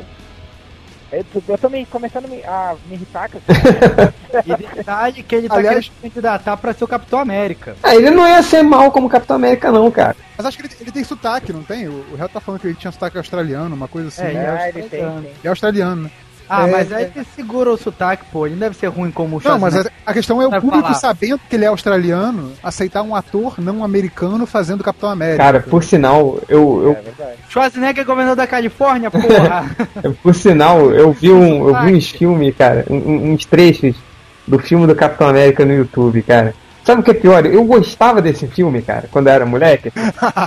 Eu, 1.12 1.25
tô- 1.25 1.41
eu 1.49 1.58
tô 1.58 1.69
me, 1.69 1.86
começando 1.88 2.23
a 2.23 2.27
me, 2.30 2.41
a 2.45 2.73
me 2.88 2.95
irritar 2.95 3.30
com 3.30 3.38
isso. 3.43 4.43
E 4.47 4.75
detalhe 4.75 5.21
que 5.23 5.36
ele 5.36 5.49
tá 5.49 5.56
Aliás- 5.56 5.75
querendo 5.75 5.93
se 5.95 6.01
candidatar 6.10 6.56
pra 6.56 6.73
ser 6.73 6.86
o 6.86 6.88
Capitão 6.88 7.19
América. 7.19 7.75
Ah, 7.84 7.93
ele 7.93 8.10
não 8.12 8.25
ia 8.25 8.41
ser 8.41 8.63
mal 8.63 8.89
como 8.93 9.10
Capitão 9.10 9.36
América, 9.36 9.71
não, 9.73 9.91
cara. 9.91 10.15
Mas 10.38 10.45
acho 10.45 10.58
que 10.58 10.65
ele, 10.67 10.73
ele 10.80 10.91
tem 10.91 11.04
sotaque, 11.04 11.51
não 11.51 11.63
tem? 11.63 11.89
O, 11.89 12.06
o 12.13 12.15
réu 12.15 12.30
tá 12.30 12.39
falando 12.39 12.62
que 12.62 12.67
ele 12.67 12.75
tinha 12.75 12.93
sotaque 12.93 13.17
australiano, 13.17 13.75
uma 13.75 13.89
coisa 13.89 14.08
assim. 14.08 14.21
É, 14.21 14.34
né? 14.34 14.39
ele 14.41 14.47
Ah, 14.47 14.69
ele 14.69 14.71
tem, 14.73 14.82
australiano. 14.84 15.21
tem. 15.21 15.32
Ele 15.32 15.39
é 15.43 15.49
australiano, 15.49 16.01
né? 16.04 16.12
Ah, 16.53 16.67
É, 16.67 16.71
mas 16.71 16.91
aí 16.91 17.03
é. 17.05 17.11
ele 17.15 17.25
segura 17.33 17.71
o 17.71 17.77
sotaque, 17.77 18.23
pô. 18.31 18.45
Ele 18.45 18.55
não 18.55 18.59
deve 18.59 18.75
ser 18.75 18.87
ruim 18.87 19.09
como 19.09 19.37
o 19.37 19.41
Não, 19.43 19.57
mas 19.57 19.73
Schwarzenegger. 19.73 19.91
a, 20.05 20.11
a 20.11 20.13
questão 20.13 20.41
é 20.41 20.47
o 20.47 20.51
público 20.51 20.81
falar. 20.81 20.93
sabendo 20.95 21.39
que 21.49 21.55
ele 21.55 21.63
é 21.63 21.67
australiano, 21.69 22.51
aceitar 22.61 23.01
um 23.03 23.15
ator 23.15 23.55
não 23.57 23.83
americano 23.83 24.45
fazendo 24.45 24.83
Capitão 24.83 25.09
América. 25.09 25.43
Cara, 25.43 25.59
por 25.61 25.81
sinal, 25.83 26.39
eu, 26.49 26.83
eu 26.83 26.97
É. 27.25 27.35
Schwarzenegger 27.49 28.01
é 28.01 28.05
governador 28.05 28.35
da 28.35 28.47
Califórnia, 28.47 29.09
porra. 29.09 29.65
Por 30.21 30.35
sinal, 30.35 30.91
eu 30.91 31.11
vi 31.13 31.31
um, 31.31 31.67
eu 31.69 31.81
vi 31.85 31.93
uns 31.93 32.09
filmes, 32.09 32.55
cara, 32.57 32.85
uns 32.89 33.45
trechos 33.45 33.95
do 34.47 34.59
filme 34.59 34.85
do 34.87 34.95
Capitão 34.95 35.27
América 35.29 35.63
no 35.65 35.73
YouTube, 35.73 36.21
cara. 36.21 36.53
Sabe 36.83 37.01
o 37.01 37.03
que 37.03 37.11
é 37.11 37.13
pior? 37.13 37.45
Eu 37.45 37.63
gostava 37.63 38.21
desse 38.21 38.47
filme, 38.47 38.81
cara, 38.81 39.07
quando 39.11 39.27
eu 39.27 39.33
era 39.33 39.45
moleque. 39.45 39.91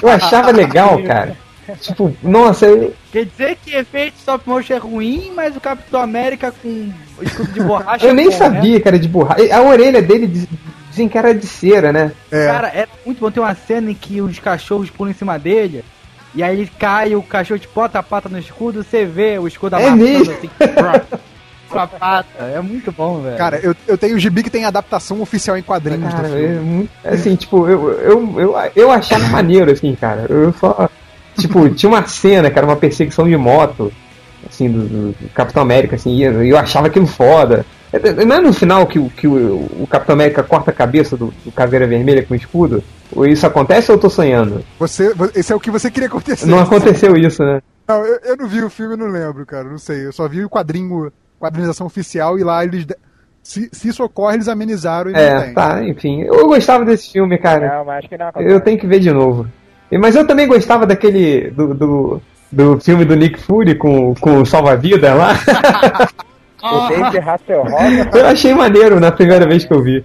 Eu 0.03 0.09
achava 0.11 0.51
legal, 0.51 1.01
cara. 1.07 1.37
Tipo, 1.81 2.15
nossa, 2.23 2.67
eu, 2.67 2.93
Quer 3.13 3.25
dizer 3.27 3.57
que 3.65 3.75
efeito 3.75 4.17
stop 4.19 4.49
motion 4.49 4.75
é 4.75 4.79
ruim, 4.79 5.33
mas 5.35 5.57
o 5.57 5.61
Capitão 5.61 6.01
América 6.01 6.53
com 6.63 6.93
escudo 7.23 7.53
de 7.53 7.61
borracha 7.63 8.05
eu 8.07 8.11
é 8.11 8.15
nem 8.15 8.27
bom, 8.27 8.31
né? 8.33 8.37
sabia 8.39 8.81
que 8.81 8.89
era 8.89 8.99
de 8.99 9.09
borracha. 9.09 9.55
A 9.57 9.63
orelha 9.63 10.03
dele 10.03 10.27
diz- 10.27 10.49
dizem 10.91 11.09
que 11.09 11.17
era 11.19 11.35
de 11.35 11.47
cera, 11.47 11.93
né? 11.93 12.13
É. 12.31 12.47
Cara, 12.47 12.69
é 12.69 12.87
muito 13.05 13.21
bom. 13.21 13.31
Tem 13.31 13.43
uma 13.43 13.55
cena 13.55 13.91
em 13.91 13.95
que 13.95 14.21
os 14.21 14.39
cachorros 14.39 14.91
pulam 14.91 15.11
em 15.11 15.15
cima 15.15 15.39
dele. 15.39 15.85
E 16.35 16.43
aí 16.43 16.59
ele 16.61 16.71
cai, 16.79 17.15
o 17.15 17.23
cachorro 17.23 17.61
te 17.61 17.69
bota 17.73 17.99
a 17.99 18.03
pata 18.03 18.29
no 18.29 18.39
escudo, 18.39 18.83
você 18.83 19.05
vê 19.05 19.39
o 19.39 19.47
escudo 19.47 19.77
É 19.77 19.87
amassando 19.87 20.05
mesmo? 20.05 20.33
assim. 20.33 20.51
com 21.69 21.79
a 21.79 21.87
pata. 21.87 22.45
É 22.45 22.61
muito 22.61 22.93
bom, 22.93 23.21
velho. 23.21 23.37
Cara, 23.37 23.59
eu, 23.63 23.75
eu 23.87 23.97
tenho 23.99 24.17
o 24.17 24.19
gibi 24.19 24.43
que 24.43 24.51
tem 24.51 24.65
adaptação 24.65 25.21
oficial 25.21 25.57
em 25.57 25.63
quadrinhos 25.63 26.13
Cara, 26.13 26.29
do 26.29 26.37
é 26.37 26.41
filme. 26.41 26.59
muito, 26.61 26.91
assim, 27.05 27.35
tipo, 27.37 27.69
eu, 27.69 27.91
eu, 28.01 28.41
eu, 28.41 28.55
eu 28.77 28.91
achava 28.93 29.27
maneiro, 29.29 29.71
assim, 29.73 29.95
cara. 29.95 30.27
Eu 30.29 30.53
só. 30.55 30.89
Tipo, 31.37 31.69
tinha 31.71 31.91
uma 31.91 32.07
cena 32.07 32.51
que 32.51 32.59
era 32.59 32.67
uma 32.67 32.77
perseguição 32.77 33.29
de 33.29 33.37
moto, 33.37 33.93
assim, 34.49 34.71
do, 34.71 34.87
do- 35.13 35.15
Capitão 35.35 35.63
América, 35.63 35.97
assim, 35.97 36.15
e 36.17 36.23
eu, 36.51 36.57
achava 36.59 36.87
aquilo 36.89 37.07
foda. 37.07 37.65
É, 37.93 37.97
é, 38.09 38.25
Não 38.25 38.37
é 38.37 38.41
no 38.41 38.53
final 38.53 38.87
que, 38.87 38.99
o- 38.99 39.09
que 39.11 39.27
o, 39.27 39.57
o 39.81 39.87
Capitão 39.89 40.15
América 40.15 40.43
corta 40.43 40.71
a 40.71 40.75
cabeça 40.75 41.17
do, 41.17 41.33
do 41.45 41.53
Caveira 41.53 41.87
Vermelha 41.87 42.23
com 42.25 42.35
o 42.35 42.37
escudo? 42.37 42.83
Ou 43.15 43.27
isso 43.27 43.47
acontece 43.47 43.91
ou 43.91 43.97
eu 43.97 44.01
tô 44.01 44.11
sonhando? 44.11 44.65
Você, 44.79 45.13
esse 45.35 45.53
é 45.53 45.57
o 45.57 45.61
que 45.61 45.71
você 45.71 45.91
queria 45.91 46.09
acontecer. 46.09 46.47
Não 46.47 46.61
aconteceu 46.61 47.17
isso, 47.17 47.43
né? 47.45 47.61
Não, 47.87 48.05
eu, 48.05 48.19
eu 48.25 48.37
não 48.37 48.49
vi 48.49 48.63
o 48.63 48.71
filme, 48.71 48.95
eu 48.95 48.99
não 48.99 49.07
lembro, 49.09 49.45
cara. 49.47 49.65
Não 49.65 49.79
sei. 49.79 50.07
Eu 50.07 50.13
só 50.13 50.27
vi 50.27 50.45
o 50.45 50.49
quadrinho, 50.51 51.13
quadrinização 51.39 51.87
oficial 51.87 52.39
e 52.39 52.43
lá 52.43 52.65
eles. 52.65 52.87
Se, 53.43 53.69
se 53.73 53.89
isso 53.89 54.03
ocorre, 54.03 54.37
eles 54.37 54.49
amenizaram 54.49 55.11
e 55.11 55.15
É, 55.15 55.53
tá, 55.53 55.85
enfim. 55.85 56.23
Eu 56.23 56.47
gostava 56.49 56.83
desse 56.85 57.13
filme, 57.13 57.37
cara. 57.39 57.77
Não, 57.77 57.85
mas 57.85 57.99
acho 57.99 58.09
que 58.09 58.17
não 58.17 58.29
acontece. 58.29 58.53
Eu 58.53 58.61
tenho 58.61 58.79
que 58.79 58.87
ver 58.87 59.01
de 59.01 59.13
novo. 59.13 59.47
Mas 59.93 60.17
eu 60.17 60.27
também 60.27 60.47
gostava 60.47 60.87
daquele. 60.87 61.51
do, 61.51 61.75
do, 61.75 62.23
do 62.51 62.81
filme 62.81 63.05
do 63.05 63.15
Nick 63.15 63.41
Fury 63.41 63.75
com, 63.75 64.15
com 64.15 64.43
o 64.43 64.47
Salva-Vida 64.47 65.15
lá. 65.15 65.35
O 66.65 66.89
David 66.89 67.19
Hasselhoff 67.19 67.71
eu 68.19 68.27
achei 68.27 68.55
maneiro 68.55 68.99
na 68.99 69.13
primeira 69.13 69.47
vez 69.47 69.67
que 69.67 69.75
eu 69.75 69.83
vi. 69.83 70.03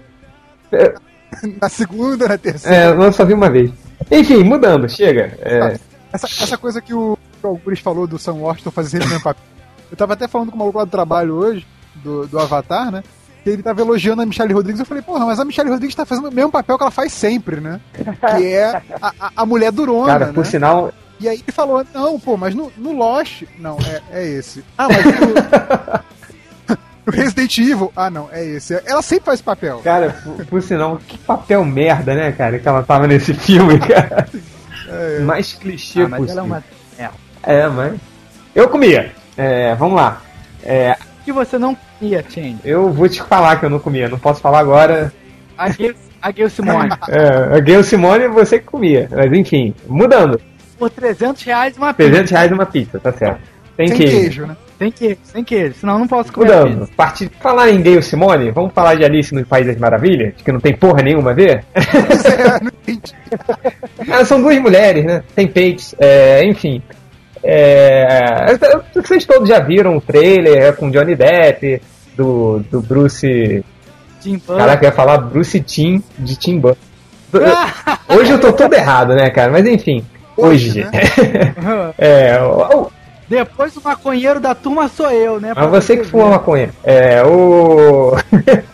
Na 1.61 1.69
segunda, 1.69 2.27
na 2.27 2.37
terceira. 2.37 2.75
É, 2.75 2.89
eu 2.89 3.13
só 3.13 3.23
vi 3.23 3.33
uma 3.33 3.49
vez. 3.49 3.71
Enfim, 4.11 4.43
mudando, 4.43 4.89
chega. 4.89 5.37
É, 5.41 5.79
Essa, 6.11 6.27
essa 6.27 6.57
coisa 6.57 6.81
que 6.81 6.93
o, 6.93 7.17
que 7.39 7.47
o 7.47 7.51
Augusto 7.51 7.81
falou 7.81 8.05
do 8.05 8.19
Sam 8.19 8.33
Washington 8.33 8.71
fazer 8.71 8.89
sempre 8.89 9.07
o 9.07 9.09
mesmo 9.09 9.23
papel. 9.23 9.43
Eu 9.89 9.95
tava 9.95 10.13
até 10.13 10.27
falando 10.27 10.49
com 10.49 10.55
o 10.55 10.59
maluco 10.59 10.79
lá 10.79 10.83
do 10.83 10.91
trabalho 10.91 11.35
hoje, 11.35 11.65
do, 11.95 12.27
do 12.27 12.37
Avatar, 12.37 12.91
né? 12.91 13.03
Que 13.43 13.49
ele 13.51 13.63
tava 13.63 13.81
elogiando 13.81 14.21
a 14.21 14.25
Michelle 14.25 14.53
Rodrigues. 14.53 14.79
Eu 14.79 14.85
falei, 14.85 15.01
porra, 15.03 15.25
mas 15.25 15.39
a 15.39 15.45
Michelle 15.45 15.69
Rodrigues 15.69 15.95
tá 15.95 16.05
fazendo 16.05 16.27
o 16.27 16.31
mesmo 16.31 16.51
papel 16.51 16.77
que 16.77 16.83
ela 16.83 16.91
faz 16.91 17.11
sempre, 17.13 17.59
né? 17.61 17.79
Que 18.37 18.45
é 18.47 18.81
a, 19.01 19.13
a, 19.19 19.31
a 19.37 19.45
mulher 19.45 19.71
durona, 19.71 20.07
cara, 20.07 20.25
né? 20.27 20.33
por 20.33 20.45
sinal, 20.45 20.91
E 21.19 21.27
aí 21.29 21.37
ele 21.37 21.51
falou, 21.51 21.85
não, 21.93 22.19
pô, 22.19 22.35
mas 22.35 22.53
no, 22.53 22.71
no 22.77 22.91
Lost. 22.91 23.43
Não, 23.57 23.77
é, 24.11 24.19
é 24.19 24.27
esse. 24.27 24.63
Ah, 24.77 24.87
mas 24.89 25.05
no, 25.19 26.75
no 27.05 27.11
Resident 27.13 27.57
Evil. 27.57 27.91
Ah, 27.95 28.09
não, 28.09 28.27
é 28.31 28.45
esse. 28.45 28.73
Ela 28.85 29.01
sempre 29.01 29.25
faz 29.25 29.35
esse 29.35 29.43
papel. 29.43 29.79
cara, 29.83 30.09
por, 30.23 30.45
por 30.45 30.61
sinal, 30.61 30.99
que 31.07 31.17
papel 31.19 31.63
merda, 31.65 32.13
né, 32.13 32.31
cara, 32.31 32.59
que 32.59 32.67
ela 32.67 32.83
tava 32.83 33.07
nesse 33.07 33.33
filme, 33.33 33.79
cara. 33.79 34.27
É, 34.87 35.19
Mais 35.19 35.53
clichê 35.53 36.01
Ah, 36.01 36.07
mas 36.09 36.19
possível. 36.21 36.31
ela 36.31 36.41
é 36.41 36.43
uma. 36.43 36.63
É, 37.43 37.67
mas. 37.67 37.99
Eu 38.53 38.67
comia. 38.67 39.13
É, 39.37 39.73
vamos 39.75 39.95
lá. 39.95 40.21
É, 40.63 40.97
que 41.29 41.33
você 41.33 41.59
não 41.59 41.77
comia, 41.99 42.25
Change? 42.27 42.57
eu 42.65 42.91
vou 42.91 43.07
te 43.07 43.21
falar 43.21 43.57
que 43.59 43.65
eu 43.65 43.69
não 43.69 43.79
comia, 43.79 44.09
não 44.09 44.17
posso 44.17 44.41
falar 44.41 44.59
agora. 44.59 45.13
A 45.55 45.69
Gail, 45.69 45.95
a 46.21 46.31
Gail 46.31 46.49
Simone. 46.49 46.89
É, 47.07 47.57
a 47.57 47.59
Gayle 47.59 47.83
Simone 47.83 48.27
você 48.27 48.57
que 48.59 48.65
comia. 48.65 49.07
Mas 49.11 49.31
enfim, 49.33 49.73
mudando. 49.87 50.41
Por 50.77 50.89
300 50.89 51.43
reais 51.43 51.77
uma 51.77 51.93
pizza. 51.93 52.09
300 52.09 52.31
reais 52.31 52.51
uma 52.51 52.65
pizza, 52.65 52.99
tá 52.99 53.11
certo. 53.11 53.41
Tem 53.77 53.89
queijo. 53.89 54.11
queijo, 54.11 54.45
né? 54.47 54.57
Sem 54.77 54.91
queijo, 54.91 55.17
sem 55.23 55.43
queijo. 55.43 55.75
Senão 55.79 55.93
eu 55.93 55.99
não 55.99 56.07
posso 56.07 56.33
comer 56.33 56.51
a 56.51 56.57
Mudando. 56.61 56.79
pizza. 56.79 56.91
Partir, 56.95 57.31
falar 57.39 57.69
em 57.69 57.81
Gayle 57.81 58.01
Simone, 58.01 58.51
vamos 58.51 58.73
falar 58.73 58.95
de 58.95 59.05
Alice 59.05 59.33
no 59.35 59.45
País 59.45 59.67
das 59.67 59.77
Maravilhas, 59.77 60.33
que 60.43 60.51
não 60.51 60.59
tem 60.59 60.75
porra 60.75 61.01
nenhuma 61.03 61.31
a 61.31 61.33
ver? 61.33 61.63
É, 61.75 62.63
não 62.63 62.71
entendi. 62.81 63.13
Ah, 64.09 64.25
são 64.25 64.41
duas 64.41 64.57
mulheres, 64.59 65.05
né? 65.05 65.23
Tem 65.35 65.47
peitos, 65.47 65.93
é, 65.99 66.43
enfim. 66.45 66.81
É, 67.43 68.45
vocês 68.93 69.25
todos 69.25 69.47
já 69.47 69.59
viram 69.59 69.97
o 69.97 70.01
trailer 70.01 70.61
é, 70.63 70.71
com 70.71 70.89
Johnny 70.91 71.15
Depp, 71.15 71.81
do, 72.15 72.59
do 72.71 72.81
Bruce. 72.81 73.63
Tim. 74.21 74.37
Caraca, 74.39 74.83
eu 74.85 74.89
ia 74.89 74.95
falar 74.95 75.17
Bruce 75.19 75.59
Tim 75.61 76.03
de 76.17 76.35
Tim 76.35 76.59
Burton. 76.59 76.77
Hoje 78.09 78.31
eu 78.31 78.39
tô 78.41 78.51
todo 78.51 78.73
errado, 78.73 79.13
né, 79.15 79.29
cara? 79.29 79.51
Mas 79.51 79.65
enfim, 79.65 80.03
hoje. 80.35 80.81
Hoje, 80.81 80.87
é, 81.97 82.39
o- 82.41 82.81
o- 82.81 82.91
Depois 83.29 83.75
o 83.77 83.81
maconheiro 83.83 84.39
da 84.39 84.53
turma 84.55 84.87
sou 84.89 85.09
eu, 85.11 85.39
né? 85.39 85.53
mas 85.55 85.69
você 85.69 85.95
que 85.95 86.03
ver. 86.03 86.09
fuma 86.09 86.29
maconha. 86.31 86.69
É, 86.83 87.23
o. 87.23 88.13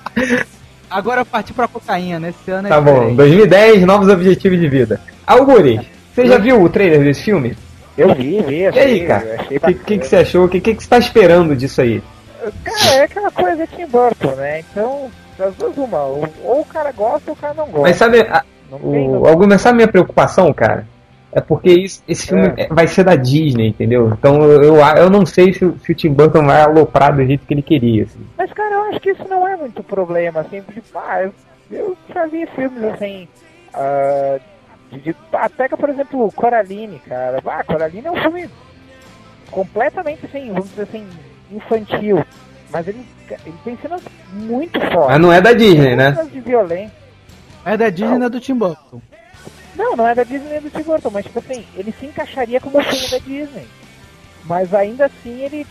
Agora 0.90 1.22
eu 1.22 1.26
parti 1.26 1.52
pra 1.54 1.68
cocaína, 1.68 2.20
né? 2.20 2.30
esse 2.30 2.50
ano 2.52 2.68
é 2.68 2.70
Tá 2.70 2.80
bom, 2.80 2.94
diferente. 2.94 3.16
2010, 3.18 3.82
novos 3.84 4.08
objetivos 4.08 4.60
de 4.60 4.68
vida. 4.70 5.02
Algures, 5.28 5.82
você 6.14 6.26
já 6.28 6.38
viu 6.38 6.62
o 6.62 6.70
trailer 6.70 7.04
desse 7.04 7.24
filme? 7.24 7.58
Eu 7.98 8.14
vi, 8.14 8.42
vi, 8.42 8.56
E 8.62 8.68
achei, 8.68 8.84
aí, 8.84 9.08
cara? 9.08 9.38
O 9.42 9.48
que, 9.60 9.74
que, 9.74 9.98
que 10.00 10.08
você 10.08 10.16
achou? 10.18 10.46
O 10.46 10.50
que, 10.50 10.60
que, 10.60 10.76
que 10.76 10.84
você 10.84 10.90
tá 10.90 10.98
esperando 10.98 11.56
disso 11.56 11.82
aí? 11.82 12.02
Cara, 12.64 12.96
é 12.96 13.04
aquela 13.04 13.32
coisa 13.32 13.66
Tim 13.68 13.86
Burton, 13.88 14.32
né? 14.36 14.60
Então, 14.60 15.10
das 15.38 15.56
duas 15.56 15.78
uma, 15.78 16.04
ou, 16.04 16.28
ou 16.44 16.62
o 16.62 16.66
cara 16.66 16.92
gosta 16.92 17.32
ou 17.32 17.34
o 17.34 17.40
cara 17.40 17.54
não 17.54 17.66
gosta. 17.66 17.82
Mas 17.82 17.96
sabe, 17.96 18.20
a, 18.22 18.44
o, 18.72 18.92
não- 18.92 19.26
algum, 19.26 19.48
mas 19.48 19.62
sabe 19.62 19.74
a 19.74 19.78
minha 19.78 19.88
preocupação, 19.88 20.54
cara? 20.54 20.86
É 21.32 21.42
porque 21.42 21.70
isso- 21.70 22.02
esse 22.08 22.28
filme 22.28 22.54
É. 22.56 22.68
vai 22.70 22.88
ser 22.88 23.04
da 23.04 23.16
Disney, 23.16 23.70
entendeu? 23.70 24.10
Então 24.18 24.42
eu, 24.44 24.76
eu, 24.78 25.10
não 25.10 25.26
sei 25.26 25.54
se, 25.54 25.66
o- 25.66 25.78
se 25.80 25.92
o 25.92 25.96
Tim 25.96 26.10
Burton 26.14 26.46
vai 26.46 26.62
aloprar 26.62 27.14
do 27.16 27.26
jeito 27.26 27.46
que 27.46 27.54
ele 27.54 27.62
queria. 27.62 28.04
Assim. 28.04 28.20
Mas, 28.38 28.52
cara, 28.54 28.74
eu 28.76 28.84
acho 28.90 29.00
que 29.00 29.12
isso 29.12 29.26
não 29.30 29.48
é 29.48 29.56
muito 29.58 29.82
problema, 29.84 30.42
assim, 30.42 30.62
porque, 30.62 30.82
ah, 30.96 31.24
eu, 31.24 31.34
eu 31.72 31.98
já 32.14 32.26
vi 32.28 32.46
filmes, 32.56 32.84
assim, 32.86 33.28
ah, 33.74 34.38
de, 35.02 35.16
ah, 35.34 35.50
pega, 35.50 35.78
por 35.78 35.90
exemplo, 35.90 36.32
Coraline, 36.32 37.00
cara. 37.00 37.42
Ah, 37.46 37.64
Coraline 37.64 38.08
é 38.08 38.12
um 38.12 38.22
filme 38.22 38.50
completamente, 39.52 40.26
assim, 40.26 40.48
vamos 40.50 40.70
dizer 40.70 40.84
assim, 40.84 41.08
infantil. 41.52 42.26
Mas 42.72 42.88
ele, 42.88 43.06
ele 43.46 43.58
tem 43.64 43.78
cenas 43.78 44.02
muito 44.34 44.80
fortes. 44.80 45.08
Mas 45.08 45.22
não 45.22 45.32
é 45.32 45.42
da 45.42 45.54
Disney, 45.54 45.96
né? 45.96 46.14
Cenas 46.14 46.32
de 46.32 46.40
violência. 46.42 47.06
É 47.66 47.78
da 47.78 47.90
Disney, 47.90 48.18
não 48.18 48.28
é 48.28 48.30
do 48.30 48.40
Tim 48.40 48.56
Burton. 48.56 49.02
Não, 49.76 49.96
não 49.96 50.08
é 50.08 50.16
da 50.16 50.24
Disney 50.24 50.50
nem 50.50 50.62
do 50.62 50.70
Tim 50.70 50.84
Burton, 50.84 51.10
mas 51.12 51.26
tipo 51.26 51.40
assim, 51.40 51.66
ele 51.76 51.92
se 51.92 52.06
encaixaria 52.06 52.62
como 52.62 52.82
filme 52.82 53.10
da 53.10 53.18
Disney. 53.18 53.68
Mas 54.46 54.74
ainda 54.74 55.06
assim 55.06 55.42
ele. 55.42 55.68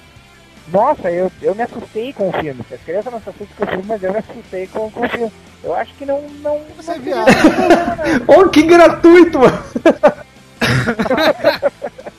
Nossa, 0.72 1.10
eu, 1.10 1.30
eu 1.42 1.54
me 1.54 1.62
assustei 1.62 2.12
com 2.12 2.28
o 2.28 2.32
filme. 2.32 2.60
As 2.72 2.80
crianças 2.80 3.12
não 3.12 3.20
se 3.20 3.28
assustam 3.30 3.56
com 3.56 3.64
o 3.64 3.66
filme, 3.66 3.84
mas 3.86 4.02
eu 4.02 4.12
me 4.12 4.18
assustei 4.18 4.66
com, 4.66 4.90
com 4.90 5.04
o 5.04 5.08
filme. 5.08 5.32
Eu 5.62 5.74
acho 5.74 5.92
que 5.94 6.04
não. 6.06 6.22
não 6.42 6.60
Você 6.76 6.92
é 6.92 6.94
não 6.96 7.02
viado. 7.02 7.26
não. 8.26 8.38
Oh, 8.38 8.48
que 8.48 8.62
gratuito, 8.62 9.38
mano! 9.40 9.62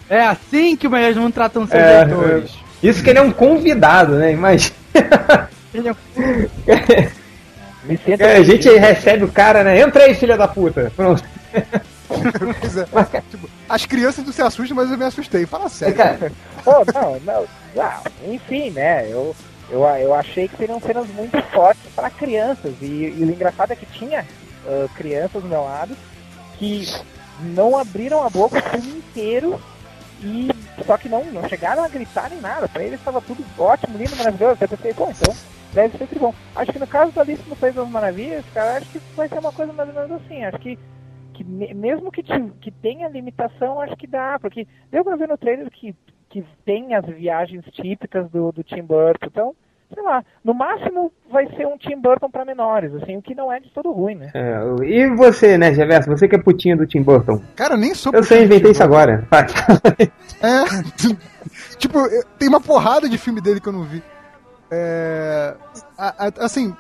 É 0.07 0.21
assim 0.27 0.75
que 0.75 0.85
o 0.85 0.89
Melhores 0.91 1.17
Mundo 1.17 1.33
tratam 1.33 1.65
seus 1.67 1.81
É, 1.81 2.03
leitores. 2.05 2.51
Isso 2.83 3.03
que 3.03 3.09
ele 3.09 3.17
é 3.17 3.21
um 3.23 3.31
convidado, 3.31 4.13
né? 4.15 4.31
Imagina. 4.33 4.75
Ele 5.73 5.89
é- 5.89 5.95
Me 7.83 7.97
sinto 7.97 8.21
É, 8.21 8.37
a 8.37 8.43
gente 8.43 8.69
recebe 8.69 9.23
o 9.23 9.31
cara, 9.31 9.63
né? 9.63 9.79
Entra 9.79 10.03
aí, 10.03 10.13
filha 10.13 10.37
da 10.37 10.47
puta. 10.47 10.91
Pronto. 10.95 11.23
Pois 12.61 12.77
é. 12.77 12.85
Tipo, 13.31 13.49
as 13.67 13.85
crianças 13.87 14.23
não 14.23 14.31
se 14.31 14.41
assustam, 14.41 14.75
mas 14.77 14.91
eu 14.91 14.97
me 14.97 15.05
assustei. 15.05 15.45
Fala 15.47 15.67
sério. 15.67 15.95
Cara, 15.95 16.31
Oh, 16.63 16.83
não, 16.93 17.19
não, 17.25 17.45
não. 17.75 18.33
Enfim, 18.33 18.71
né? 18.71 19.09
Eu, 19.11 19.35
eu, 19.69 19.81
eu 19.83 20.13
achei 20.13 20.47
que 20.47 20.57
seriam 20.57 20.79
cenas 20.79 21.07
muito 21.09 21.39
fortes 21.51 21.83
para 21.95 22.09
crianças. 22.09 22.73
E, 22.81 22.85
e 23.17 23.23
o 23.23 23.29
engraçado 23.31 23.71
é 23.71 23.75
que 23.75 23.85
tinha 23.87 24.25
ah, 24.67 24.87
crianças 24.95 25.41
do 25.41 25.49
meu 25.49 25.63
lado 25.63 25.95
que 26.57 26.85
não 27.41 27.77
abriram 27.77 28.23
a 28.23 28.29
boca 28.29 28.57
o 28.57 28.61
filme 28.69 28.97
inteiro 28.99 29.59
e 30.21 30.47
só 30.85 30.97
que 30.97 31.09
não, 31.09 31.23
não 31.25 31.47
chegaram 31.49 31.83
a 31.83 31.87
gritar 31.89 32.29
nem 32.29 32.39
nada. 32.39 32.67
Pra 32.67 32.83
eles 32.83 32.99
estava 32.99 33.21
tudo 33.21 33.43
ótimo, 33.57 33.97
lindo, 33.97 34.15
maravilhoso. 34.15 34.57
Eu 34.61 34.69
pensei, 34.69 34.93
bom, 34.93 35.11
então 35.11 35.35
deve 35.73 35.97
ser 35.97 36.07
bom. 36.19 36.33
Acho 36.55 36.71
que 36.71 36.79
no 36.79 36.87
caso 36.87 37.11
da 37.11 37.21
Alice 37.21 37.43
no 37.49 37.55
País 37.55 37.75
das 37.75 37.89
Maravilhas, 37.89 38.45
cara, 38.53 38.77
acho 38.77 38.89
que 38.89 39.01
vai 39.15 39.27
ser 39.27 39.39
uma 39.39 39.51
coisa 39.51 39.73
mais 39.73 39.89
ou 39.89 39.95
menos 39.95 40.11
assim. 40.23 40.43
Acho 40.43 40.57
que 40.59 40.79
que 41.33 41.43
me- 41.43 41.73
mesmo 41.73 42.09
que, 42.13 42.23
te- 42.23 42.51
que 42.61 42.71
tenha 42.71 43.09
limitação, 43.09 43.81
acho 43.81 43.97
que 43.97 44.07
dá, 44.07 44.39
porque 44.39 44.65
deu 44.89 45.03
pra 45.03 45.17
ver 45.17 45.27
no 45.27 45.37
trailer 45.37 45.69
que, 45.69 45.93
que 46.41 46.45
tem 46.65 46.93
as 46.95 47.05
viagens 47.05 47.63
típicas 47.71 48.29
do, 48.29 48.51
do 48.51 48.61
Tim 48.63 48.81
Burton, 48.81 49.25
então, 49.27 49.55
sei 49.93 50.03
lá, 50.03 50.21
no 50.43 50.53
máximo 50.53 51.09
vai 51.31 51.47
ser 51.55 51.65
um 51.65 51.77
Tim 51.77 51.97
Burton 51.97 52.29
pra 52.29 52.43
menores, 52.43 52.93
assim, 52.95 53.15
o 53.15 53.21
que 53.21 53.33
não 53.33 53.51
é 53.51 53.59
de 53.61 53.69
todo 53.69 53.91
ruim, 53.91 54.15
né? 54.15 54.31
é, 54.33 54.59
e 54.85 55.09
você, 55.15 55.57
né, 55.57 55.73
Geverso? 55.73 56.09
Você 56.09 56.27
que 56.27 56.35
é 56.35 56.39
putinha 56.39 56.75
do 56.75 56.85
Tim 56.85 57.01
Burton. 57.01 57.41
Cara, 57.55 57.75
eu 57.75 57.77
nem 57.77 57.93
sou. 57.95 58.11
Eu 58.13 58.23
sei, 58.23 58.43
inventei 58.43 58.71
isso 58.71 58.83
agora. 58.83 59.25
Vai. 59.31 59.45
É. 60.41 60.65
tipo, 61.79 61.99
tem 62.37 62.49
uma 62.49 62.59
porrada 62.59 63.07
de 63.07 63.17
filme 63.17 63.39
dele 63.39 63.61
que 63.61 63.67
eu 63.69 63.73
não 63.73 63.83
vi. 63.83 64.03
É. 64.71 65.53
a- 65.97 66.27
a- 66.27 66.45
assim, 66.45 66.75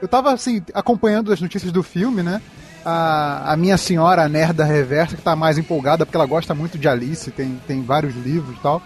eu 0.00 0.06
tava 0.06 0.32
assim, 0.32 0.62
acompanhando 0.72 1.32
as 1.32 1.40
notícias 1.40 1.72
do 1.72 1.82
filme, 1.82 2.22
né? 2.22 2.40
A, 2.84 3.52
a 3.52 3.56
minha 3.58 3.76
senhora, 3.76 4.22
a 4.22 4.28
nerda 4.28 4.64
reversa, 4.64 5.14
que 5.16 5.20
tá 5.22 5.36
mais 5.36 5.58
empolgada 5.58 6.06
porque 6.06 6.16
ela 6.16 6.24
gosta 6.26 6.54
muito 6.54 6.78
de 6.78 6.88
Alice, 6.88 7.30
tem, 7.30 7.60
tem 7.66 7.82
vários 7.82 8.14
livros 8.16 8.56
e 8.56 8.60
tal, 8.62 8.80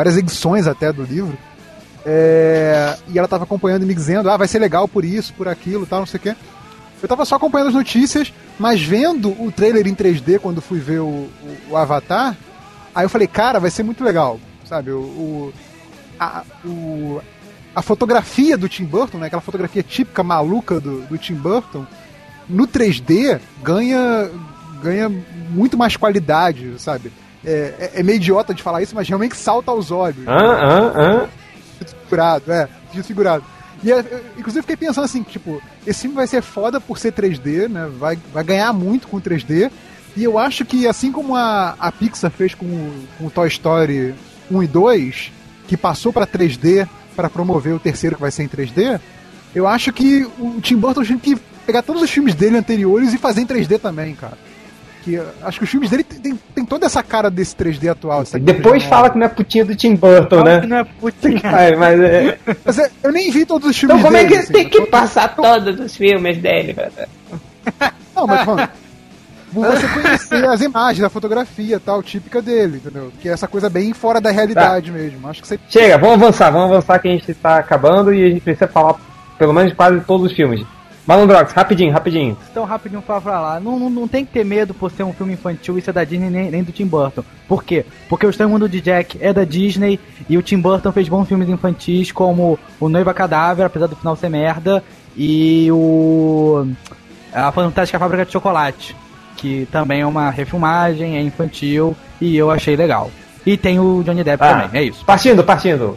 várias 0.00 0.16
edições 0.16 0.66
até 0.66 0.90
do 0.92 1.02
livro. 1.02 1.36
É, 2.06 2.96
e 3.08 3.18
ela 3.18 3.28
tava 3.28 3.44
acompanhando 3.44 3.82
e 3.82 3.86
me 3.86 3.94
dizendo, 3.94 4.30
ah, 4.30 4.36
vai 4.38 4.48
ser 4.48 4.58
legal 4.58 4.88
por 4.88 5.04
isso, 5.04 5.34
por 5.34 5.46
aquilo, 5.46 5.84
tal, 5.84 5.98
não 6.00 6.06
sei 6.06 6.16
o 6.18 6.22
quê. 6.22 6.34
Eu 7.02 7.08
tava 7.08 7.24
só 7.26 7.36
acompanhando 7.36 7.68
as 7.68 7.74
notícias, 7.74 8.32
mas 8.58 8.80
vendo 8.80 9.30
o 9.42 9.52
trailer 9.52 9.86
em 9.86 9.94
3D 9.94 10.38
quando 10.38 10.62
fui 10.62 10.78
ver 10.78 11.00
o, 11.00 11.04
o- 11.06 11.30
o 11.70 11.76
Avatar, 11.76 12.34
aí 12.94 13.04
eu 13.04 13.08
falei, 13.10 13.26
cara, 13.28 13.58
vai 13.60 13.70
ser 13.70 13.82
muito 13.82 14.02
legal, 14.02 14.40
sabe? 14.64 14.90
O, 14.90 14.98
o- 15.00 15.52
a, 16.18 16.42
o- 16.64 17.20
a 17.74 17.82
fotografia 17.82 18.56
do 18.56 18.68
Tim 18.68 18.84
Burton, 18.84 19.18
né? 19.18 19.26
Aquela 19.26 19.42
fotografia 19.42 19.82
típica 19.82 20.22
maluca 20.22 20.80
do, 20.80 21.02
do 21.02 21.18
Tim 21.18 21.34
Burton, 21.34 21.86
no 22.48 22.66
3D 22.66 23.38
ganha, 23.62 24.30
ganha 24.82 25.10
muito 25.50 25.76
mais 25.76 25.96
qualidade, 25.96 26.74
sabe? 26.78 27.12
É, 27.44 27.90
é- 27.94 28.00
é 28.00 28.02
meio 28.02 28.16
idiota 28.16 28.52
de 28.54 28.62
falar 28.62 28.82
isso, 28.82 28.94
mas 28.94 29.08
realmente 29.08 29.36
salta 29.36 29.70
aos 29.70 29.90
olhos. 29.90 30.26
Hã, 30.26 30.32
hã, 30.36 30.92
hã? 30.96 31.28
Desfigurado, 31.80 32.52
é, 32.52 32.68
desfigurado. 32.92 33.44
E 33.82 33.90
é, 33.90 33.98
eu, 34.00 34.20
inclusive 34.38 34.60
fiquei 34.62 34.76
pensando 34.76 35.04
assim, 35.04 35.22
tipo, 35.22 35.62
esse 35.86 36.02
filme 36.02 36.16
vai 36.16 36.26
ser 36.26 36.42
foda 36.42 36.80
por 36.80 36.98
ser 36.98 37.12
3D, 37.12 37.68
né? 37.68 37.88
Vai, 37.98 38.18
vai 38.32 38.44
ganhar 38.44 38.72
muito 38.72 39.08
com 39.08 39.18
3D. 39.20 39.70
E 40.16 40.24
eu 40.24 40.38
acho 40.38 40.64
que 40.64 40.86
assim 40.86 41.10
como 41.12 41.34
a, 41.36 41.74
a 41.78 41.90
Pixar 41.92 42.30
fez 42.30 42.54
com, 42.54 42.66
o- 42.66 43.04
com 43.16 43.26
o 43.26 43.30
Toy 43.30 43.48
Story 43.48 44.14
1 44.50 44.62
e 44.62 44.66
2, 44.66 45.32
que 45.66 45.76
passou 45.76 46.12
pra 46.12 46.26
3D 46.26 46.86
para 47.16 47.30
promover 47.30 47.72
o 47.74 47.78
terceiro 47.78 48.16
que 48.16 48.22
vai 48.22 48.30
ser 48.30 48.42
em 48.42 48.48
3D, 48.48 49.00
eu 49.54 49.66
acho 49.66 49.92
que 49.92 50.26
o 50.38 50.60
Tim 50.60 50.76
Burton 50.76 51.02
tinha 51.04 51.18
que 51.18 51.36
pegar 51.66 51.82
todos 51.82 52.02
os 52.02 52.10
filmes 52.10 52.34
dele 52.34 52.56
anteriores 52.58 53.14
e 53.14 53.18
fazer 53.18 53.40
em 53.42 53.46
3D 53.46 53.78
também, 53.80 54.14
cara. 54.14 54.36
Que 55.02 55.20
acho 55.42 55.58
que 55.58 55.64
os 55.64 55.70
filmes 55.70 55.90
dele 55.90 56.04
tem, 56.04 56.38
tem 56.54 56.64
toda 56.64 56.84
essa 56.86 57.02
cara 57.02 57.30
desse 57.30 57.54
3D 57.56 57.90
atual. 57.90 58.20
dessa 58.20 58.38
Depois 58.38 58.82
fala 58.84 59.08
que 59.10 59.18
não 59.18 59.26
é 59.26 59.28
putinha 59.28 59.64
do 59.64 59.74
Tim 59.74 59.94
Burton, 59.94 60.38
que 60.38 60.44
né? 60.44 60.66
não 60.66 60.76
é 60.76 60.84
putinha. 60.84 61.40
Ai, 61.44 61.74
mas 61.76 62.00
é... 62.00 62.38
Mas 62.64 62.78
é, 62.78 62.90
eu 63.02 63.10
nem 63.12 63.30
vi 63.30 63.46
todos 63.46 63.68
os 63.70 63.78
filmes 63.78 63.96
Então 63.98 64.06
como 64.06 64.16
é 64.16 64.24
dele, 64.24 64.34
que 64.34 64.40
assim, 64.40 64.52
tem 64.52 64.64
eu 64.64 64.70
que 64.70 64.80
tô- 64.80 64.86
passar 64.86 65.34
todos 65.34 65.80
os 65.80 65.96
filmes 65.96 66.38
dele? 66.38 66.74
cara? 66.74 66.92
Não, 68.14 68.26
mas 68.26 68.44
mano, 68.46 68.68
você 69.52 69.88
conhecer 69.88 70.44
as 70.44 70.60
imagens, 70.60 71.02
a 71.04 71.08
fotografia 71.10 71.80
tal, 71.80 72.02
típica 72.02 72.40
dele, 72.42 72.76
entendeu? 72.76 73.10
Que 73.20 73.28
é 73.28 73.32
essa 73.32 73.48
coisa 73.48 73.68
bem 73.70 73.92
fora 73.92 74.20
da 74.20 74.30
realidade 74.30 74.92
mesmo. 74.92 75.26
Acho 75.28 75.40
que 75.42 75.48
você. 75.48 75.58
Chega, 75.68 75.96
vamos 75.98 76.22
avançar, 76.22 76.50
vamos 76.50 76.70
avançar 76.70 76.98
que 76.98 77.08
a 77.08 77.10
gente 77.10 77.34
tá 77.34 77.56
acabando 77.58 78.12
e 78.12 78.24
a 78.24 78.28
gente 78.28 78.42
precisa 78.42 78.68
falar 78.68 78.94
pelo 79.38 79.52
menos 79.52 79.72
quase 79.72 80.00
todos 80.02 80.30
os 80.30 80.36
filmes. 80.36 80.64
Malandrox, 81.06 81.52
rapidinho, 81.52 81.92
rapidinho. 81.92 82.36
Então, 82.50 82.64
rapidinho 82.64 83.02
pra 83.02 83.20
falar. 83.20 83.60
Não, 83.60 83.78
não, 83.78 83.90
não 83.90 84.06
tem 84.08 84.24
que 84.24 84.32
ter 84.32 84.44
medo 84.44 84.72
por 84.74 84.90
ser 84.90 85.02
um 85.02 85.12
filme 85.12 85.32
infantil 85.32 85.76
e 85.78 85.82
ser 85.82 85.92
da 85.92 86.04
Disney 86.04 86.30
nem, 86.30 86.50
nem 86.50 86.62
do 86.62 86.70
Tim 86.72 86.86
Burton. 86.86 87.24
Por 87.48 87.64
quê? 87.64 87.84
Porque 88.08 88.26
o 88.26 88.30
Estranho 88.30 88.50
Mundo 88.50 88.68
de 88.68 88.80
Jack 88.80 89.18
é 89.20 89.32
da 89.32 89.44
Disney 89.44 89.98
e 90.28 90.36
o 90.38 90.42
Tim 90.42 90.60
Burton 90.60 90.92
fez 90.92 91.08
bons 91.08 91.26
filmes 91.26 91.48
infantis 91.48 92.12
como 92.12 92.58
O 92.78 92.88
Noiva 92.88 93.12
Cadáver, 93.14 93.66
apesar 93.66 93.86
do 93.86 93.96
final 93.96 94.14
ser 94.14 94.28
merda, 94.28 94.84
e 95.16 95.68
o. 95.72 96.66
A 97.32 97.50
Fantástica 97.52 97.98
Fábrica 97.98 98.26
de 98.26 98.32
Chocolate, 98.32 98.94
que 99.36 99.66
também 99.72 100.00
é 100.02 100.06
uma 100.06 100.30
refilmagem, 100.30 101.16
é 101.16 101.22
infantil 101.22 101.96
e 102.20 102.36
eu 102.36 102.50
achei 102.50 102.76
legal. 102.76 103.10
E 103.46 103.56
tem 103.56 103.80
o 103.80 104.02
Johnny 104.04 104.22
Depp 104.22 104.42
Ah, 104.44 104.62
também, 104.62 104.80
é 104.80 104.84
isso. 104.84 105.04
Partindo, 105.04 105.42
partindo. 105.42 105.96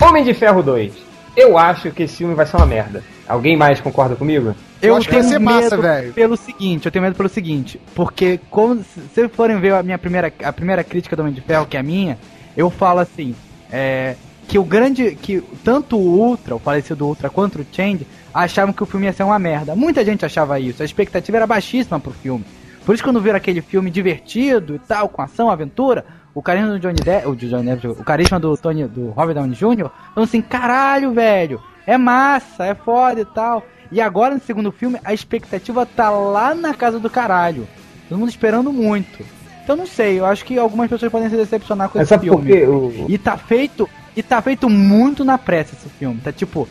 Homem 0.00 0.24
de 0.24 0.34
Ferro 0.34 0.62
2. 0.62 1.09
Eu 1.36 1.56
acho 1.56 1.90
que 1.90 2.02
esse 2.02 2.16
filme 2.16 2.34
vai 2.34 2.46
ser 2.46 2.56
uma 2.56 2.66
merda. 2.66 3.02
Alguém 3.26 3.56
mais 3.56 3.80
concorda 3.80 4.16
comigo? 4.16 4.54
Eu 4.82 4.96
acho 4.96 5.08
que 5.08 5.14
vai 5.14 5.22
ser 5.22 5.38
massa, 5.38 5.76
velho. 5.76 6.12
pelo 6.12 6.36
seguinte, 6.36 6.86
eu 6.86 6.92
tenho 6.92 7.04
medo 7.04 7.14
pelo 7.14 7.28
seguinte, 7.28 7.80
porque 7.94 8.40
como 8.50 8.82
se 8.82 9.00
vocês 9.00 9.30
forem 9.32 9.60
ver 9.60 9.74
a 9.74 9.82
minha 9.82 9.98
primeira 9.98 10.32
a 10.42 10.52
primeira 10.52 10.82
crítica 10.82 11.14
do 11.14 11.20
Homem 11.20 11.34
de 11.34 11.40
Ferro, 11.40 11.66
que 11.66 11.76
é 11.76 11.80
a 11.80 11.82
minha, 11.82 12.18
eu 12.56 12.70
falo 12.70 12.98
assim, 12.98 13.34
é, 13.70 14.16
que 14.48 14.58
o 14.58 14.64
grande 14.64 15.14
que 15.14 15.42
tanto 15.62 15.96
o 15.96 16.18
Ultra, 16.18 16.56
o 16.56 16.58
falecido 16.58 17.06
Ultra 17.06 17.28
quanto 17.28 17.60
o 17.60 17.66
Change 17.70 18.06
achavam 18.32 18.72
que 18.72 18.82
o 18.82 18.86
filme 18.86 19.06
ia 19.06 19.12
ser 19.12 19.22
uma 19.22 19.38
merda. 19.38 19.76
Muita 19.76 20.04
gente 20.04 20.24
achava 20.24 20.58
isso, 20.58 20.82
a 20.82 20.84
expectativa 20.84 21.36
era 21.36 21.46
baixíssima 21.46 22.00
pro 22.00 22.12
filme. 22.12 22.44
Por 22.84 22.94
isso 22.94 23.04
quando 23.04 23.20
viram 23.20 23.36
aquele 23.36 23.60
filme 23.60 23.90
divertido 23.90 24.74
e 24.74 24.78
tal, 24.78 25.08
com 25.08 25.22
ação, 25.22 25.50
aventura, 25.50 26.04
o 26.34 26.40
carisma 26.42 26.70
do 26.70 26.78
Johnny 26.78 26.94
Depp, 27.02 27.28
o, 27.28 27.34
Johnny 27.36 27.64
Depp, 27.64 27.88
o 27.88 27.94
carisma 28.04 28.38
do 28.38 28.56
Tony, 28.56 28.84
do 28.84 29.10
Robert 29.10 29.34
Downey 29.34 29.54
Jr., 29.54 29.90
falando 30.14 30.28
assim, 30.28 30.40
caralho, 30.40 31.12
velho, 31.12 31.60
é 31.86 31.96
massa, 31.98 32.64
é 32.66 32.74
foda 32.74 33.20
e 33.20 33.24
tal. 33.24 33.64
E 33.90 34.00
agora 34.00 34.34
no 34.34 34.40
segundo 34.40 34.70
filme, 34.70 34.98
a 35.04 35.12
expectativa 35.12 35.84
tá 35.84 36.10
lá 36.10 36.54
na 36.54 36.72
casa 36.74 37.00
do 37.00 37.10
caralho. 37.10 37.66
Todo 38.08 38.18
mundo 38.18 38.28
esperando 38.28 38.72
muito. 38.72 39.24
Então 39.64 39.76
não 39.76 39.86
sei, 39.86 40.18
eu 40.18 40.26
acho 40.26 40.44
que 40.44 40.58
algumas 40.58 40.88
pessoas 40.88 41.10
podem 41.10 41.28
se 41.28 41.36
decepcionar 41.36 41.88
com 41.88 41.98
Mas 41.98 42.10
esse 42.10 42.20
filme. 42.20 42.64
O- 42.64 43.06
E 43.08 43.18
tá 43.18 43.36
feito. 43.36 43.88
E 44.16 44.22
tá 44.22 44.40
feito 44.42 44.68
muito 44.68 45.24
na 45.24 45.38
pressa 45.38 45.74
esse 45.74 45.88
filme. 45.88 46.20
Tá 46.22 46.32
tipo, 46.32 46.68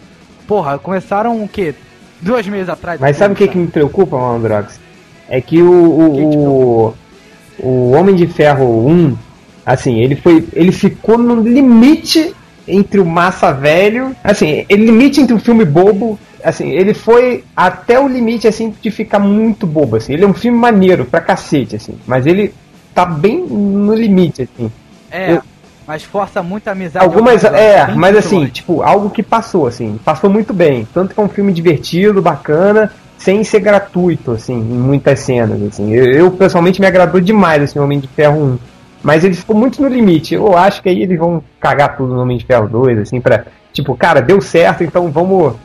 porra, 0.48 0.78
começaram 0.78 1.42
o 1.44 1.48
quê? 1.48 1.74
Duas 2.22 2.46
meses 2.48 2.68
atrás. 2.70 3.00
Mas 3.00 3.16
sabe 3.16 3.34
o 3.34 3.38
que, 3.38 3.48
que 3.48 3.58
me 3.58 3.68
preocupa, 3.68 4.18
Malandrox? 4.18 4.80
É 5.30 5.40
que 5.40 5.62
o, 5.62 5.72
o, 5.72 6.16
Que 6.16 6.22
o, 6.38 6.94
o 7.60 7.92
Homem 7.92 8.16
de 8.16 8.28
Ferro 8.28 8.86
1, 8.88 9.18
assim, 9.74 10.00
ele 10.00 10.16
foi. 10.16 10.46
Ele 10.54 10.72
ficou 10.72 11.18
no 11.18 11.42
limite 11.42 12.34
entre 12.68 13.00
o 13.00 13.06
massa 13.06 13.52
velho. 13.52 14.16
Assim, 14.24 14.66
ele 14.70 14.86
limite 14.86 15.22
entre 15.22 15.34
o 15.34 15.40
filme 15.40 15.66
bobo. 15.66 16.20
Assim, 16.44 16.70
ele 16.70 16.94
foi 16.94 17.44
até 17.56 18.00
o 18.00 18.08
limite 18.08 18.48
assim 18.48 18.74
de 18.82 18.90
ficar 18.92 19.20
muito 19.20 19.68
bobo. 19.68 19.98
Assim. 19.98 20.14
Ele 20.14 20.24
é 20.24 20.28
um 20.28 20.34
filme 20.34 20.58
maneiro 20.58 21.06
pra 21.06 21.20
cacete, 21.22 21.76
assim. 21.76 21.96
Mas 22.08 22.26
ele 22.26 22.54
tá 22.94 23.06
bem 23.06 23.46
no 23.46 23.94
limite, 23.94 24.44
assim. 24.44 24.72
É, 25.12 25.34
eu- 25.34 25.42
mas 25.86 26.04
força 26.04 26.44
muito 26.44 26.68
a 26.68 26.72
amizade. 26.72 27.04
Algumas, 27.04 27.44
é, 27.44 27.88
bem 27.88 27.96
mas 27.96 28.16
assim, 28.16 28.30
controle. 28.30 28.52
tipo, 28.52 28.82
algo 28.84 29.10
que 29.10 29.24
passou, 29.24 29.66
assim, 29.66 30.00
passou 30.06 30.30
muito 30.30 30.54
bem. 30.54 30.88
Tanto 30.94 31.14
que 31.16 31.20
é 31.20 31.24
um 31.24 31.28
filme 31.28 31.52
divertido, 31.52 32.22
bacana, 32.22 32.92
sem 33.18 33.44
ser 33.44 33.60
gratuito, 33.60 34.32
assim, 34.32 34.54
em 34.54 34.64
muitas 34.64 35.20
cenas, 35.22 35.62
assim. 35.64 35.92
Eu, 35.92 36.06
eu, 36.06 36.32
pessoalmente 36.32 36.80
me 36.80 36.86
agradou 36.86 37.20
demais, 37.20 37.64
assim, 37.64 37.80
o 37.80 37.84
Homem 37.84 38.00
de 38.00 38.08
Ferro 38.08 38.38
1. 38.40 38.60
Mas 39.04 39.24
ele 39.24 39.34
ficou 39.34 39.56
muito 39.56 39.82
no 39.82 39.88
limite. 39.88 40.34
Eu 40.36 40.58
acho 40.58 40.82
que 40.82 40.90
aí 40.90 41.02
eles 41.02 41.18
vão 41.18 41.44
cagar 41.60 41.96
tudo 41.96 42.14
no 42.14 42.22
Homem 42.22 42.38
de 42.38 42.46
Ferro 42.46 42.68
2, 42.68 43.00
assim, 43.00 43.22
pra. 43.22 43.46
Tipo, 43.72 43.96
cara, 43.96 44.22
deu 44.22 44.42
certo, 44.42 44.84
então 44.84 45.10
vamos 45.12 45.56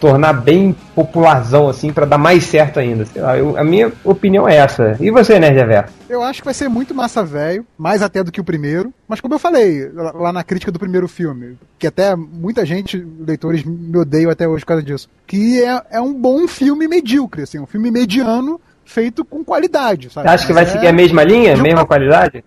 tornar 0.00 0.32
bem 0.32 0.76
popularzão, 0.94 1.68
assim, 1.68 1.92
pra 1.92 2.06
dar 2.06 2.18
mais 2.18 2.44
certo 2.44 2.78
ainda. 2.78 3.04
Sei 3.04 3.20
lá, 3.20 3.36
eu- 3.36 3.56
a 3.58 3.64
minha 3.64 3.92
opinião 4.04 4.48
é 4.48 4.54
essa. 4.56 4.96
E 5.00 5.10
você, 5.10 5.40
Nerd 5.40 5.56
Reverso? 5.56 5.92
Eu 6.08 6.22
acho 6.22 6.40
que 6.40 6.44
vai 6.44 6.54
ser 6.54 6.68
muito 6.68 6.94
massa 6.94 7.24
velho, 7.24 7.66
mais 7.76 8.00
até 8.00 8.22
do 8.22 8.30
que 8.30 8.40
o 8.40 8.44
primeiro. 8.44 8.94
Mas 9.08 9.20
como 9.20 9.34
eu 9.34 9.40
falei 9.40 9.90
lá 9.92 10.32
na 10.32 10.44
crítica 10.44 10.70
do 10.70 10.78
primeiro 10.78 11.08
filme, 11.08 11.58
que 11.78 11.86
até 11.86 12.14
muita 12.14 12.64
gente, 12.64 13.04
leitores, 13.18 13.64
me 13.64 13.98
odeiam 13.98 14.30
até 14.30 14.46
hoje 14.46 14.60
por 14.64 14.68
causa 14.68 14.82
disso, 14.84 15.08
que 15.26 15.60
é, 15.64 15.82
é 15.90 16.00
um 16.00 16.14
bom 16.14 16.46
filme 16.46 16.86
medíocre, 16.86 17.42
assim, 17.42 17.58
um 17.58 17.66
filme 17.66 17.90
mediano 17.90 18.60
feito 18.84 19.24
com 19.24 19.42
qualidade, 19.44 20.10
sabe? 20.10 20.28
Você 20.28 20.34
acha 20.34 20.46
que 20.46 20.52
vai 20.52 20.62
Mas 20.62 20.72
seguir 20.72 20.86
é- 20.86 20.90
a 20.90 20.92
mesma 20.92 21.24
linha, 21.24 21.56
mesma 21.56 21.84
qualidade? 21.84 22.44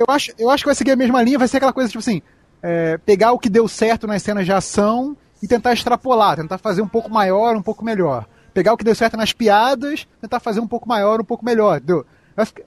Eu 0.00 0.06
acho, 0.08 0.32
eu 0.38 0.48
acho 0.48 0.64
que 0.64 0.68
vai 0.68 0.74
seguir 0.74 0.92
a 0.92 0.96
mesma 0.96 1.22
linha, 1.22 1.38
vai 1.38 1.46
ser 1.46 1.58
aquela 1.58 1.74
coisa, 1.74 1.90
tipo 1.90 1.98
assim, 1.98 2.22
é, 2.62 2.96
pegar 2.96 3.32
o 3.32 3.38
que 3.38 3.50
deu 3.50 3.68
certo 3.68 4.06
nas 4.06 4.22
cenas 4.22 4.46
de 4.46 4.52
ação 4.52 5.14
e 5.42 5.46
tentar 5.46 5.74
extrapolar, 5.74 6.36
tentar 6.36 6.56
fazer 6.56 6.80
um 6.80 6.88
pouco 6.88 7.10
maior, 7.10 7.54
um 7.54 7.60
pouco 7.60 7.84
melhor. 7.84 8.26
Pegar 8.54 8.72
o 8.72 8.78
que 8.78 8.84
deu 8.84 8.94
certo 8.94 9.18
nas 9.18 9.34
piadas, 9.34 10.08
tentar 10.18 10.40
fazer 10.40 10.58
um 10.58 10.66
pouco 10.66 10.88
maior, 10.88 11.20
um 11.20 11.24
pouco 11.24 11.44
melhor, 11.44 11.76
entendeu? 11.76 12.06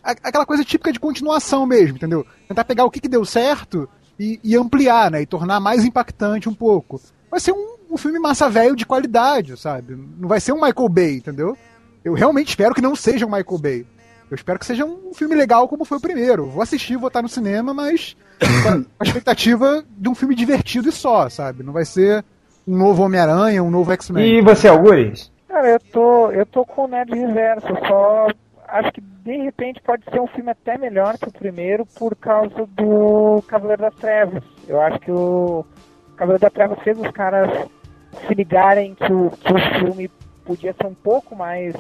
Aquela 0.04 0.46
coisa 0.46 0.64
típica 0.64 0.94
de 0.94 1.00
continuação 1.00 1.66
mesmo, 1.66 1.98
entendeu? 1.98 2.24
Tentar 2.48 2.66
pegar 2.66 2.86
o 2.86 2.92
que, 2.92 3.00
que 3.00 3.10
deu 3.10 3.26
certo 3.26 3.90
e, 4.20 4.40
e 4.44 4.56
ampliar, 4.56 5.10
né? 5.10 5.24
E 5.24 5.26
tornar 5.26 5.60
mais 5.60 5.84
impactante 5.84 6.48
um 6.48 6.54
pouco. 6.54 7.02
Vai 7.32 7.40
ser 7.40 7.52
um, 7.52 7.78
um 7.90 7.98
filme 7.98 8.20
massa 8.20 8.48
velho 8.48 8.76
de 8.76 8.86
qualidade, 8.86 9.58
sabe? 9.58 9.96
Não 9.96 10.30
vai 10.30 10.40
ser 10.40 10.52
um 10.52 10.62
Michael 10.62 10.90
Bay, 10.90 11.16
entendeu? 11.16 11.58
Eu 12.06 12.14
realmente 12.14 12.50
espero 12.50 12.76
que 12.76 12.82
não 12.82 12.96
seja 12.96 13.26
um 13.26 13.32
Michael 13.32 13.58
Bay. 13.58 13.88
Eu 14.34 14.36
espero 14.36 14.58
que 14.58 14.66
seja 14.66 14.84
um 14.84 15.14
filme 15.14 15.36
legal 15.36 15.68
como 15.68 15.86
foi 15.86 16.00
o 16.00 16.02
primeiro. 16.02 16.48
Vou 16.48 16.64
assistir, 16.64 16.98
vou 16.98 17.08
estar 17.08 17.22
no 17.22 17.30
cinema, 17.30 17.72
mas 17.72 18.18
com 18.64 18.84
a 19.00 19.04
expectativa 19.04 19.86
de 19.88 20.10
um 20.10 20.16
filme 20.16 20.34
divertido 20.34 20.90
e 20.90 20.92
só, 20.92 21.30
sabe? 21.30 21.62
Não 21.62 21.72
vai 21.72 21.86
ser 21.86 22.26
um 22.68 22.76
novo 22.76 23.04
Homem-Aranha, 23.04 23.62
um 23.62 23.70
novo 23.70 23.92
X-Men. 23.92 24.26
E 24.26 24.42
você, 24.42 24.68
Algures? 24.68 25.32
Cara, 25.48 25.70
eu 25.70 25.80
tô, 25.80 26.32
eu 26.32 26.48
tô 26.48 26.66
com 26.66 26.86
o 26.86 26.88
Nerd 26.88 27.14
Reverso, 27.14 27.68
só 27.88 28.28
acho 28.70 28.92
que 28.94 29.02
de 29.02 29.38
repente 29.38 29.80
pode 29.86 30.04
ser 30.06 30.20
um 30.20 30.26
filme 30.26 30.50
até 30.50 30.80
melhor 30.80 31.16
que 31.16 31.30
o 31.30 31.32
primeiro 31.32 31.86
por 31.86 32.16
causa 32.16 32.68
do 32.76 33.40
Cavaleiro 33.48 33.84
das 33.84 33.96
Trevas. 33.98 34.44
Eu 34.68 34.82
acho 34.82 35.00
que 35.00 35.12
o 35.12 35.64
Cavaleiro 36.16 36.42
das 36.42 36.54
Trevas 36.54 36.80
fez 36.80 36.98
os 36.98 37.12
caras 37.12 37.52
se 38.26 38.34
ligarem 38.34 38.96
que 38.96 39.14
o, 39.14 39.30
que 39.30 39.54
o 39.54 39.80
filme 39.80 40.10
podia 40.44 40.74
ser 40.74 40.88
um 40.88 40.96
pouco 40.96 41.36
mais 41.36 41.76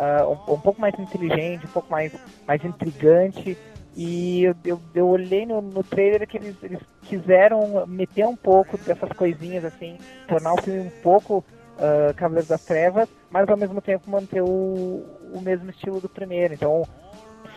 ah, 0.00 0.26
um, 0.26 0.54
um 0.54 0.58
pouco 0.58 0.80
mais 0.80 0.98
inteligente, 0.98 1.66
um 1.66 1.70
pouco 1.70 1.92
mais, 1.92 2.10
mais 2.48 2.64
intrigante. 2.64 3.56
E 3.94 4.44
eu, 4.44 4.54
eu, 4.64 4.80
eu 4.94 5.08
olhei 5.08 5.44
no, 5.44 5.60
no 5.60 5.82
trailer 5.82 6.26
que 6.26 6.38
eles, 6.38 6.56
eles 6.62 6.80
quiseram 7.02 7.86
meter 7.86 8.26
um 8.26 8.36
pouco 8.36 8.78
dessas 8.78 9.10
coisinhas 9.10 9.62
assim, 9.62 9.98
tornar 10.26 10.54
o 10.54 10.62
filme 10.62 10.80
um 10.80 11.02
pouco 11.02 11.44
uh, 11.76 12.14
Cavaleiros 12.14 12.48
das 12.48 12.64
Trevas, 12.64 13.08
mas 13.30 13.46
ao 13.46 13.58
mesmo 13.58 13.82
tempo 13.82 14.10
manter 14.10 14.40
o, 14.40 15.04
o 15.34 15.40
mesmo 15.42 15.68
estilo 15.68 16.00
do 16.00 16.08
primeiro. 16.08 16.54
Então, 16.54 16.82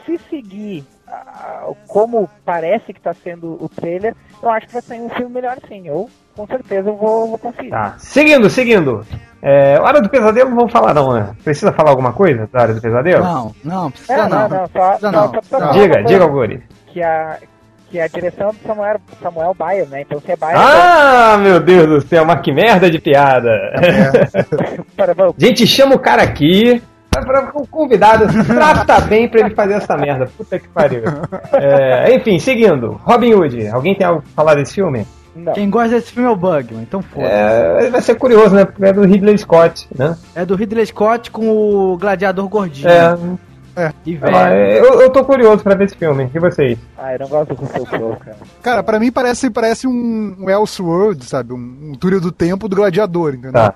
se 0.05 0.17
seguir 0.29 0.83
ah, 1.07 1.71
como 1.87 2.29
parece 2.43 2.91
que 2.91 2.99
está 2.99 3.13
sendo 3.13 3.63
o 3.63 3.69
trailer, 3.69 4.15
eu 4.41 4.49
acho 4.49 4.67
que 4.67 4.73
vai 4.73 4.81
sair 4.81 5.01
um 5.01 5.09
filme 5.09 5.35
melhor 5.35 5.57
sim. 5.67 5.87
Eu 5.87 6.09
com 6.35 6.47
certeza 6.47 6.89
eu 6.89 6.97
vou, 6.97 7.37
vou. 7.37 7.53
Tá. 7.69 7.95
Seguindo, 7.99 8.49
seguindo. 8.49 9.05
É, 9.45 9.77
Hora 9.77 10.01
do 10.01 10.07
Pesadelo 10.09 10.49
não 10.51 10.55
vamos 10.55 10.71
falar 10.71 10.93
não, 10.93 11.11
né? 11.13 11.31
Precisa 11.43 11.73
falar 11.73 11.89
alguma 11.89 12.13
coisa 12.13 12.47
da 12.51 12.61
Hora 12.61 12.73
do 12.73 12.81
Pesadelo? 12.81 13.23
Não, 13.25 13.51
não, 13.61 13.87
É, 13.87 13.91
precisa 13.91 14.29
não, 14.29 14.29
não. 14.29 14.49
não, 14.49 14.67
só, 14.67 14.87
Precisa 14.87 15.11
não. 15.11 15.31
Não. 15.59 15.71
Diga, 15.73 15.93
coisa, 15.95 16.07
diga, 16.07 16.23
Algures. 16.23 16.61
Que 16.87 17.03
a, 17.03 17.37
que 17.91 17.99
a 17.99 18.07
direção 18.07 18.49
é 18.49 18.51
do 18.53 18.57
Samuel, 18.65 19.01
Samuel 19.21 19.53
Bayer, 19.53 19.87
né? 19.89 20.01
Então 20.01 20.21
se 20.21 20.31
é 20.31 20.37
Bayer, 20.37 20.57
Ah, 20.57 21.37
meu 21.37 21.59
Deus 21.59 21.87
do 21.87 22.07
céu, 22.07 22.23
mas 22.23 22.39
que 22.39 22.53
merda 22.53 22.89
de 22.89 22.99
piada. 22.99 23.49
A 24.97 25.45
gente 25.45 25.67
chama 25.67 25.95
o 25.95 25.99
cara 25.99 26.23
aqui 26.23 26.81
O 27.53 27.67
convidado 27.67 28.25
trata 28.45 29.01
bem 29.01 29.27
pra 29.29 29.41
ele 29.41 29.53
fazer 29.55 29.73
essa 29.73 29.97
merda. 29.97 30.25
Puta 30.37 30.57
que 30.57 30.67
pariu. 30.69 31.03
É, 31.53 32.15
enfim, 32.15 32.39
seguindo. 32.39 32.99
Robin 33.03 33.33
Hood. 33.33 33.67
Alguém 33.67 33.93
tem 33.95 34.07
algo 34.07 34.21
pra 34.21 34.31
falar 34.35 34.55
desse 34.55 34.73
filme? 34.75 35.05
Não. 35.35 35.53
Quem 35.53 35.69
gosta 35.69 35.89
desse 35.95 36.11
filme 36.11 36.27
é 36.29 36.31
o 36.31 36.35
Bugman, 36.35 36.83
então 36.83 37.01
foda. 37.01 37.25
É, 37.27 37.89
vai 37.89 38.01
ser 38.01 38.15
curioso, 38.15 38.53
né? 38.55 38.65
Porque 38.65 38.85
é 38.85 38.93
do 38.93 39.01
Ridley 39.03 39.37
Scott, 39.37 39.87
né? 39.97 40.15
É. 40.35 40.45
do 40.45 40.55
Ridley 40.55 40.85
Scott 40.85 41.31
com 41.31 41.49
o 41.49 41.97
gladiador 41.97 42.47
gordinho. 42.47 42.87
É, 43.75 43.91
E 44.05 44.15
velho. 44.15 44.35
eu, 44.37 45.01
eu 45.01 45.09
tô 45.09 45.25
curioso 45.25 45.63
pra 45.63 45.73
ver 45.73 45.85
esse 45.85 45.95
filme. 45.95 46.29
E 46.33 46.37
vocês? 46.39 46.77
Ah, 46.95 47.13
eu 47.13 47.19
não 47.19 47.27
gosto 47.27 47.55
do 47.55 47.61
Russell 47.61 47.85
Crowe, 47.85 48.15
cara. 48.17 48.37
Cara, 48.61 48.83
pra 48.83 48.99
mim 48.99 49.11
parece, 49.11 49.49
parece 49.49 49.87
um, 49.87 50.35
um 50.39 50.47
Elseworld, 50.49 51.25
sabe? 51.25 51.53
Um, 51.53 51.91
um 51.91 51.95
túnel 51.95 52.21
do 52.21 52.31
tempo 52.31 52.67
do 52.69 52.75
gladiador, 52.75 53.29
entendeu? 53.33 53.53
Tá. 53.53 53.73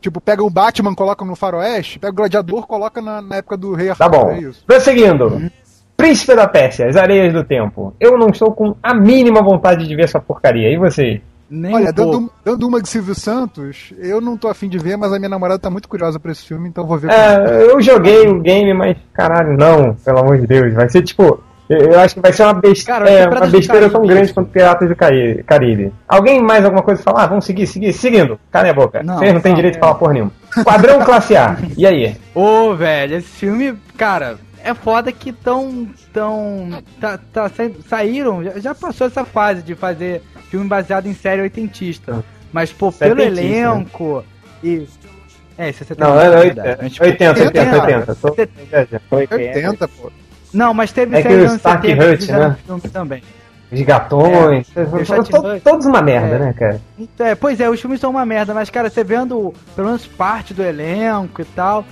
Tipo, 0.00 0.20
pega 0.20 0.42
o 0.42 0.48
Batman, 0.48 0.94
coloca 0.94 1.24
no 1.24 1.36
faroeste, 1.36 1.98
pega 1.98 2.12
o 2.12 2.16
gladiador, 2.16 2.66
coloca 2.66 3.02
na, 3.02 3.20
na 3.20 3.36
época 3.36 3.56
do 3.58 3.74
rei 3.74 3.90
Arthur. 3.90 4.04
Tá 4.04 4.08
bom. 4.08 4.30
É 4.30 4.38
isso. 4.38 4.62
Prosseguindo. 4.66 5.50
Príncipe 5.98 6.36
da 6.36 6.46
Pérsia, 6.46 6.86
As 6.88 6.94
Areias 6.94 7.32
do 7.32 7.42
Tempo. 7.42 7.92
Eu 7.98 8.16
não 8.16 8.28
estou 8.28 8.52
com 8.52 8.76
a 8.80 8.94
mínima 8.94 9.42
vontade 9.42 9.86
de 9.86 9.96
ver 9.96 10.04
essa 10.04 10.20
porcaria. 10.20 10.70
E 10.72 10.78
vocês? 10.78 11.20
Nem 11.50 11.74
Olha, 11.74 11.88
um 11.90 11.92
dando, 11.92 12.30
dando 12.44 12.68
uma 12.68 12.80
de 12.80 12.88
Silvio 12.88 13.14
Santos, 13.16 13.92
eu 13.98 14.20
não 14.20 14.36
tô 14.36 14.46
afim 14.48 14.68
de 14.68 14.78
ver, 14.78 14.96
mas 14.96 15.12
a 15.12 15.18
minha 15.18 15.28
namorada 15.30 15.58
tá 15.58 15.68
muito 15.68 15.88
curiosa 15.88 16.20
pra 16.20 16.30
esse 16.30 16.46
filme, 16.46 16.68
então 16.68 16.86
vou 16.86 16.98
ver. 16.98 17.10
É, 17.10 17.62
eu 17.64 17.80
joguei 17.80 18.28
o 18.28 18.38
game, 18.38 18.72
mas 18.74 18.96
caralho, 19.12 19.56
não, 19.56 19.94
pelo 19.94 20.18
amor 20.20 20.38
de 20.38 20.46
Deus. 20.46 20.72
Vai 20.74 20.88
ser 20.88 21.02
tipo. 21.02 21.42
Eu 21.68 21.78
eu 21.92 22.00
acho 22.00 22.14
que 22.14 22.20
vai 22.20 22.32
ser 22.32 22.44
uma, 22.44 22.54
beste- 22.54 22.86
Cara, 22.86 23.10
é, 23.10 23.26
Piratas 23.26 23.48
uma 23.50 23.58
besteira 23.58 23.90
tão 23.90 24.02
grande 24.06 24.32
quanto 24.32 24.50
Piratas 24.50 24.88
do 24.88 24.94
Cari- 24.96 25.42
Caribe. 25.46 25.92
Alguém 26.08 26.40
mais 26.40 26.64
alguma 26.64 26.82
coisa 26.82 27.02
pra 27.02 27.12
falar? 27.12 27.26
Vamos 27.26 27.44
seguir, 27.44 27.66
seguir, 27.66 27.92
seguindo. 27.92 28.38
Calem 28.50 28.70
a 28.70 28.74
boca. 28.74 29.02
Não, 29.02 29.18
Vocês 29.18 29.34
não 29.34 29.40
têm 29.40 29.54
direito 29.54 29.74
de 29.74 29.78
é. 29.78 29.80
falar 29.82 29.94
porra 29.96 30.12
nenhuma. 30.14 30.32
Quadrão 30.64 31.00
Classe 31.00 31.36
A. 31.36 31.56
E 31.76 31.86
aí? 31.86 32.16
Ô, 32.34 32.74
velho, 32.74 33.16
esse 33.16 33.28
filme, 33.28 33.74
cara, 33.98 34.36
é 34.68 34.74
foda 34.74 35.10
que 35.12 35.32
tão. 35.32 35.88
tão. 36.12 36.82
Tá, 37.00 37.18
tá, 37.32 37.48
sa- 37.48 37.70
saíram, 37.88 38.42
já, 38.44 38.58
já 38.58 38.74
passou 38.74 39.06
essa 39.06 39.24
fase 39.24 39.62
de 39.62 39.74
fazer 39.74 40.22
filme 40.50 40.66
baseado 40.68 41.06
em 41.06 41.14
série 41.14 41.42
oitentista. 41.42 42.24
Mas, 42.52 42.72
pô, 42.72 42.90
pelo 42.92 43.16
né? 43.16 43.24
elenco 43.26 44.24
e. 44.62 44.86
É, 45.56 45.70
isso 45.70 45.82
é 45.82 45.86
70, 45.86 46.04
Não, 46.08 46.20
é 46.20 46.28
na 46.28 46.36
80, 46.38 46.54
verdade. 46.62 46.78
Mas, 46.82 47.00
80, 47.00 47.40
80, 47.44 47.46
80, 47.46 47.82
80. 47.82 48.14
Tô 48.14 48.34
viajando. 48.70 49.02
80, 49.10 49.88
pô. 49.88 50.12
Não, 50.54 50.72
mas 50.72 50.92
teve 50.92 51.14
É 51.16 51.22
que 51.22 51.28
série 51.28 51.34
o 51.34 51.38
nos 51.42 51.50
anos 51.50 51.56
Stark 51.60 51.86
70 51.86 52.10
que 52.10 52.16
fizeram 52.18 52.48
né? 52.50 52.56
filme 52.64 52.80
também. 52.82 53.22
Os 53.70 53.80
gatões. 53.82 54.66
É, 54.74 54.84
to- 54.84 55.46
o 55.46 55.60
todos 55.60 55.84
uma 55.84 56.00
merda, 56.00 56.36
É. 56.36 56.38
né, 56.38 56.52
cara? 56.54 56.80
É, 57.18 57.34
pois 57.34 57.60
é, 57.60 57.68
os 57.68 57.78
filmes 57.80 58.00
são 58.00 58.08
uma 58.10 58.24
merda, 58.24 58.54
mas, 58.54 58.70
cara, 58.70 58.88
você 58.88 59.04
vendo 59.04 59.52
pelo 59.76 59.88
menos 59.88 60.06
parte 60.06 60.54
do 60.54 60.62
elenco 60.62 61.42
e 61.42 61.44
tal. 61.44 61.84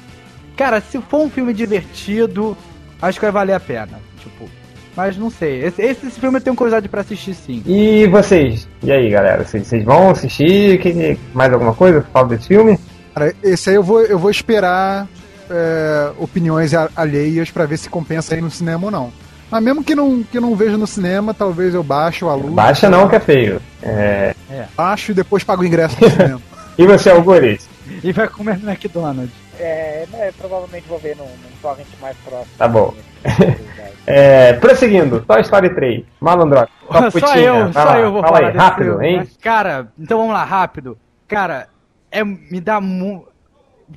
Cara, 0.57 0.81
se 0.81 0.99
for 1.01 1.21
um 1.21 1.31
filme 1.31 1.53
divertido, 1.53 2.57
acho 3.01 3.19
que 3.19 3.25
vai 3.25 3.33
valer 3.33 3.53
a 3.53 3.61
pena. 3.61 4.01
Tipo, 4.19 4.49
mas 4.97 5.17
não 5.17 5.29
sei. 5.29 5.63
Esse, 5.63 5.83
esse, 5.83 6.07
esse 6.07 6.19
filme 6.19 6.39
eu 6.39 6.41
tenho 6.41 6.57
curiosidade 6.57 6.89
pra 6.89 7.03
assistir 7.03 7.35
sim. 7.35 7.63
E 7.67 8.07
vocês? 8.07 8.67
E 8.83 8.91
aí, 8.91 9.11
galera? 9.11 9.45
Vocês, 9.45 9.67
vocês 9.67 9.85
vão 9.85 10.11
assistir? 10.11 10.79
Que, 10.81 11.19
mais 11.35 11.53
alguma 11.53 11.75
coisa 11.75 12.01
pra 12.01 12.11
falar 12.11 12.29
desse 12.29 12.49
filme? 12.49 12.79
Cara, 13.15 13.35
esse 13.43 13.69
aí 13.69 13.77
eu 13.77 13.83
vou, 13.83 14.01
eu 14.03 14.19
vou 14.19 14.31
esperar 14.31 15.07
é, 15.51 16.13
opiniões 16.19 16.73
alheias 16.97 17.51
pra 17.51 17.67
ver 17.67 17.77
se 17.77 17.91
compensa 17.91 18.35
ir 18.37 18.41
no 18.41 18.51
cinema 18.51 18.87
ou 18.87 18.91
não. 18.91 19.13
Mas 19.51 19.63
mesmo 19.63 19.85
que 19.85 19.95
não, 19.95 20.23
que 20.25 20.41
não 20.41 20.57
veja 20.57 20.77
no 20.77 20.87
cinema, 20.87 21.33
talvez 21.33 21.75
eu 21.75 21.83
baixo 21.83 22.27
o 22.27 22.29
aluno. 22.31 22.53
Baixa 22.53 22.89
não, 22.89 23.09
que 23.09 23.17
é 23.17 23.21
feio. 23.21 23.61
É... 23.83 24.35
Baixo 24.77 25.13
e 25.13 25.15
depois 25.15 25.45
pago 25.45 25.63
o 25.63 25.65
ingresso 25.67 25.97
no 26.01 26.09
cinema. 26.11 26.43
E 26.77 26.87
você, 26.87 27.11
Algoritmo? 27.11 27.69
E 28.03 28.13
vai 28.13 28.29
comer 28.29 28.59
no 28.59 28.69
McDonald's. 28.69 29.31
É, 29.59 30.07
né, 30.11 30.33
provavelmente 30.39 30.87
vou 30.89 30.99
ver 30.99 31.17
num, 31.17 31.25
num 31.25 31.57
torrent 31.63 31.87
mais 32.01 32.17
próximo. 32.19 32.53
Tá 32.59 32.69
bom. 32.69 32.95
É, 34.07 34.53
prosseguindo, 34.53 35.21
Toy 35.23 35.41
Story 35.41 35.75
3, 35.75 36.05
Malandrox, 36.21 36.71
só 36.87 37.03
Paputinha, 37.03 37.39
eu, 37.39 37.73
vai 37.73 37.73
só 37.73 37.85
lá, 37.85 37.99
eu 37.99 38.13
vou 38.13 38.23
fala 38.23 38.37
falar 38.37 38.47
aí, 38.47 38.53
desse 38.53 38.65
rápido, 38.65 38.91
filme, 38.91 39.09
hein? 39.09 39.19
né? 39.19 39.27
Cara, 39.43 39.89
então 39.99 40.19
vamos 40.19 40.33
lá, 40.33 40.45
rápido. 40.45 40.97
Cara, 41.27 41.69
é, 42.13 42.23
me 42.23 42.61
dá 42.61 42.81
mu... 42.81 43.27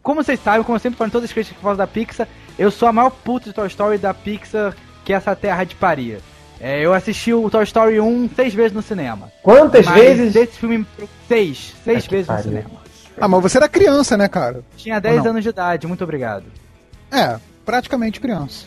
Como 0.02 0.24
vocês 0.24 0.40
sabem, 0.40 0.64
como 0.64 0.76
eu 0.76 0.80
sempre 0.80 0.98
falo 0.98 1.10
em 1.10 1.12
todas 1.12 1.30
as 1.30 1.34
críticas 1.34 1.60
que 1.60 1.64
eu 1.64 1.70
faço 1.70 1.78
da 1.78 1.86
Pixar, 1.86 2.28
eu 2.58 2.72
sou 2.72 2.88
a 2.88 2.92
maior 2.92 3.12
puta 3.12 3.46
de 3.50 3.54
Toy 3.54 3.68
Story 3.68 4.00
da 4.00 4.12
Pixar, 4.12 4.74
que 5.06 5.14
é 5.14 5.16
essa 5.16 5.36
terra 5.36 5.64
de 5.64 5.76
paria. 5.76 6.18
É, 6.60 6.84
eu 6.84 6.92
assisti 6.94 7.32
o 7.32 7.50
Toy 7.50 7.64
Story 7.64 8.00
1 8.00 8.30
seis 8.36 8.54
vezes 8.54 8.72
no 8.72 8.82
cinema. 8.82 9.32
Quantas 9.44 9.86
Mas 9.86 9.96
vezes... 9.96 10.34
Desse 10.34 10.58
filme, 10.58 10.86
seis. 11.28 11.76
Seis 11.84 12.08
que 12.08 12.16
vezes 12.16 12.28
no 12.28 12.40
cinema. 12.40 12.79
Ah, 13.20 13.28
mas 13.28 13.42
você 13.42 13.58
era 13.58 13.68
criança, 13.68 14.18
né, 14.18 14.28
cara? 14.28 14.64
Tinha 14.78 15.00
10 15.00 15.24
não? 15.24 15.32
anos 15.32 15.44
de 15.44 15.50
idade, 15.50 15.88
muito 15.88 16.04
obrigado. 16.04 16.46
É, 17.12 17.38
praticamente 17.66 18.20
criança. 18.20 18.66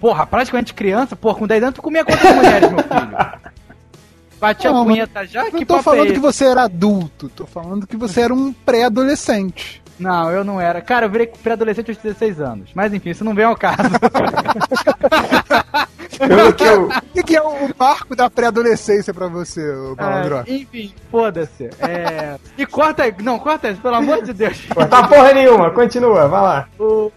Porra, 0.00 0.26
praticamente 0.26 0.72
criança, 0.72 1.14
porra, 1.14 1.38
com 1.38 1.46
10 1.46 1.62
anos 1.62 1.74
tu 1.74 1.82
comia 1.82 2.04
quantas 2.04 2.34
mulheres, 2.34 2.70
meu 2.70 2.82
filho? 2.82 3.50
Batia 4.40 4.72
Não, 4.72 4.82
a 4.82 4.84
punheta 4.86 5.26
já? 5.26 5.44
Não 5.44 5.50
que 5.50 5.66
tô 5.66 5.76
é 5.76 5.82
falando 5.82 6.06
esse? 6.06 6.14
que 6.14 6.20
você 6.20 6.46
era 6.46 6.62
adulto, 6.62 7.28
tô 7.28 7.46
falando 7.46 7.86
que 7.86 7.96
você 7.96 8.22
era 8.22 8.32
um 8.32 8.52
pré-adolescente. 8.52 9.82
Não, 9.98 10.30
eu 10.30 10.42
não 10.42 10.58
era. 10.58 10.80
Cara, 10.80 11.04
eu 11.04 11.10
virei 11.10 11.26
pré-adolescente 11.26 11.90
aos 11.90 11.98
16 11.98 12.40
anos. 12.40 12.70
Mas 12.74 12.94
enfim, 12.94 13.10
isso 13.10 13.22
não 13.22 13.34
vem 13.34 13.44
ao 13.44 13.54
caso. 13.54 13.90
Pelo 16.18 16.52
que 16.52 16.64
eu... 16.64 16.88
O 17.10 17.12
que, 17.12 17.22
que 17.24 17.36
é 17.36 17.42
o 17.42 17.70
marco 17.76 18.14
da 18.14 18.30
pré-adolescência 18.30 19.12
pra 19.12 19.26
você, 19.26 19.60
ô 19.74 19.96
malandro? 19.98 20.38
Ah, 20.38 20.44
enfim, 20.46 20.94
foda-se. 21.10 21.68
É... 21.80 22.36
E 22.56 22.64
corta 22.64 23.02
aí. 23.02 23.14
Não, 23.20 23.36
corta 23.38 23.68
isso, 23.68 23.80
pelo 23.80 23.96
amor 23.96 24.22
de 24.22 24.32
Deus. 24.32 24.56
Tá 24.88 25.08
porra 25.08 25.32
nenhuma, 25.34 25.70
continua, 25.72 26.28
vai 26.28 26.40
lá. 26.40 26.68
O- 26.78 27.10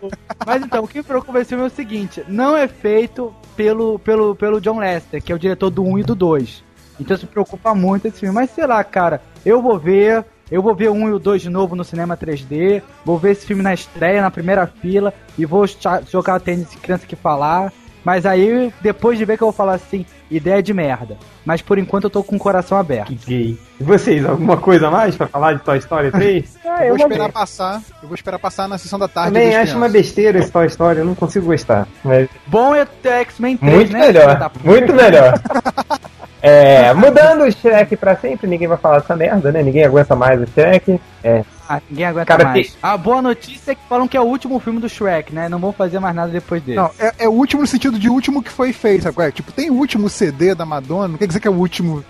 Mas 0.46 0.64
então, 0.64 0.84
o 0.84 0.88
que 0.88 0.98
me 0.98 1.04
preocupa 1.04 1.40
esse 1.40 1.50
filme 1.50 1.64
é 1.64 1.68
o 1.68 1.70
seguinte: 1.70 2.24
não 2.28 2.58
é 2.58 2.68
feito 2.68 3.34
pelo, 3.56 4.00
pelo, 4.00 4.36
pelo 4.36 4.60
John 4.60 4.80
Lester, 4.80 5.22
que 5.22 5.32
é 5.32 5.36
o 5.36 5.40
diretor 5.40 5.70
do 5.70 5.84
1 5.84 6.00
e 6.00 6.04
do 6.04 6.16
2. 6.16 6.64
Então 7.00 7.16
me 7.16 7.26
preocupa 7.28 7.76
muito 7.76 8.08
esse 8.08 8.20
filme. 8.22 8.34
Mas 8.34 8.50
sei 8.50 8.66
lá, 8.66 8.84
cara, 8.84 9.22
eu 9.46 9.62
vou 9.62 9.78
ver. 9.78 10.26
Eu 10.52 10.62
vou 10.62 10.76
ver 10.76 10.90
o 10.90 10.94
1 10.94 11.10
e 11.10 11.12
o 11.14 11.20
2 11.20 11.42
de 11.44 11.50
novo 11.50 11.76
no 11.76 11.84
cinema 11.84 12.18
3D. 12.18 12.82
Vou 13.06 13.18
ver 13.18 13.32
esse 13.32 13.46
filme 13.46 13.64
na 13.64 13.74
estreia, 13.74 14.22
na 14.22 14.30
primeira 14.32 14.68
fila. 14.68 15.14
E 15.38 15.46
vou 15.46 15.66
jogar 16.12 16.40
tênis 16.40 16.70
de 16.72 16.78
criança 16.78 17.06
que 17.08 17.16
falar. 17.16 17.72
Mas 18.04 18.26
aí, 18.26 18.72
depois 18.82 19.18
de 19.18 19.26
ver 19.26 19.38
que 19.38 19.44
eu 19.44 19.48
vou 19.48 19.54
falar 19.54 19.76
assim, 19.76 20.06
ideia 20.30 20.62
de 20.62 20.74
merda. 20.74 21.18
Mas 21.46 21.62
por 21.62 21.78
enquanto 21.78 22.06
eu 22.06 22.10
tô 22.10 22.24
com 22.24 22.36
o 22.36 22.40
coração 22.40 22.78
aberto. 22.78 23.08
Que 23.08 23.16
gay. 23.26 23.58
E 23.80 23.84
vocês, 23.84 24.26
alguma 24.26 24.58
coisa 24.58 24.88
a 24.88 24.92
mais 24.92 25.16
pra 25.16 25.28
falar 25.28 25.54
de 25.54 25.62
Toy 25.62 25.78
Story 25.78 26.12
3? 26.12 26.58
Ah, 26.66 26.86
Eu 26.86 26.90
eu 26.90 26.90
vou 26.90 26.98
vou 26.98 27.08
esperar 27.08 27.28
ver. 27.28 27.34
passar. 27.34 27.82
Eu 28.02 28.08
vou 28.08 28.16
esperar 28.16 28.40
passar 28.40 28.68
na 28.68 28.78
sessão 28.80 28.98
da 28.98 29.08
tarde. 29.08 29.32
Também 29.34 29.52
das 29.52 29.64
acho 29.70 29.78
uma 29.78 29.88
besteira 29.90 30.40
esse 30.40 30.52
Toy 30.52 30.66
Story, 30.68 31.00
eu 31.00 31.06
não 31.06 31.14
consigo 31.14 31.46
gostar. 31.46 31.88
Mas 32.04 32.28
Bom 32.48 32.74
é 32.74 32.84
ter 32.86 33.10
X-Men 33.22 33.58
3, 33.58 33.74
muito 33.76 33.94
né? 33.94 34.00
melhor, 34.00 34.52
muito 34.64 34.94
melhor. 34.94 35.34
É, 36.46 36.94
mudando 36.94 37.44
o 37.46 37.52
Shrek 37.52 37.96
pra 37.96 38.18
sempre, 38.18 38.48
ninguém 38.48 38.68
vai 38.68 38.78
falar 38.78 39.00
dessa 39.00 39.16
merda, 39.16 39.50
né? 39.50 39.64
Ninguém 39.64 39.86
aguenta 39.86 40.14
mais 40.14 40.42
o 40.42 40.46
Shrek. 40.46 41.00
É, 41.24 41.42
Ah, 41.68 41.82
ninguém 41.90 42.06
aguenta 42.06 42.26
Cara, 42.26 42.44
mais. 42.46 42.68
tem- 42.68 42.76
A 42.82 42.98
boa 42.98 43.22
notícia 43.22 43.72
é 43.72 43.76
que 43.76 43.82
falam 43.88 44.08
que 44.08 44.18
é 44.18 44.22
o 44.22 44.26
último 44.26 44.60
filme 44.60 44.80
do 44.80 44.90
Shrek, 44.90 45.34
né? 45.34 45.48
Não 45.48 45.60
vão 45.60 45.72
fazer 45.72 46.00
mais 46.00 46.14
nada 46.16 46.32
depois 46.32 46.62
dele. 46.62 46.78
Não, 46.78 46.92
é, 47.00 47.14
é 47.20 47.28
o 47.28 47.32
último 47.32 47.62
no 47.62 47.68
sentido 47.68 47.98
de 47.98 48.10
último 48.10 48.44
que 48.44 48.50
foi 48.52 48.74
feito, 48.74 49.04
sabe? 49.04 49.22
é? 49.22 49.32
Tipo, 49.32 49.52
tem 49.52 49.70
o 49.70 49.74
último 49.76 50.10
CD 50.10 50.54
da 50.54 50.66
Madonna, 50.66 51.08
não 51.08 51.18
quer 51.18 51.28
dizer 51.28 51.40
que 51.40 51.48
é 51.48 51.52
o 51.52 51.56
último. 51.56 52.04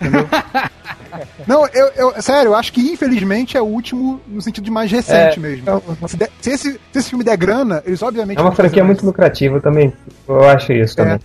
Entendeu? 0.00 0.26
não, 1.46 1.66
eu, 1.68 1.86
eu, 1.96 2.22
sério, 2.22 2.48
eu 2.50 2.54
acho 2.56 2.72
que 2.72 2.80
infelizmente 2.92 3.56
é 3.56 3.60
o 3.60 3.64
último 3.66 4.20
no 4.26 4.40
sentido 4.42 4.64
de 4.64 4.70
mais 4.70 4.90
recente 4.90 5.38
É, 5.38 5.40
mesmo. 5.40 5.64
é 6.02 6.08
Se, 6.08 6.16
der- 6.16 6.30
se 6.40 6.50
esse, 6.50 6.72
se 6.72 6.98
esse 6.98 7.08
filme 7.10 7.24
der 7.24 7.36
grana, 7.36 7.82
eles 7.86 8.02
obviamente. 8.02 8.38
É 8.38 8.42
uma 8.42 8.52
franquia 8.52 8.82
mais. 8.82 8.96
muito 8.96 9.06
lucrativa 9.06 9.60
também. 9.60 9.92
Eu 10.26 10.48
acho 10.48 10.72
isso 10.72 10.96
também. 10.96 11.20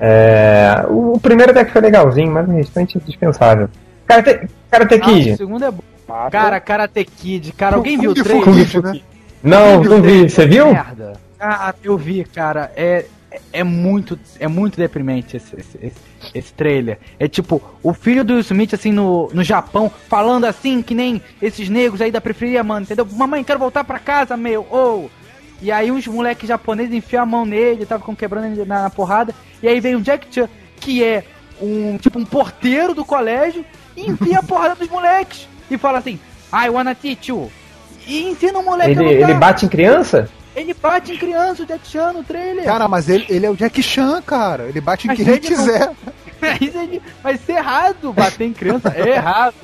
É, 0.00 0.84
o, 0.88 1.14
o 1.14 1.20
primeiro 1.20 1.52
até 1.52 1.64
que 1.64 1.70
foi 1.72 1.80
legalzinho, 1.82 2.30
mas 2.32 2.48
o 2.48 2.52
restante 2.52 2.98
é 2.98 3.00
dispensável. 3.00 3.68
Karate, 4.06 4.48
Karate 4.70 4.94
Ah, 4.94 5.00
Kid. 5.00 5.32
o 5.32 5.36
segundo 5.36 5.64
é 5.64 5.70
bom. 5.70 5.82
Massa. 6.08 6.30
Cara, 6.30 6.60
Karate 6.60 7.04
Kid, 7.04 7.52
cara, 7.52 7.76
alguém 7.76 7.98
viu 7.98 8.10
o 8.10 8.14
trailer? 8.14 8.82
Né? 8.82 9.00
não, 9.42 9.82
não 9.82 10.02
vi. 10.02 10.28
Você 10.28 10.46
viu? 10.46 10.72
Merda. 10.72 11.14
Ah, 11.38 11.74
eu 11.82 11.96
vi, 11.96 12.24
cara. 12.24 12.70
É, 12.76 13.04
é- 13.30 13.40
é 13.52 13.64
muito, 13.64 14.18
é 14.38 14.46
muito 14.46 14.76
deprimente 14.76 15.36
esse, 15.36 15.54
esse, 15.58 15.78
esse, 15.82 15.96
esse 16.34 16.52
trailer. 16.52 16.98
É 17.18 17.26
tipo, 17.26 17.60
o 17.82 17.92
filho 17.94 18.22
do 18.24 18.34
Will 18.34 18.40
Smith, 18.42 18.74
assim, 18.74 18.92
no, 18.92 19.28
no 19.32 19.42
Japão, 19.42 19.90
falando 20.08 20.44
assim, 20.44 20.82
que 20.82 20.94
nem 20.94 21.20
esses 21.40 21.68
negros 21.68 22.00
aí 22.00 22.10
da 22.10 22.20
periferia, 22.20 22.62
mano, 22.62 22.84
entendeu? 22.84 23.06
Mamãe, 23.10 23.42
quero 23.42 23.58
voltar 23.58 23.84
pra 23.84 23.98
casa, 23.98 24.36
meu, 24.36 24.66
ou... 24.70 25.10
E 25.60 25.70
aí 25.70 25.92
uns 25.92 26.06
moleques 26.08 26.48
japoneses 26.48 26.92
enfiam 26.92 27.22
a 27.22 27.26
mão 27.26 27.44
nele, 27.46 27.86
tava 27.86 28.00
ficam 28.00 28.16
quebrando 28.16 28.46
ele 28.46 28.64
na, 28.64 28.82
na 28.82 28.90
porrada. 28.90 29.32
E 29.62 29.68
aí 29.68 29.78
vem 29.78 29.94
o 29.94 30.00
Jack 30.00 30.26
Chan, 30.28 30.48
que 30.76 31.04
é 31.04 31.24
um, 31.60 31.96
tipo, 31.98 32.18
um 32.18 32.24
porteiro 32.24 32.92
do 32.94 33.04
colégio, 33.04 33.64
e 33.96 34.10
enfia 34.10 34.40
a 34.40 34.42
porrada 34.42 34.74
dos 34.74 34.88
moleques. 34.88 35.48
E 35.74 35.78
fala 35.78 35.98
assim, 35.98 36.18
I 36.52 36.68
wanna 36.68 36.94
teach 36.94 37.30
you. 37.30 37.50
E 38.06 38.28
ensina 38.28 38.58
o 38.58 38.64
moleque 38.64 38.90
Ele, 38.92 39.00
a 39.00 39.02
lutar. 39.12 39.30
ele 39.30 39.34
bate 39.38 39.64
em 39.66 39.68
criança? 39.68 40.28
Ele 40.54 40.74
bate 40.74 41.12
em 41.12 41.16
criança, 41.16 41.62
o 41.62 41.66
Jack 41.66 41.86
Chan, 41.88 42.12
no 42.12 42.22
trailer. 42.24 42.64
Cara, 42.64 42.86
mas 42.88 43.08
ele, 43.08 43.24
ele 43.28 43.46
é 43.46 43.50
o 43.50 43.56
Jack 43.56 43.82
Chan, 43.82 44.20
cara. 44.20 44.64
Ele 44.64 44.80
bate 44.82 45.06
em 45.06 45.08
Mas 45.08 45.16
quem 45.16 45.26
ele 45.28 45.36
ele 45.46 45.56
não- 45.56 45.64
quiser. 45.64 45.90
Mas, 47.22 47.40
ser 47.40 47.52
errado 47.52 48.12
bater 48.12 48.44
em 48.46 48.52
criança 48.52 48.92
é 48.94 49.10
errado. 49.10 49.54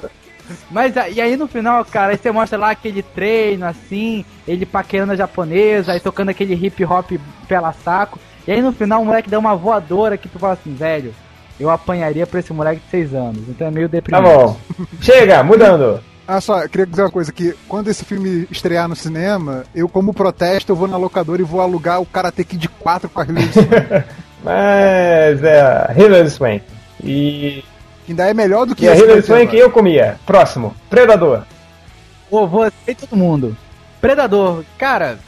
Mas 0.71 0.97
a- 0.97 1.09
e 1.09 1.21
aí 1.21 1.37
no 1.37 1.49
final, 1.49 1.85
cara, 1.85 2.13
aí 2.13 2.17
você 2.17 2.31
mostra 2.31 2.57
lá 2.57 2.71
aquele 2.71 3.03
treino 3.03 3.67
assim, 3.67 4.25
ele 4.47 4.65
paquerando 4.65 5.13
a 5.13 5.17
japonesa, 5.17 5.93
aí 5.93 6.01
tocando 6.01 6.29
aquele 6.31 6.55
hip 6.55 6.83
hop 6.85 7.11
pela 7.49 7.73
saco. 7.73 8.19
E 8.47 8.53
aí 8.53 8.63
no 8.63 8.73
final 8.73 9.03
o 9.03 9.05
moleque 9.05 9.29
dá 9.29 9.39
uma 9.39 9.55
voadora 9.57 10.17
que 10.17 10.29
tu 10.29 10.39
fala 10.39 10.53
assim, 10.55 10.73
velho, 10.75 11.13
eu 11.59 11.71
apanharia 11.71 12.27
pra 12.27 12.41
esse 12.41 12.53
moleque 12.53 12.81
de 12.85 12.91
6 12.91 13.15
anos. 13.15 13.49
Então 13.49 13.67
é 13.67 13.71
meio 13.71 13.89
Tá 13.89 13.93
deprimente. 13.93 14.29
bom. 14.29 14.57
Chega, 15.01 15.43
mudando. 15.43 16.01
Ah, 16.27 16.41
só, 16.43 16.61
eu 16.63 16.69
queria 16.69 16.87
dizer 16.87 17.03
uma 17.03 17.11
coisa, 17.11 17.33
que 17.33 17.55
quando 17.67 17.89
esse 17.89 18.05
filme 18.05 18.47
estrear 18.51 18.87
no 18.87 18.95
cinema, 18.95 19.65
eu, 19.75 19.89
como 19.89 20.13
protesto, 20.13 20.71
eu 20.73 20.77
vou 20.77 20.87
na 20.87 20.97
locadora 20.99 21.41
e 21.41 21.45
vou 21.45 21.61
alugar 21.61 22.01
o 22.03 22.07
Karate 22.07 22.45
Kid 22.45 22.69
4 22.69 23.09
com 23.09 23.21
a 23.21 23.25
Hilary 23.25 23.53
Swank. 23.53 24.05
Mas 24.45 25.43
é. 25.43 25.95
Hilary 25.97 26.31
Swank. 26.31 26.63
E. 27.03 27.65
ainda 28.09 28.29
é 28.29 28.35
melhor 28.35 28.67
do 28.67 28.75
que 28.77 28.85
E 28.85 28.89
a 28.89 28.95
Hilary 28.97 29.23
Swank 29.23 29.57
eu 29.57 29.71
comia. 29.71 30.17
Próximo. 30.27 30.75
Predador. 30.91 31.45
Ô, 32.31 32.47
você 32.47 32.73
e 32.87 32.95
todo 32.95 33.17
mundo. 33.17 33.57
Predador, 34.01 34.65
cara. 34.77 35.19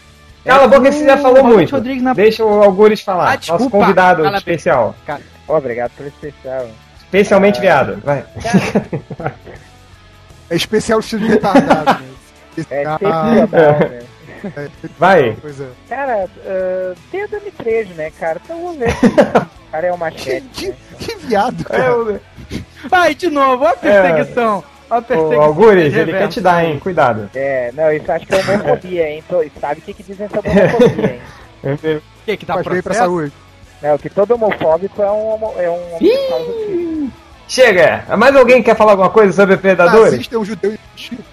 Cala 0.45 0.65
a 0.65 0.69
boca, 0.69 0.81
com 0.91 0.93
você 0.93 1.05
já 1.05 1.17
falou 1.19 1.45
muito. 1.45 1.81
Deixa 2.15 2.45
o 2.45 2.63
Algures 2.63 3.01
falar. 3.01 3.25
Ah, 3.33 3.35
Nosso 3.37 3.41
desculpa. 3.53 3.79
convidado 3.79 4.23
Cala 4.23 4.29
a 4.29 4.31
boca. 4.33 4.39
especial. 4.39 4.95
Obrigado 5.51 5.91
pelo 5.97 6.09
especial. 6.09 6.69
Especialmente 7.01 7.59
Ah. 7.59 7.61
viado. 7.61 8.01
Vai. 8.05 8.25
É 10.49 10.57
especial 10.57 11.01
estilo 11.01 11.27
retardado. 11.27 12.01
né? 12.03 12.11
É 12.71 12.83
excepcional, 12.83 13.25
né? 13.25 14.03
é, 14.43 14.69
Vai. 14.99 15.37
Pois 15.41 15.61
é. 15.61 15.67
Cara, 15.89 16.25
uh, 16.25 16.97
tem 17.11 17.25
o 17.25 17.29
Dani 17.29 17.51
Trejo, 17.53 17.95
né, 17.95 18.11
cara? 18.19 18.41
Então 18.45 18.61
vamos 18.61 18.79
ver 18.79 18.89
o 19.69 19.71
cara 19.71 19.87
é 19.87 19.93
uma 19.93 20.11
Que, 20.11 20.17
machete, 20.19 20.47
que, 20.53 20.69
né? 20.69 20.75
que 20.99 21.17
viado, 21.27 21.61
É, 21.71 21.77
cara. 21.77 21.97
o, 21.97 22.21
Ai, 22.91 23.15
de 23.15 23.31
novo, 23.31 23.65
olha 23.65 23.73
a 23.73 23.77
perseguição. 23.77 24.65
Olha 24.91 24.99
a 24.99 24.99
o 24.99 25.03
perseguição. 25.03 25.43
Algures, 25.43 25.95
ele 25.95 26.13
quer 26.13 26.29
te 26.29 26.41
dar, 26.41 26.65
hein? 26.65 26.79
Cuidado. 26.81 27.31
É, 27.35 27.71
não, 27.73 27.93
isso 27.93 28.11
acho 28.11 28.27
que 28.27 28.35
é 28.35 28.39
homofobia, 28.39 29.09
hein? 29.11 29.25
Tô- 29.29 29.45
sabe 29.61 29.81
o 29.81 29.83
que, 29.83 29.95
que 29.95 30.03
dizem 30.03 30.29
sobre 30.29 30.51
homofobia, 30.51 31.13
hein? 31.15 31.21
O 32.21 32.25
que 32.27 32.37
que 32.37 32.47
tá 32.47 32.55
Faz 32.55 32.67
bem 32.67 32.83
pra 32.83 32.95
processo? 32.95 33.33
Saúde. 33.81 33.93
Não, 33.93 33.99
que 33.99 34.11
todo 34.11 34.33
homofóbico 34.35 35.03
é 35.03 35.11
um, 35.11 35.29
homo- 35.35 35.55
é 35.57 35.71
um 35.71 35.75
homossexual. 35.97 37.11
Chega! 37.49 38.05
Mais 38.17 38.37
alguém 38.37 38.63
quer 38.63 38.77
falar 38.77 38.93
alguma 38.93 39.11
coisa 39.11 39.33
sobre 39.33 39.57
Predadores? 39.57 40.13
Nazista 40.13 40.37
é 40.37 40.39
um 40.39 40.45
judeu. 40.45 40.75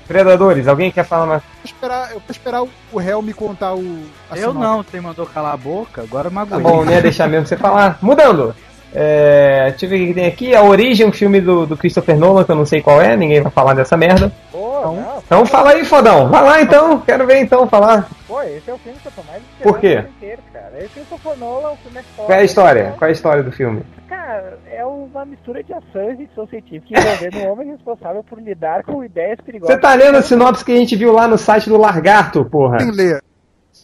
Predadores, 0.08 0.68
alguém 0.68 0.90
quer 0.92 1.04
falar 1.06 1.26
mais? 1.28 1.44
Eu 1.44 1.50
vou 1.54 1.66
esperar, 1.66 2.08
eu 2.12 2.14
vou 2.20 2.22
esperar 2.32 2.64
o, 2.64 2.70
o 2.92 2.98
réu 2.98 3.22
me 3.22 3.34
contar 3.34 3.76
o. 3.76 4.00
a 4.32 4.36
Eu 4.36 4.50
sinopse. 4.52 4.60
não, 4.60 4.84
você 4.84 5.00
mandou 5.02 5.26
calar 5.28 5.54
a 5.54 5.58
boca, 5.58 6.02
agora 6.02 6.24
Tá 6.30 6.30
magoei. 6.32 6.62
bom, 6.64 6.84
não 6.84 6.92
ia 6.92 7.02
deixar 7.02 7.28
mesmo 7.28 7.46
você 7.46 7.56
falar. 7.56 8.00
Mudando. 8.02 8.56
É, 8.96 9.68
deixa 9.70 9.86
eu 9.86 9.90
ver 9.90 10.02
o 10.04 10.08
que 10.08 10.14
tem 10.16 10.26
aqui. 10.26 10.56
A 10.56 10.64
Origem, 10.64 11.06
um 11.06 11.12
filme 11.12 11.40
do, 11.40 11.68
do 11.68 11.78
Christopher 11.78 12.18
Nolan, 12.18 12.44
que 12.44 12.52
eu 12.52 12.56
não 12.56 12.66
sei 12.66 12.82
qual 12.82 13.00
é, 13.00 13.16
ninguém 13.16 13.42
vai 13.42 13.52
falar 13.52 13.74
dessa 13.76 13.96
merda. 13.96 14.32
Pô, 14.52 14.67
não, 14.82 15.18
Então 15.26 15.46
fala 15.46 15.72
aí, 15.72 15.86
fodão. 15.86 16.30
Vai 16.30 16.44
lá 16.44 16.62
então, 16.62 17.00
quero 17.02 17.26
ver 17.26 17.40
então 17.42 17.68
falar. 17.68 18.08
pô, 18.28 18.42
esse 18.44 18.70
é 18.70 18.74
o 18.74 18.78
filme 18.78 18.98
que 19.00 19.08
eu 19.08 19.12
tô 19.12 19.24
mais 19.24 19.42
esperando 19.44 19.64
Por 19.74 19.80
quê? 19.80 19.88
o 19.88 20.02
filme 20.02 20.10
inteiro, 20.18 20.42
cara. 20.54 20.74
Esse 20.78 20.90
Christopher 20.90 21.38
Nolan, 21.38 21.72
o 21.72 21.76
filme 21.78 22.00
é 22.00 22.04
foda. 22.04 22.28
Qual 22.28 22.38
é 22.38 22.42
a 22.42 22.44
história? 22.44 22.94
Qual 22.98 23.08
é 23.08 23.10
a 23.10 23.14
história 23.14 23.44
do 23.44 23.52
filme? 23.52 23.84
Cara, 24.08 24.58
é 24.72 24.86
uma 24.86 25.26
mistura 25.26 25.64
de 25.64 25.74
ação 25.74 26.12
e 26.12 26.18
ficção 26.18 26.48
científica 26.48 27.00
envolvendo 27.00 27.38
um 27.40 27.52
homem 27.52 27.72
responsável 27.72 28.24
por 28.24 28.40
lidar 28.42 28.84
com 28.84 29.04
ideias 29.04 29.40
perigosas. 29.42 29.76
Você 29.76 29.82
tá 29.82 29.94
lendo 29.96 30.18
a 30.18 30.22
sinopse 30.22 30.64
que 30.64 30.72
a 30.72 30.78
gente 30.78 30.96
viu 30.96 31.12
lá 31.12 31.28
no 31.28 31.38
site 31.38 31.70
do 31.70 31.78
Largarto, 31.78 32.46
porra. 32.46 32.78
Tem 32.78 32.92
ler. 32.92 33.22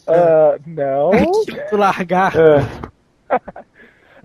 Ah, 0.08 0.56
não. 0.66 1.12
Tu 1.70 1.78
largar. 1.78 2.34
É. 2.36 2.64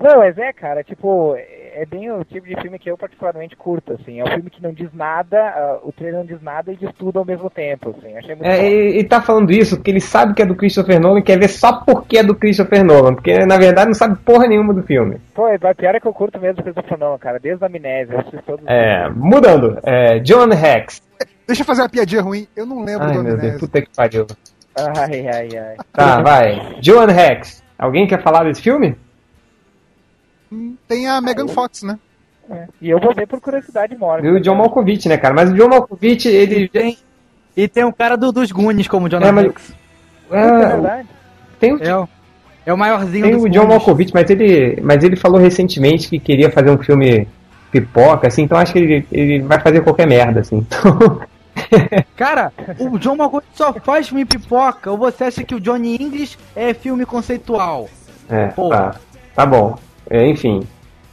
Não, 0.01 0.19
mas 0.19 0.39
é, 0.39 0.53
cara, 0.53 0.85
tipo, 0.85 1.35
é 1.37 1.85
bem 1.87 2.11
o 2.11 2.25
tipo 2.25 2.47
de 2.47 2.61
filme 2.61 2.79
que 2.79 2.91
eu 2.91 2.97
particularmente 2.97 3.57
curto, 3.57 3.93
assim. 3.95 4.21
É 4.21 4.25
um 4.25 4.29
filme 4.29 4.51
que 4.51 4.63
não 4.63 4.73
diz 4.73 4.89
nada, 4.95 5.37
ah, 5.39 5.79
o 5.83 5.93
trailer 5.93 6.21
não 6.21 6.27
diz 6.27 6.41
nada 6.41 6.73
e 6.73 6.77
diz 6.77 6.91
tudo 6.99 7.19
ao 7.19 7.25
mesmo 7.25 7.51
tempo, 7.51 7.91
assim. 7.91 8.17
Achei 8.17 8.35
muito 8.35 8.47
É, 8.47 8.59
bom. 8.59 8.65
e, 8.65 8.99
e 9.01 9.05
tá 9.05 9.21
falando 9.21 9.51
isso 9.51 9.77
porque 9.77 9.91
ele 9.91 10.01
sabe 10.01 10.35
que 10.35 10.43
é 10.43 10.47
do 10.47 10.55
Christopher 10.57 11.01
Nolan 11.01 11.19
e 11.19 11.23
quer 11.23 11.39
ver 11.39 11.49
só 11.49 11.81
porque 11.85 12.19
é 12.19 12.23
do 12.23 12.35
Christopher 12.35 12.85
Nolan, 12.85 13.15
porque 13.15 13.45
na 13.45 13.59
verdade 13.59 13.89
não 13.89 13.95
sabe 13.95 14.17
porra 14.25 14.47
nenhuma 14.47 14.73
do 14.73 14.83
filme. 14.83 15.21
Pô, 15.35 15.49
e 15.49 15.59
pior 15.59 15.95
é 15.95 16.01
que 16.01 16.07
eu 16.07 16.13
curto 16.13 16.41
mesmo 16.41 16.61
o 16.61 16.63
Christopher 16.63 16.99
Nolan, 16.99 17.19
cara, 17.19 17.39
desde 17.39 17.65
a 17.65 17.67
Amnésia, 17.67 18.15
eu 18.15 18.21
assisti 18.21 18.43
todos 18.47 18.63
os 18.63 18.69
É, 18.71 19.09
mudando, 19.11 19.79
é, 19.85 20.19
John 20.21 20.49
Hex. 20.53 21.03
Deixa 21.47 21.63
eu 21.63 21.67
fazer 21.67 21.83
uma 21.83 21.89
piadinha 21.89 22.23
ruim. 22.23 22.47
Eu 22.55 22.67
não 22.67 22.85
lembro 22.85 23.07
Ai 23.07 23.15
do 23.15 23.23
meu 23.25 23.37
Deus, 23.37 23.59
puta 23.59 23.81
que 23.81 23.89
pariu. 23.97 24.27
Ai, 24.77 25.27
ai, 25.27 25.49
ai. 25.59 25.77
Tá, 25.93 26.21
vai. 26.23 26.77
John 26.81 27.09
Hex. 27.09 27.65
Alguém 27.79 28.07
quer 28.07 28.23
falar 28.23 28.45
desse 28.45 28.63
filme? 28.63 28.97
Tem 30.87 31.07
a 31.07 31.21
Megan 31.21 31.49
Fox, 31.49 31.83
né? 31.83 31.99
É. 32.51 32.67
E 32.81 32.89
eu 32.91 32.99
vou 32.99 33.15
ver 33.15 33.27
por 33.27 33.41
curiosidade 33.41 33.95
mora. 33.97 34.25
E 34.27 34.31
o 34.31 34.41
John 34.41 34.55
Malkovich, 34.55 35.07
né, 35.09 35.19
cara? 35.19 35.35
Mas 35.35 35.51
o 35.51 35.55
John 35.55 35.69
Malkovich, 35.69 36.27
ele. 36.29 36.69
Tem, 36.69 36.97
e 37.57 37.69
tem 37.69 37.85
um 37.85 37.93
cara 37.93 38.17
do, 38.17 38.33
dos 38.33 38.51
Goonies 38.51 38.89
como 38.89 39.09
John 39.09 39.19
É, 39.21 39.31
mas-. 39.31 39.73
É 40.31 40.37
É, 40.39 40.59
verdade. 40.69 41.09
tem 41.61 41.75
o, 41.75 41.83
É, 41.83 41.97
o- 41.97 42.09
é 42.65 42.73
o 42.73 42.79
maiorzinho 42.79 43.25
tem 43.27 43.35
dos 43.35 43.45
o 43.45 43.49
John 43.49 43.67
Goonies. 43.67 43.77
Malkovich, 43.77 44.15
mas 44.15 44.31
ele, 44.31 44.81
mas 44.83 45.05
ele 45.05 45.17
falou 45.17 45.39
recentemente 45.39 46.09
que 46.09 46.19
queria 46.19 46.51
fazer 46.51 46.71
um 46.71 46.79
filme 46.79 47.29
pipoca, 47.71 48.29
assim, 48.29 48.43
então 48.43 48.57
acho 48.57 48.73
que 48.73 48.79
ele, 48.79 49.07
ele 49.13 49.41
vai 49.43 49.61
fazer 49.61 49.83
qualquer 49.83 50.07
merda, 50.07 50.41
assim. 50.41 50.59
Então, 50.67 51.21
Cara, 52.17 52.53
o 52.79 52.99
John 52.99 53.17
Malkovich 53.17 53.49
só 53.53 53.73
faz 53.75 54.09
filme 54.09 54.25
pipoca. 54.25 54.91
Ou 54.91 54.97
você 54.97 55.25
acha 55.25 55.45
que 55.45 55.55
o 55.55 55.61
Johnny 55.61 55.97
English 56.01 56.39
é 56.57 56.73
filme 56.73 57.05
conceitual? 57.05 57.89
é, 58.31 58.47
Pô. 58.49 58.69
tá, 58.71 58.95
tá 59.35 59.45
bom. 59.45 59.77
É, 60.11 60.27
enfim. 60.27 60.61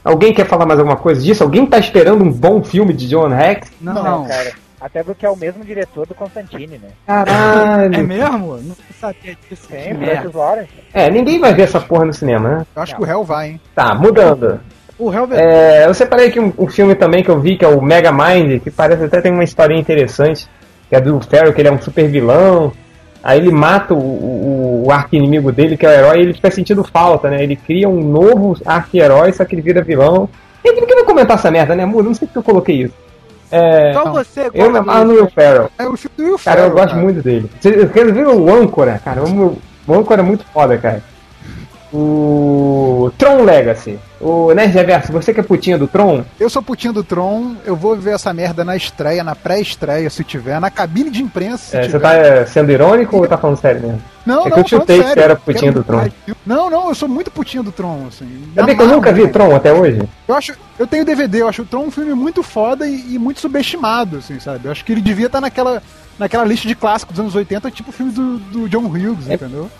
Alguém 0.04 0.32
quer 0.32 0.46
falar 0.46 0.66
mais 0.66 0.78
alguma 0.78 0.96
coisa 0.96 1.20
disso? 1.20 1.42
Alguém 1.42 1.66
tá 1.66 1.78
esperando 1.78 2.22
um 2.22 2.30
bom 2.30 2.62
filme 2.62 2.92
de 2.92 3.08
John 3.08 3.32
Hex? 3.32 3.72
Não, 3.80 3.94
Não, 3.94 4.26
cara. 4.26 4.52
Até 4.80 5.02
porque 5.02 5.24
é 5.24 5.30
o 5.30 5.36
mesmo 5.36 5.64
diretor 5.64 6.06
do 6.06 6.14
Constantine, 6.14 6.78
né? 6.78 6.90
Caralho. 7.06 7.94
É 7.94 8.02
mesmo? 8.02 8.56
Não 8.58 8.76
sabia 9.00 9.36
disso. 9.48 9.66
Tem, 9.68 9.88
que 9.88 9.94
merda. 9.94 10.14
Francis 10.20 10.34
Lawrence. 10.34 10.70
É, 10.92 11.10
ninguém 11.10 11.40
vai 11.40 11.54
ver 11.54 11.62
essa 11.62 11.80
porra 11.80 12.04
no 12.04 12.12
cinema, 12.12 12.48
né? 12.48 12.66
Eu 12.76 12.82
acho 12.82 12.92
Não. 12.92 12.98
que 12.98 13.04
o 13.04 13.06
réu 13.06 13.24
vai, 13.24 13.48
hein? 13.48 13.60
Tá, 13.74 13.94
mudando. 13.94 14.60
O 14.98 15.12
Helvet 15.12 15.38
É, 15.40 15.86
eu 15.86 15.94
separei 15.94 16.28
aqui 16.28 16.40
um, 16.40 16.52
um 16.58 16.68
filme 16.68 16.94
também 16.94 17.22
que 17.22 17.30
eu 17.30 17.40
vi, 17.40 17.56
que 17.56 17.64
é 17.64 17.68
o 17.68 17.82
Mega 17.82 18.12
Mind, 18.12 18.62
que 18.62 18.70
parece 18.70 19.04
até 19.04 19.20
tem 19.20 19.32
uma 19.32 19.44
historinha 19.44 19.80
interessante, 19.80 20.46
que 20.88 20.96
é 20.96 21.00
do 21.00 21.20
Ferro, 21.20 21.52
que 21.52 21.60
ele 21.60 21.68
é 21.68 21.72
um 21.72 21.80
super 21.80 22.06
vilão. 22.08 22.72
Aí 23.26 23.40
ele 23.40 23.50
mata 23.50 23.92
o, 23.92 23.98
o, 23.98 24.84
o 24.86 24.92
arqui-inimigo 24.92 25.50
dele, 25.50 25.76
que 25.76 25.84
é 25.84 25.88
o 25.88 25.92
herói, 25.92 26.18
e 26.18 26.22
ele 26.22 26.32
fica 26.32 26.48
sentindo 26.48 26.84
falta, 26.84 27.28
né? 27.28 27.42
Ele 27.42 27.56
cria 27.56 27.88
um 27.88 28.00
novo 28.00 28.56
arqui-herói, 28.64 29.32
só 29.32 29.44
que 29.44 29.56
ele 29.56 29.62
vira 29.62 29.82
vilão. 29.82 30.28
E 30.64 30.70
ninguém 30.72 30.94
vai 30.94 31.04
comentar 31.04 31.36
essa 31.36 31.50
merda, 31.50 31.74
né, 31.74 31.84
Muda? 31.84 32.04
Não 32.04 32.14
sei 32.14 32.28
porque 32.28 32.38
eu 32.38 32.42
coloquei 32.44 32.82
isso. 32.82 32.94
É, 33.50 33.92
Só 33.92 34.04
não. 34.04 34.12
você 34.12 34.42
eu 34.42 34.52
me 34.52 34.60
gosta 34.60 34.78
amarro 34.78 35.04
no. 35.06 35.14
Will 35.14 35.26
Ferrell. 35.28 35.68
É 35.76 35.88
o 35.88 35.96
filme 35.96 36.16
do 36.16 36.22
Will 36.22 36.38
Cara, 36.38 36.60
eu 36.60 36.62
Ferrell, 36.62 36.76
gosto 36.76 36.90
cara. 36.90 37.02
muito 37.02 37.22
dele. 37.22 37.50
Vocês 37.60 37.90
ver 38.12 38.28
o 38.28 38.54
Âncora? 38.54 39.00
Cara, 39.04 39.24
o, 39.24 39.58
o 39.88 39.94
Âncora 39.94 40.20
é 40.20 40.24
muito 40.24 40.44
foda, 40.52 40.78
cara. 40.78 41.02
O 41.98 43.10
Tron 43.16 43.42
Legacy. 43.44 43.98
O 44.20 44.52
Nerd 44.52 44.72
Reverso, 44.72 45.12
você 45.12 45.32
que 45.32 45.40
é 45.40 45.42
putinha 45.42 45.78
do 45.78 45.86
Tron, 45.86 46.24
Eu 46.40 46.48
sou 46.48 46.62
putinho 46.62 46.92
do 46.92 47.04
Tron, 47.04 47.54
eu 47.64 47.76
vou 47.76 47.94
ver 47.96 48.14
essa 48.14 48.32
merda 48.32 48.64
na 48.64 48.74
estreia, 48.74 49.22
na 49.22 49.34
pré-estreia, 49.34 50.08
se 50.08 50.24
tiver, 50.24 50.58
na 50.58 50.70
cabine 50.70 51.10
de 51.10 51.22
imprensa, 51.22 51.64
se 51.64 51.76
é, 51.76 51.88
você 51.88 52.00
tá 52.00 52.14
é, 52.14 52.46
sendo 52.46 52.72
irônico 52.72 53.16
ou 53.16 53.26
tá 53.28 53.36
falando 53.36 53.58
sério 53.58 53.82
mesmo? 53.82 54.02
Não, 54.24 54.40
é 54.40 54.44
que 54.44 54.50
não, 54.50 54.58
eu 54.58 54.68
chutei 54.68 55.02
que 55.02 55.18
era 55.18 55.36
quero 55.36 55.72
do 55.72 55.84
Tron. 55.84 56.08
Não, 56.46 56.70
não, 56.70 56.88
eu 56.88 56.94
sou 56.94 57.08
muito 57.08 57.30
putinho 57.30 57.62
do 57.62 57.70
Tron, 57.70 58.06
assim. 58.08 58.26
Sabia 58.54 58.74
que 58.74 58.82
eu 58.82 58.88
nunca 58.88 59.12
vi 59.12 59.20
nele. 59.20 59.32
Tron 59.32 59.54
até 59.54 59.72
hoje? 59.72 60.02
Eu 60.26 60.34
acho, 60.34 60.54
eu 60.78 60.86
tenho 60.86 61.04
DVD, 61.04 61.42
eu 61.42 61.48
acho 61.48 61.62
o 61.62 61.66
Tron 61.66 61.84
um 61.84 61.90
filme 61.90 62.14
muito 62.14 62.42
foda 62.42 62.86
e, 62.86 63.14
e 63.14 63.18
muito 63.18 63.40
subestimado, 63.40 64.16
assim, 64.16 64.40
sabe? 64.40 64.64
Eu 64.64 64.72
acho 64.72 64.84
que 64.84 64.92
ele 64.92 65.02
devia 65.02 65.26
estar 65.26 65.40
naquela, 65.40 65.82
naquela 66.18 66.44
lista 66.44 66.66
de 66.66 66.74
clássicos 66.74 67.14
dos 67.14 67.20
anos 67.20 67.34
80, 67.34 67.70
tipo 67.70 67.92
filme 67.92 68.12
do, 68.12 68.38
do 68.38 68.68
John 68.68 68.86
Hughes, 68.86 69.28
entendeu? 69.28 69.70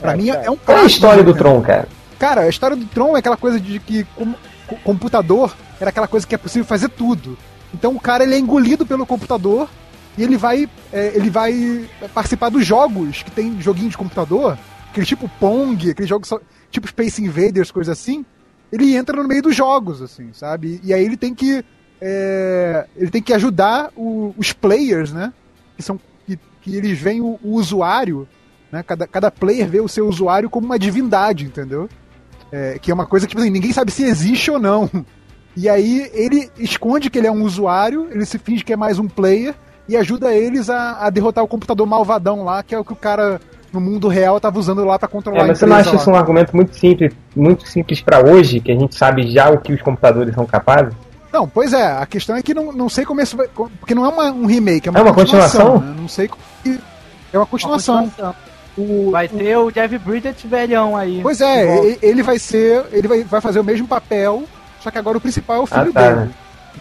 Pra 0.00 0.12
É, 0.12 0.16
mim 0.16 0.30
é, 0.30 0.50
um 0.50 0.56
Qual 0.56 0.78
é 0.78 0.82
a 0.82 0.86
história 0.86 1.22
do 1.22 1.32
né? 1.32 1.38
Tron, 1.38 1.60
cara? 1.62 1.88
Cara, 2.18 2.40
a 2.42 2.48
história 2.48 2.76
do 2.76 2.84
Tron 2.86 3.16
é 3.16 3.20
aquela 3.20 3.36
coisa 3.36 3.58
de 3.60 3.78
que 3.80 4.04
com- 4.16 4.34
co- 4.66 4.76
computador 4.84 5.54
era 5.80 5.90
aquela 5.90 6.06
coisa 6.08 6.26
que 6.26 6.34
é 6.34 6.38
possível 6.38 6.64
fazer 6.66 6.88
tudo. 6.88 7.36
Então 7.72 7.94
o 7.94 8.00
cara 8.00 8.24
ele 8.24 8.34
é 8.34 8.38
engolido 8.38 8.84
pelo 8.84 9.06
computador 9.06 9.68
e 10.18 10.22
ele 10.22 10.36
vai 10.36 10.68
é, 10.92 11.12
ele 11.14 11.30
vai 11.30 11.88
participar 12.12 12.48
dos 12.50 12.66
jogos 12.66 13.22
que 13.22 13.30
tem 13.30 13.60
joguinho 13.60 13.88
de 13.90 13.96
computador, 13.96 14.58
aquele 14.90 15.06
tipo 15.06 15.30
Pong, 15.40 15.90
aquele 15.90 16.08
jogo 16.08 16.26
só- 16.26 16.40
tipo 16.70 16.88
Space 16.88 17.22
Invaders, 17.22 17.70
coisa 17.70 17.92
assim. 17.92 18.24
Ele 18.72 18.94
entra 18.94 19.16
no 19.20 19.26
meio 19.28 19.42
dos 19.42 19.54
jogos, 19.56 20.00
assim, 20.02 20.30
sabe? 20.32 20.80
E 20.84 20.92
aí 20.94 21.04
ele 21.04 21.16
tem 21.16 21.34
que 21.34 21.64
é, 22.02 22.86
ele 22.96 23.10
tem 23.10 23.22
que 23.22 23.32
ajudar 23.32 23.90
o- 23.96 24.34
os 24.36 24.52
players, 24.52 25.12
né? 25.12 25.32
Que 25.76 25.82
são 25.82 25.98
que, 26.26 26.38
que 26.62 26.74
eles 26.76 26.98
veem 26.98 27.20
o, 27.20 27.38
o 27.42 27.54
usuário, 27.54 28.26
né? 28.72 28.82
Cada, 28.86 29.06
cada 29.06 29.30
player 29.30 29.68
vê 29.68 29.80
o 29.80 29.88
seu 29.88 30.08
usuário 30.08 30.48
como 30.50 30.66
uma 30.66 30.78
divindade, 30.78 31.44
entendeu? 31.44 31.88
É, 32.52 32.78
que 32.80 32.90
é 32.90 32.94
uma 32.94 33.06
coisa 33.06 33.26
que 33.26 33.30
tipo 33.30 33.40
assim, 33.42 33.50
ninguém 33.50 33.72
sabe 33.72 33.90
se 33.92 34.04
existe 34.04 34.50
ou 34.50 34.58
não. 34.58 34.90
E 35.56 35.68
aí 35.68 36.08
ele 36.14 36.48
esconde 36.58 37.10
que 37.10 37.18
ele 37.18 37.26
é 37.26 37.32
um 37.32 37.42
usuário, 37.42 38.08
ele 38.10 38.24
se 38.24 38.38
finge 38.38 38.64
que 38.64 38.72
é 38.72 38.76
mais 38.76 38.98
um 38.98 39.08
player 39.08 39.54
e 39.88 39.96
ajuda 39.96 40.32
eles 40.34 40.70
a, 40.70 40.98
a 41.06 41.10
derrotar 41.10 41.42
o 41.42 41.48
computador 41.48 41.86
malvadão 41.86 42.44
lá, 42.44 42.62
que 42.62 42.74
é 42.74 42.78
o 42.78 42.84
que 42.84 42.92
o 42.92 42.96
cara 42.96 43.40
no 43.72 43.80
mundo 43.80 44.08
real 44.08 44.40
tava 44.40 44.58
usando 44.58 44.84
lá 44.84 44.98
pra 44.98 45.08
controlar 45.08 45.40
É, 45.44 45.46
mas 45.48 45.58
a 45.58 45.60
você 45.60 45.66
não 45.66 45.76
acha 45.76 45.94
isso 45.96 46.10
lá. 46.10 46.16
um 46.16 46.18
argumento 46.20 46.54
muito 46.54 46.76
simples, 46.76 47.12
muito 47.36 47.68
simples 47.68 48.00
para 48.00 48.20
hoje, 48.20 48.60
que 48.60 48.70
a 48.72 48.76
gente 48.78 48.96
sabe 48.96 49.28
já 49.30 49.50
o 49.50 49.58
que 49.58 49.72
os 49.72 49.82
computadores 49.82 50.34
são 50.34 50.44
capazes? 50.46 50.92
Não, 51.32 51.48
pois 51.48 51.72
é, 51.72 51.84
a 51.86 52.04
questão 52.06 52.34
é 52.36 52.42
que 52.42 52.52
não, 52.54 52.72
não 52.72 52.88
sei 52.88 53.04
como 53.04 53.20
isso 53.20 53.36
vai. 53.36 53.46
Porque 53.48 53.94
não 53.94 54.04
é 54.04 54.08
uma- 54.08 54.30
um 54.32 54.46
remake, 54.46 54.88
é 54.88 54.90
uma, 54.90 54.98
É 54.98 55.02
uma 55.02 55.14
continuação? 55.14 55.78
né? 55.80 55.94
Não 55.96 56.08
sei 56.08 56.26
como. 56.26 56.42
que- 56.64 56.80
É 57.32 57.38
uma 57.38 57.46
continuação. 57.46 58.10
O- 58.80 59.10
Vai 59.10 59.28
ter 59.28 59.56
o 59.56 59.70
Jeff 59.70 59.98
Bridges 59.98 60.34
velhão 60.44 60.96
aí. 60.96 61.20
Pois 61.22 61.40
é, 61.40 61.98
ele 62.02 62.22
vai 62.22 62.38
ser. 62.38 62.84
Ele 62.92 63.06
vai, 63.08 63.22
vai 63.24 63.40
fazer 63.40 63.60
o 63.60 63.64
mesmo 63.64 63.86
papel, 63.86 64.44
só 64.80 64.90
que 64.90 64.98
agora 64.98 65.18
o 65.18 65.20
principal 65.20 65.56
é 65.56 65.60
o 65.60 65.68
Ah, 65.70 65.80
filho 65.80 65.92
tá. 65.92 66.10
dele. 66.12 66.30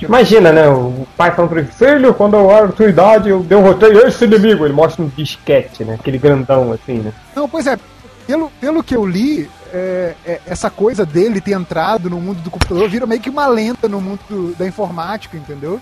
Imagina, 0.02 0.52
né? 0.52 0.70
O 0.70 1.06
pai 1.18 1.32
falando 1.32 1.50
pro 1.50 1.60
ele, 1.60 1.68
filho, 1.68 2.14
quando 2.14 2.36
eu 2.38 2.50
era 2.52 2.68
tua 2.70 2.88
idade, 2.88 3.30
eu 3.30 3.42
derrotei 3.42 3.92
esse 3.98 4.24
inimigo. 4.24 4.64
Ele 4.66 4.74
mostra 4.74 5.04
um 5.04 5.08
disquete, 5.10 5.84
né? 5.84 5.96
Aquele 6.00 6.18
grandão 6.18 6.72
assim, 6.72 7.00
né? 7.00 7.12
Não, 7.36 7.50
pois 7.50 7.68
é, 7.68 7.78
pelo, 8.26 8.50
pelo 8.62 8.84
que 8.84 8.96
eu 8.96 9.06
li, 9.06 9.50
é, 9.74 10.14
é, 10.26 10.40
essa 10.46 10.70
coisa 10.70 11.06
dele 11.06 11.42
ter 11.42 11.52
entrado 11.54 12.10
no 12.10 12.22
mundo 12.22 12.40
do 12.42 12.52
computador 12.52 12.88
vira 12.88 13.06
meio 13.06 13.20
que 13.20 13.30
uma 13.30 13.48
lenda 13.48 13.90
no 13.90 14.00
mundo 14.00 14.20
do- 14.30 14.54
da 14.56 14.66
informática, 14.66 15.36
entendeu? 15.36 15.82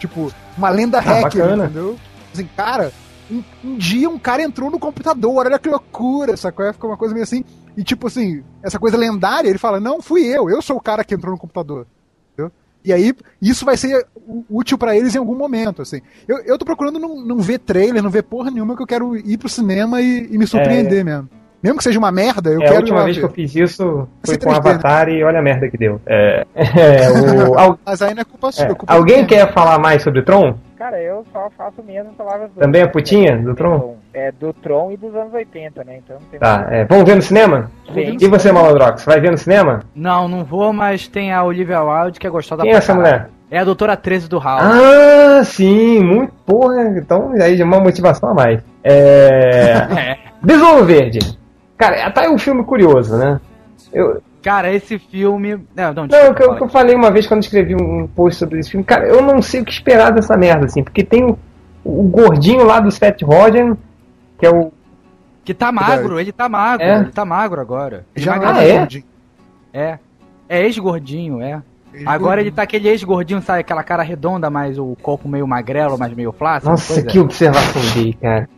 Tipo, 0.00 0.32
uma 0.58 0.70
lenda 0.70 0.98
hacker, 0.98 1.42
bacana. 1.42 1.64
entendeu? 1.66 1.96
Assim, 2.34 2.48
cara, 2.56 2.90
um, 3.32 3.42
um 3.64 3.76
dia 3.76 4.08
um 4.08 4.18
cara 4.18 4.42
entrou 4.42 4.70
no 4.70 4.78
computador, 4.78 5.46
olha 5.46 5.58
que 5.58 5.68
loucura, 5.68 6.36
sacou? 6.36 6.72
Ficou 6.72 6.90
uma 6.90 6.96
coisa 6.96 7.14
meio 7.14 7.24
assim. 7.24 7.44
E 7.76 7.82
tipo 7.82 8.06
assim, 8.06 8.42
essa 8.62 8.78
coisa 8.78 8.96
lendária, 8.96 9.48
ele 9.48 9.58
fala, 9.58 9.80
não, 9.80 10.02
fui 10.02 10.22
eu, 10.22 10.50
eu 10.50 10.60
sou 10.60 10.76
o 10.76 10.80
cara 10.80 11.04
que 11.04 11.14
entrou 11.14 11.32
no 11.32 11.38
computador. 11.38 11.86
Entendeu? 12.32 12.52
E 12.84 12.92
aí, 12.92 13.14
isso 13.40 13.64
vai 13.64 13.76
ser 13.76 14.06
útil 14.50 14.76
pra 14.76 14.96
eles 14.96 15.14
em 15.14 15.18
algum 15.18 15.34
momento, 15.34 15.80
assim. 15.80 16.00
Eu, 16.28 16.38
eu 16.40 16.58
tô 16.58 16.64
procurando 16.64 16.98
não, 16.98 17.24
não 17.24 17.38
ver 17.38 17.58
trailer, 17.58 18.02
não 18.02 18.10
ver 18.10 18.24
porra 18.24 18.50
nenhuma, 18.50 18.76
que 18.76 18.82
eu 18.82 18.86
quero 18.86 19.16
ir 19.16 19.38
pro 19.38 19.48
cinema 19.48 20.02
e, 20.02 20.28
e 20.30 20.36
me 20.36 20.46
surpreender 20.46 21.04
mesmo. 21.04 21.28
Mesmo 21.62 21.78
que 21.78 21.84
seja 21.84 21.98
uma 21.98 22.10
merda, 22.10 22.50
eu 22.50 22.60
é, 22.60 22.64
a 22.64 22.68
quero 22.68 22.74
ir 22.74 22.78
última 22.78 23.04
vez 23.04 23.16
ver. 23.16 23.20
que 23.22 23.26
eu 23.26 23.30
fiz 23.32 23.54
isso 23.54 24.08
foi 24.24 24.36
com 24.36 24.46
3D, 24.50 24.52
né? 24.52 24.56
Avatar 24.58 25.08
e 25.08 25.22
olha 25.22 25.38
a 25.38 25.42
merda 25.42 25.68
que 25.68 25.76
deu. 25.78 26.00
É, 26.06 26.44
é, 26.54 27.10
o- 27.48 27.54
al- 27.58 27.78
Mas 27.86 28.02
aí 28.02 28.14
não 28.14 28.22
é 28.22 28.24
culpa 28.24 28.50
sua, 28.50 28.64
é, 28.64 28.70
é 28.70 28.74
culpa 28.74 28.92
alguém 28.92 29.24
quer 29.24 29.52
falar 29.52 29.78
mais 29.78 30.02
sobre 30.02 30.22
Tron? 30.22 30.54
Cara, 30.76 31.00
eu 31.00 31.24
só 31.32 31.48
faço 31.56 31.80
minhas 31.86 32.04
palavras 32.18 32.50
do 32.50 32.58
Também 32.60 32.82
a 32.82 32.88
putinha 32.88 33.36
do 33.38 33.54
Tron? 33.54 33.96
É, 34.12 34.32
do 34.32 34.52
Tron 34.52 34.90
e 34.90 34.96
dos 34.96 35.14
anos 35.14 35.32
80, 35.32 35.84
né? 35.84 35.98
Então 36.04 36.16
não 36.20 36.26
tem 36.28 36.40
Tá, 36.40 36.66
é, 36.70 36.84
vamos 36.84 37.04
ver 37.04 37.14
no 37.14 37.22
cinema? 37.22 37.70
Sim. 37.94 38.16
E 38.20 38.26
você, 38.26 38.50
Malandrox, 38.50 39.04
vai 39.04 39.20
ver 39.20 39.30
no 39.30 39.38
cinema? 39.38 39.84
Não, 39.94 40.26
não 40.26 40.42
vou, 40.44 40.72
mas 40.72 41.06
tem 41.06 41.32
a 41.32 41.44
Olivia 41.44 41.80
Wilde 41.82 42.18
que 42.18 42.26
é 42.26 42.30
gostosa 42.30 42.62
Quem 42.62 42.72
é 42.72 42.76
essa 42.76 42.92
mulher? 42.94 43.28
É 43.48 43.58
a 43.58 43.64
doutora 43.64 43.96
13 43.96 44.28
do 44.28 44.40
House. 44.40 44.62
Ah, 44.64 45.44
sim, 45.44 46.00
muito 46.00 46.32
porra. 46.44 46.82
Então 46.98 47.30
aí 47.40 47.56
já 47.56 47.62
é 47.62 47.66
uma 47.66 47.78
motivação 47.78 48.30
a 48.30 48.34
mais. 48.34 48.60
É. 48.82 50.16
Besouro 50.42 50.84
Verde. 50.84 51.20
Cara, 51.76 52.10
tá 52.10 52.22
aí 52.22 52.28
um 52.28 52.38
filme 52.38 52.62
curioso, 52.64 53.16
né? 53.16 53.40
Eu, 53.92 54.22
Cara, 54.42 54.72
esse 54.72 54.98
filme. 54.98 55.54
Não, 55.74 55.92
não, 55.94 56.06
não, 56.06 56.34
que, 56.34 56.42
eu- 56.42 56.56
que 56.56 56.62
eu 56.64 56.68
falei 56.68 56.96
uma 56.96 57.10
vez 57.12 57.26
quando 57.28 57.42
escrevi 57.42 57.76
um 57.76 58.08
post 58.08 58.38
sobre 58.40 58.58
esse 58.58 58.70
filme, 58.70 58.84
cara, 58.84 59.06
eu 59.06 59.22
não 59.22 59.40
sei 59.40 59.60
o 59.60 59.64
que 59.64 59.70
esperar 59.70 60.10
dessa 60.10 60.36
merda, 60.36 60.66
assim, 60.66 60.82
porque 60.82 61.04
tem 61.04 61.24
o, 61.24 61.38
o 61.84 62.02
gordinho 62.02 62.64
lá 62.64 62.80
do 62.80 62.90
Seth 62.90 63.22
Rogen, 63.22 63.76
que 64.38 64.44
é 64.46 64.50
o. 64.50 64.72
Que 65.44 65.54
tá 65.54 65.70
magro, 65.70 66.18
ele 66.20 66.32
tá 66.32 66.48
magro, 66.48 66.84
É? 66.84 67.00
ele 67.00 67.10
tá 67.12 67.24
magro 67.24 67.60
agora. 67.60 68.04
Ele 68.14 68.24
Já 68.24 68.36
emagreceu. 68.36 68.60
Ah, 68.60 68.64
é? 68.64 68.70
é 68.74 68.78
gordinho. 68.78 69.04
É. 69.72 69.98
É 70.48 70.60
ex-gordinho, 70.62 71.40
é. 71.42 71.62
Agora 72.06 72.40
ele 72.40 72.50
tá 72.50 72.62
aquele 72.62 72.88
ex-gordinho, 72.88 73.40
sabe? 73.42 73.60
Aquela 73.60 73.82
cara 73.82 74.02
redonda, 74.02 74.48
mas 74.50 74.78
o 74.78 74.96
corpo 75.02 75.28
meio 75.28 75.46
magrelo, 75.46 75.96
mas 75.98 76.12
meio 76.14 76.32
flácido. 76.32 76.70
Nossa, 76.70 76.94
pois 76.94 77.04
é. 77.04 77.08
que 77.08 77.18
observação 77.18 77.82
gay, 77.94 78.12
cara. 78.14 78.48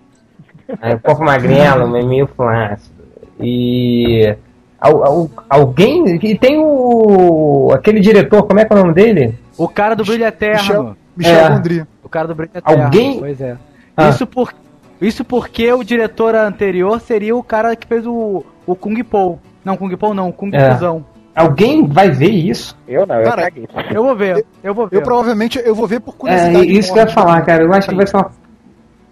É, 0.80 0.94
o 0.94 1.00
corpo 1.00 1.24
magrelo, 1.24 1.88
mas 1.88 2.04
meio 2.06 2.26
flácido. 2.26 2.93
E. 3.40 4.34
al- 4.80 5.04
al- 5.04 5.30
alguém. 5.48 6.16
E 6.22 6.38
tem 6.38 6.58
o. 6.58 7.70
aquele 7.72 8.00
diretor, 8.00 8.42
como 8.44 8.60
é 8.60 8.64
que 8.64 8.72
é 8.72 8.76
o 8.76 8.78
nome 8.80 8.94
dele? 8.94 9.34
O 9.56 9.68
cara 9.68 9.94
do 9.94 10.04
Brilho 10.04 10.24
Eterno. 10.24 10.58
Michel, 10.62 10.96
Michel 11.16 11.36
É. 11.38 11.48
Gondry. 11.50 11.84
O 12.02 12.08
cara 12.08 12.28
do 12.28 12.34
Brilho 12.34 12.50
Eterno. 12.54 12.84
Alguém- 12.84 13.18
Pois 13.18 13.40
é. 13.40 13.56
Ah. 13.96 14.08
Isso, 14.08 14.26
por... 14.26 14.52
Isso 15.00 15.24
porque 15.24 15.72
o 15.72 15.84
diretor 15.84 16.34
anterior 16.34 17.00
seria 17.00 17.36
o 17.36 17.42
cara 17.42 17.74
que 17.76 17.86
fez 17.86 18.06
o, 18.06 18.44
o 18.66 18.74
Kung 18.74 19.02
Po. 19.04 19.38
Não, 19.64 19.76
Kung 19.76 19.94
Po 19.96 20.14
não, 20.14 20.32
Kung 20.32 20.50
É. 20.54 20.72
Fusão. 20.72 21.04
Alguém 21.34 21.84
vai 21.86 22.10
ver 22.10 22.30
isso? 22.30 22.76
Eu 22.86 23.04
não, 23.06 23.16
eu 23.16 23.24
Cara, 23.24 23.42
caguei. 23.42 23.66
Eu 23.92 24.04
vou 24.04 24.14
ver, 24.16 24.46
eu 24.62 24.72
vou 24.72 24.86
ver. 24.86 24.96
Eu 24.98 25.02
provavelmente 25.02 25.60
eu 25.64 25.74
vou 25.74 25.86
ver 25.86 25.98
por 26.00 26.14
É, 26.14 26.16
curiosidade. 26.18 26.78
isso 26.78 26.92
que 26.92 26.98
eu 26.98 27.02
ia 27.04 27.08
falar, 27.10 27.42
cara. 27.42 27.64
Eu 27.64 27.72
acho 27.72 27.88
que 27.88 27.94
vai 27.94 28.06
ser 28.06 28.16
uma. 28.16 28.30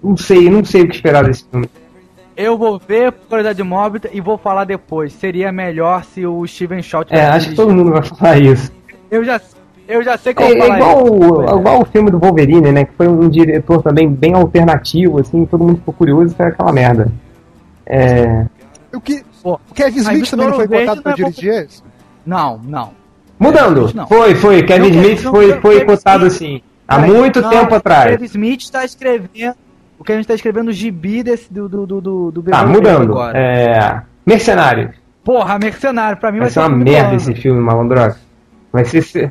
Não 0.03 0.17
sei, 0.17 0.49
não 0.49 0.65
sei 0.65 0.83
o 0.83 0.89
que 0.89 0.95
esperar 0.95 1.25
desse 1.25 1.45
filme. 1.51 1.69
Eu 2.37 2.57
vou 2.57 2.79
ver 2.79 3.13
por 3.13 3.29
curiosidade 3.29 3.63
mórbida 3.63 4.09
e 4.13 4.21
vou 4.21 4.39
falar 4.39 4.65
depois. 4.65 5.13
Seria 5.13 5.53
melhor 5.53 6.05
se 6.05 6.27
o 6.27 6.47
Steven 6.47 6.83
Shaw 6.83 7.05
É, 7.11 7.27
acho 7.27 7.51
que 7.51 7.55
todo 7.55 7.75
mundo 7.75 7.91
vai 7.93 8.03
falar 8.03 8.39
isso. 8.39 8.73
Eu 9.11 9.23
já, 9.25 9.41
eu 9.87 10.03
já 10.03 10.17
sei 10.17 10.31
É, 10.33 10.35
como 10.35 10.49
é 10.53 10.59
falar 10.59 10.77
igual, 10.79 11.05
isso. 11.05 11.13
o- 11.15 11.35
Pois 11.35 11.51
é. 11.51 11.55
igual 11.57 11.81
o 11.83 11.85
filme 11.85 12.11
do 12.11 12.19
Wolverine, 12.19 12.73
né? 12.73 12.85
Que 12.87 12.93
foi 12.97 13.09
um 13.09 13.29
diretor 13.29 13.83
também 13.83 14.09
bem 14.09 14.35
alternativo, 14.35 15.19
assim, 15.21 15.45
todo 15.45 15.63
mundo 15.65 15.77
ficou 15.77 15.93
curioso, 15.95 16.35
foi 16.35 16.47
aquela 16.47 16.73
merda. 16.73 17.13
É. 17.87 18.47
O, 18.95 19.01
que, 19.01 19.23
Pô, 19.43 19.55
o 19.71 19.75
Kevin 19.75 19.99
Smith 19.99 20.31
também 20.31 20.47
não 20.47 20.55
foi 20.55 20.69
cotado 20.69 21.03
pra 21.03 21.13
é 21.13 21.15
dirigir 21.17 21.53
esse? 21.53 21.83
Não, 22.25 22.61
não. 22.65 22.91
Mudando. 23.39 23.91
Não. 23.95 24.07
Foi, 24.07 24.35
foi. 24.37 24.63
Kevin 24.63 24.91
Não, 24.93 25.03
Smith 25.03 25.23
não, 25.25 25.33
foi, 25.33 25.61
foi 25.61 25.85
cotado 25.85 26.27
assim. 26.27 26.63
Há 26.87 26.99
muito 26.99 27.41
não, 27.41 27.51
tempo 27.51 27.73
O 27.73 27.77
atrás. 27.77 28.11
Kevin 28.13 28.25
Smith 28.27 28.61
está 28.61 28.85
escrevendo. 28.85 29.57
O 30.03 30.05
Kevin 30.05 30.23
está 30.23 30.35
escrevendo 30.35 30.67
o 30.67 30.73
gibi 30.73 31.23
desse, 31.23 31.53
do, 31.53 31.69
do, 31.69 31.87
do, 31.87 32.01
do, 32.01 32.31
do 32.33 32.43
Tá, 32.43 32.67
mudando. 32.67 33.13
agora. 33.13 33.39
É. 33.39 34.03
Mercenários. 34.27 34.97
Porra, 35.23 35.61
Mercenário, 35.61 36.19
pra 36.19 36.33
mim 36.33 36.39
Vai 36.41 36.49
vai, 36.49 36.51
ser 36.51 36.59
o 36.59 36.67
uma 36.67 36.77
merda 36.77 37.15
esse 37.15 37.33
filme, 37.37 37.61
malandrox. 37.61 38.19
Vai 38.73 38.85
ser. 38.85 39.31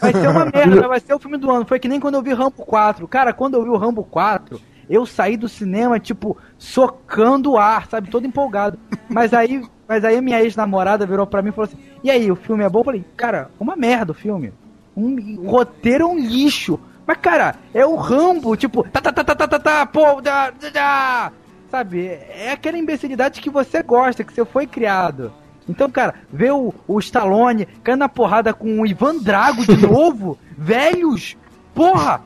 Vai 0.00 0.12
ser 0.12 0.26
uma 0.26 0.46
merda, 0.46 0.82
vai 0.88 0.98
ser 0.98 1.14
o 1.14 1.18
filme 1.20 1.36
do 1.36 1.48
ano. 1.48 1.64
Foi 1.64 1.78
que 1.78 1.86
nem 1.86 2.00
quando 2.00 2.16
eu 2.16 2.22
vi 2.22 2.32
Rambo 2.32 2.50
4. 2.56 3.06
Cara, 3.06 3.32
quando 3.32 3.54
eu 3.54 3.62
vi 3.62 3.68
o 3.68 3.76
Rambo 3.76 4.02
4, 4.02 4.60
eu 4.88 5.06
saí 5.06 5.36
do 5.36 5.48
cinema, 5.48 6.00
tipo, 6.00 6.36
socando 6.58 7.52
o 7.52 7.56
ar, 7.56 7.86
sabe? 7.86 8.10
Todo 8.10 8.26
empolgado. 8.26 8.76
Mas 9.08 9.32
aí, 9.32 9.62
mas 9.88 10.04
aí 10.04 10.16
a 10.16 10.22
minha 10.22 10.42
ex-namorada 10.42 11.06
virou 11.06 11.24
pra 11.24 11.40
mim 11.40 11.50
e 11.50 11.52
falou 11.52 11.68
assim: 11.72 11.78
E 12.02 12.10
aí, 12.10 12.32
o 12.32 12.36
filme 12.36 12.64
é 12.64 12.68
bom? 12.68 12.80
Eu 12.80 12.84
falei, 12.84 13.04
cara, 13.16 13.48
uma 13.60 13.76
merda 13.76 14.10
o 14.10 14.14
filme. 14.14 14.52
Um, 14.96 15.38
o 15.44 15.48
roteiro 15.48 16.02
é 16.02 16.06
um 16.08 16.18
lixo. 16.18 16.80
Mas, 17.06 17.16
cara, 17.18 17.56
é 17.74 17.84
o 17.84 17.96
Rambo, 17.96 18.56
tipo, 18.56 18.84
tá, 18.84 19.00
tá, 19.00 19.12
tá, 19.12 19.24
tá, 19.24 19.34
tá, 19.34 19.48
tá, 19.48 19.58
tá, 19.58 19.86
pô, 19.86 20.20
da, 20.20 20.50
da, 20.50 20.68
da. 20.70 21.32
Sabe? 21.70 22.06
É 22.06 22.50
aquela 22.52 22.78
imbecilidade 22.78 23.40
que 23.40 23.50
você 23.50 23.82
gosta, 23.82 24.24
que 24.24 24.32
você 24.32 24.44
foi 24.44 24.66
criado. 24.66 25.32
Então, 25.68 25.88
cara, 25.90 26.14
ver 26.32 26.52
o, 26.52 26.74
o 26.88 26.98
Stallone 26.98 27.66
caindo 27.84 28.00
na 28.00 28.08
porrada 28.08 28.52
com 28.52 28.80
o 28.80 28.86
Ivan 28.86 29.18
Drago 29.18 29.64
de 29.64 29.76
novo, 29.86 30.36
velhos, 30.56 31.36
porra! 31.74 32.22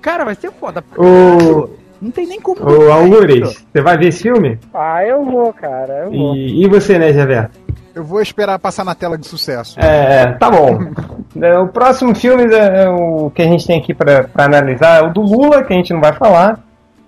Cara, 0.00 0.24
vai 0.24 0.34
ser 0.34 0.50
foda. 0.52 0.82
Ô, 0.96 1.68
Não 2.00 2.10
tem 2.10 2.26
nem 2.26 2.40
como. 2.40 2.58
ô 2.62 2.90
Algures, 2.90 3.66
você 3.70 3.82
vai 3.82 3.98
ver 3.98 4.08
esse 4.08 4.22
filme? 4.22 4.58
Ah, 4.72 5.04
eu 5.04 5.22
vou, 5.26 5.52
cara, 5.52 6.04
eu 6.04 6.10
vou. 6.10 6.34
E, 6.34 6.64
e 6.64 6.68
você, 6.68 6.98
né, 6.98 7.12
Javer? 7.12 7.50
Eu 8.00 8.04
vou 8.04 8.22
esperar 8.22 8.58
passar 8.58 8.82
na 8.82 8.94
tela 8.94 9.18
de 9.18 9.26
sucesso. 9.26 9.78
É, 9.78 10.32
tá 10.32 10.50
bom. 10.50 10.78
É, 11.40 11.56
O 11.58 11.68
próximo 11.68 12.12
filme 12.12 12.42
é 12.52 12.88
o 12.88 13.30
que 13.30 13.40
a 13.40 13.44
gente 13.44 13.64
tem 13.64 13.78
aqui 13.78 13.94
pra, 13.94 14.24
pra 14.24 14.46
analisar 14.46 15.00
é 15.00 15.06
o 15.06 15.12
do 15.12 15.20
Lula, 15.20 15.62
que 15.62 15.72
a 15.72 15.76
gente 15.76 15.92
não 15.92 16.00
vai 16.00 16.12
falar. 16.12 16.58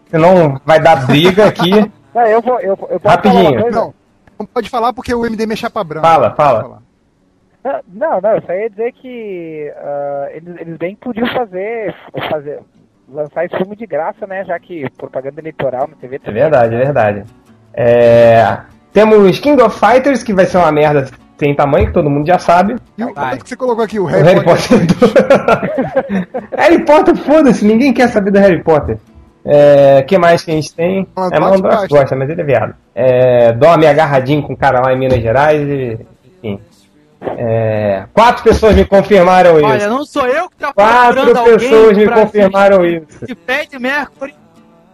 Senão 0.09 0.61
vai 0.64 0.78
dar 0.78 1.05
briga 1.09 1.49
aqui. 1.49 1.72
Não, 2.14 2.22
eu 2.28 2.40
vou, 2.40 2.61
eu, 2.61 2.78
eu 2.88 3.01
posso 3.01 3.09
Rapidinho. 3.09 3.68
Não, 3.72 3.93
não 4.38 4.47
pode 4.47 4.70
falar 4.70 4.93
porque 4.93 5.12
o 5.12 5.22
MDM 5.22 5.53
é 5.53 5.57
chapa 5.57 5.82
branca. 5.82 6.07
Fala, 6.07 6.30
fala. 6.36 6.82
Não, 7.64 8.20
não, 8.20 8.30
eu 8.30 8.43
só 8.43 8.53
ia 8.53 8.70
dizer 8.70 8.93
que 8.93 9.72
ah, 9.76 10.28
eles, 10.30 10.61
eles 10.61 10.76
bem 10.76 10.95
podiam 10.95 11.26
fazer, 11.34 11.93
fazer, 12.30 12.61
lançar 13.09 13.45
esse 13.45 13.57
filme 13.57 13.74
de 13.74 13.86
graça, 13.86 14.24
né? 14.24 14.45
Já 14.45 14.57
que 14.61 14.88
propaganda 14.90 15.40
eleitoral 15.40 15.88
na 15.88 15.97
TV 15.97 16.20
É 16.24 16.30
verdade, 16.30 16.74
é 16.76 16.78
verdade. 16.78 17.24
É, 17.74 18.57
temos 18.93 19.38
King 19.38 19.61
of 19.62 19.78
Fighters, 19.78 20.22
que 20.22 20.32
vai 20.32 20.47
ser 20.47 20.59
uma 20.59 20.72
merda 20.72 21.09
sem 21.38 21.55
tamanho, 21.57 21.86
que 21.86 21.93
todo 21.93 22.09
mundo 22.09 22.26
já 22.26 22.38
sabe. 22.38 22.76
E 22.97 23.05
o 23.05 23.12
quanto 23.12 23.43
que 23.43 23.49
você 23.49 23.57
colocou 23.57 23.84
aqui? 23.84 23.99
O 23.99 24.05
O 24.05 24.07
Harry, 24.07 24.22
Harry 24.22 24.45
Potter. 24.45 24.78
Potter. 24.86 26.28
Harry 26.57 26.84
Potter, 26.84 27.16
foda-se, 27.16 27.64
ninguém 27.64 27.93
quer 27.93 28.09
saber 28.09 28.30
do 28.30 28.38
Harry 28.38 28.62
Potter. 28.62 28.99
É, 29.45 30.03
que 30.03 30.16
mais 30.18 30.45
que 30.45 30.53
a 30.53 30.55
gente 30.55 30.72
tem? 30.72 31.07
Malandrox 31.16 31.36
É, 31.36 31.40
Malandrox 31.40 31.88
gosta. 31.88 32.14
mas 32.16 32.30
ele 32.30 32.40
é 32.43 32.45
viado. 32.45 32.74
É, 32.95 33.53
dorme 33.53 33.86
agarradinho 33.86 34.43
com 34.43 34.53
o 34.53 34.57
cara 34.57 34.80
lá 34.80 34.93
em 34.93 34.99
Minas 34.99 35.20
Gerais 35.20 35.61
e. 35.68 35.99
Enfim. 36.45 36.61
É, 37.38 38.05
quatro 38.12 38.43
pessoas 38.45 38.74
me 38.76 38.84
confirmaram 38.84 39.57
isso. 39.59 39.66
Olha, 39.66 39.88
não 39.88 40.05
sou 40.05 40.26
eu 40.26 40.49
que 40.49 40.57
tá 40.57 40.72
Quatro 40.72 41.32
pessoas 41.45 41.97
me 41.97 42.09
confirmaram 42.09 42.84
isso. 42.84 43.26
de 43.26 43.34
Fred 43.34 43.78
Mercury. 43.78 44.34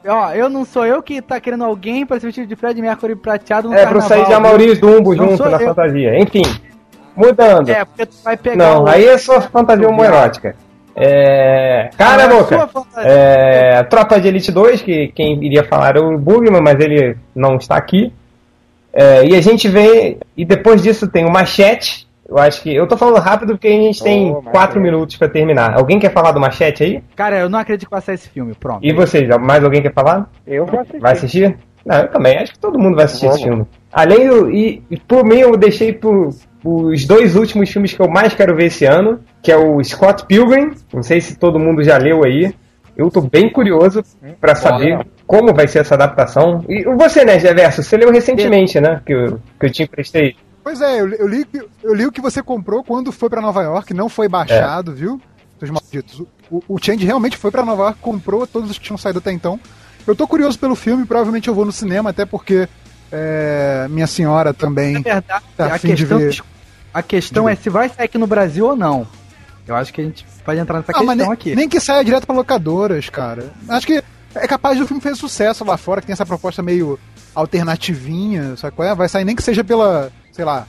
Ó, 0.09 0.31
eu 0.33 0.49
não 0.49 0.65
sou 0.65 0.87
eu 0.87 1.03
que 1.03 1.21
tá 1.21 1.39
querendo 1.41 1.65
alguém 1.65 2.07
pra 2.07 2.19
se 2.19 2.27
vestir 2.27 2.47
de 2.47 2.57
Fred 2.57 2.81
Mercury 2.81 3.15
prateado 3.15 3.69
no 3.69 3.75
É, 3.75 3.87
pro 3.87 3.99
carnaval. 4.01 4.09
sair 4.09 4.27
de 4.27 4.33
Amaury 4.33 4.75
Dumbo 4.77 5.15
Não 5.15 5.29
junto 5.31 5.45
na 5.49 5.59
eu. 5.61 5.69
fantasia. 5.69 6.19
Enfim, 6.19 6.43
mudando. 7.15 7.69
É, 7.69 7.85
porque 7.85 8.07
tu 8.07 8.17
vai 8.25 8.37
pegar 8.37 8.57
Não, 8.57 8.85
o... 8.85 8.89
aí 8.89 9.05
é 9.07 9.19
só 9.19 9.41
fantasia 9.41 9.89
homoerótica. 9.89 10.57
É. 10.97 11.91
Cara, 11.97 12.25
é 12.25 12.29
boca. 12.29 12.69
É, 12.97 13.83
Tropa 13.85 14.21
de 14.21 14.27
Elite 14.27 14.51
2, 14.51 14.83
que 14.83 15.13
quem 15.15 15.45
iria 15.45 15.63
falar 15.63 15.91
era 15.91 16.03
o 16.03 16.19
Bugman, 16.19 16.61
mas 16.61 16.81
ele 16.81 17.17
não 17.37 17.55
está 17.57 17.77
aqui. 17.77 18.13
É, 18.93 19.25
e 19.25 19.37
a 19.37 19.41
gente 19.41 19.69
vê. 19.69 20.19
E 20.37 20.45
depois 20.45 20.83
disso 20.83 21.07
tem 21.07 21.25
o 21.25 21.31
Machete, 21.31 22.08
Eu 22.29 22.37
acho 22.39 22.63
que. 22.63 22.75
Eu 22.75 22.87
tô 22.87 22.97
falando 22.97 23.19
rápido 23.23 23.55
porque 23.55 23.69
a 23.69 23.71
gente 23.71 24.03
tem 24.03 24.31
Oh, 24.31 24.43
mas 24.43 24.53
quatro 24.53 24.79
é. 24.79 24.83
minutos 24.83 25.17
pra 25.17 25.29
terminar. 25.29 25.75
Alguém 25.75 25.99
quer 25.99 26.13
falar 26.13 26.33
do 26.33 26.39
Machete 26.41 26.85
aí? 26.85 27.03
Cara, 27.17 27.39
eu 27.39 27.49
não 27.49 27.59
acredito 27.59 27.87
que 27.87 27.91
vai 27.91 28.03
sair 28.03 28.17
esse 28.17 28.29
filme, 28.29 28.55
pronto. 28.55 28.81
E 28.85 28.93
vocês? 28.93 29.27
Mais 29.39 29.65
alguém 29.65 29.81
quer 29.81 29.93
falar? 29.95 30.31
Eu 30.47 30.67
vou 30.67 30.79
assistir. 30.81 31.01
Vai 31.01 31.13
assistir? 31.13 31.59
Não, 31.87 31.97
eu 31.97 32.09
também. 32.09 32.37
Acho 32.37 32.53
que 32.53 32.59
todo 32.59 32.79
mundo 32.79 32.97
vai 32.97 33.07
assistir 33.07 33.27
esse 33.27 33.43
filme. 33.43 33.65
Além 33.91 34.29
do. 34.29 34.51
E, 34.51 34.83
e 34.91 34.97
por 35.01 35.25
mim, 35.25 35.39
eu 35.39 35.57
deixei 35.57 35.93
pro, 35.93 36.29
os 36.63 37.07
dois 37.07 37.35
últimos 37.35 37.71
filmes 37.71 37.95
que 37.95 38.03
eu 38.03 38.09
mais 38.09 38.35
quero 38.35 38.55
ver 38.55 38.67
esse 38.67 38.85
ano, 38.85 39.21
que 39.43 39.51
é 39.51 39.57
o 39.57 39.83
Scott 39.83 40.27
Pilgrim. 40.27 40.73
Não 40.93 41.03
sei 41.03 41.21
se 41.23 41.39
todo 41.39 41.59
mundo 41.59 41.83
já 41.83 41.97
leu 41.97 42.25
aí. 42.25 42.53
Eu 42.95 43.11
tô 43.11 43.21
bem 43.21 43.49
curioso 43.51 44.03
pra 44.41 44.57
saber 44.57 44.97
Olha. 44.97 45.07
como 45.25 45.55
vai 45.55 45.69
ser 45.69 45.79
essa 45.79 45.95
adaptação. 45.95 46.65
E 46.69 46.83
você, 46.83 47.25
né, 47.25 47.39
Geverso? 47.39 47.81
Você 47.83 47.97
leu 47.97 48.11
recentemente, 48.11 48.81
né? 48.81 49.01
Que 49.07 49.13
eu, 49.15 49.41
que 49.59 49.67
eu 49.67 49.71
te 49.71 49.85
emprestei. 49.85 50.35
Pois 50.69 50.83
é, 50.83 51.01
eu, 51.01 51.09
eu 51.15 51.27
li, 51.27 51.47
eu 51.83 51.95
li 51.95 52.05
o 52.07 52.13
que 52.13 52.21
você 52.21 52.43
comprou 52.43 52.85
quando 52.85 53.11
foi 53.11 53.31
pra 53.31 53.41
Nova 53.41 53.63
York, 53.63 53.95
não 53.95 54.07
foi 54.07 54.29
baixado, 54.29 54.95
viu? 54.95 55.19
Seus 55.59 55.71
malditos. 55.71 56.21
O, 56.51 56.63
o 56.69 56.79
Change 56.79 57.07
realmente 57.07 57.39
foi 57.39 57.51
pra 57.51 57.65
Nova 57.65 57.85
York, 57.85 58.01
comprou 58.03 58.47
todos 58.47 58.71
os 58.71 58.77
que 58.79 58.85
tinham 58.85 58.99
saído 58.99 59.19
até 59.19 59.33
então. 59.33 59.59
Eu 60.07 60.15
tô 60.15 60.27
curioso 60.29 60.59
pelo 60.59 60.75
filme, 60.75 61.07
provavelmente 61.07 61.49
eu 61.49 61.55
vou 61.55 61.65
no 61.65 61.73
cinema, 61.73 62.11
até 62.11 62.27
porque 62.27 62.69
é, 63.11 63.87
minha 63.89 64.07
senhora 64.07 64.53
também. 64.53 64.93
Na 64.93 65.01
verdade, 65.01 65.45
Tá 65.57 65.65
a 65.69 65.75
afim 65.77 65.95
de 65.95 66.05
questão, 66.05 66.19
ver. 66.19 66.43
a 66.93 67.03
questão 67.03 67.49
é 67.49 67.55
se 67.57 67.71
vai 67.71 67.89
sair 67.89 68.05
aqui 68.05 68.19
no 68.19 68.27
Brasil 68.27 68.67
ou 68.67 68.77
não. 68.77 69.07
Eu 69.67 69.75
acho 69.75 69.91
que 69.91 70.03
a 70.03 70.05
gente 70.05 70.27
pode 70.45 70.61
entrar 70.61 70.81
nessa 70.81 70.93
Ah, 70.93 71.03
mas 71.03 71.07
questão 71.17 71.27
nem, 71.27 71.33
aqui. 71.33 71.57
nem 71.57 71.67
que 71.67 71.81
saia 71.81 72.05
direto 72.05 72.27
pra 72.27 72.37
locadoras, 72.37 73.09
cara. 73.09 73.53
Acho 73.71 73.87
que 73.87 74.05
é 74.35 74.47
capaz 74.47 74.79
do 74.79 74.87
filme 74.87 75.01
fazer 75.03 75.17
sucesso 75.17 75.65
lá 75.65 75.79
fora, 75.79 76.03
que 76.03 76.07
tem 76.09 76.13
essa 76.13 76.27
proposta 76.27 76.63
meio 76.63 76.99
alternativinha, 77.35 78.55
sabe 78.57 78.77
qual 78.77 78.87
é? 78.87 78.95
Vai 78.95 79.09
sair 79.09 79.25
nem 79.25 79.35
que 79.35 79.43
seja 79.43 79.65
pela, 79.65 80.11
sei 80.39 80.45
lá, 80.45 80.69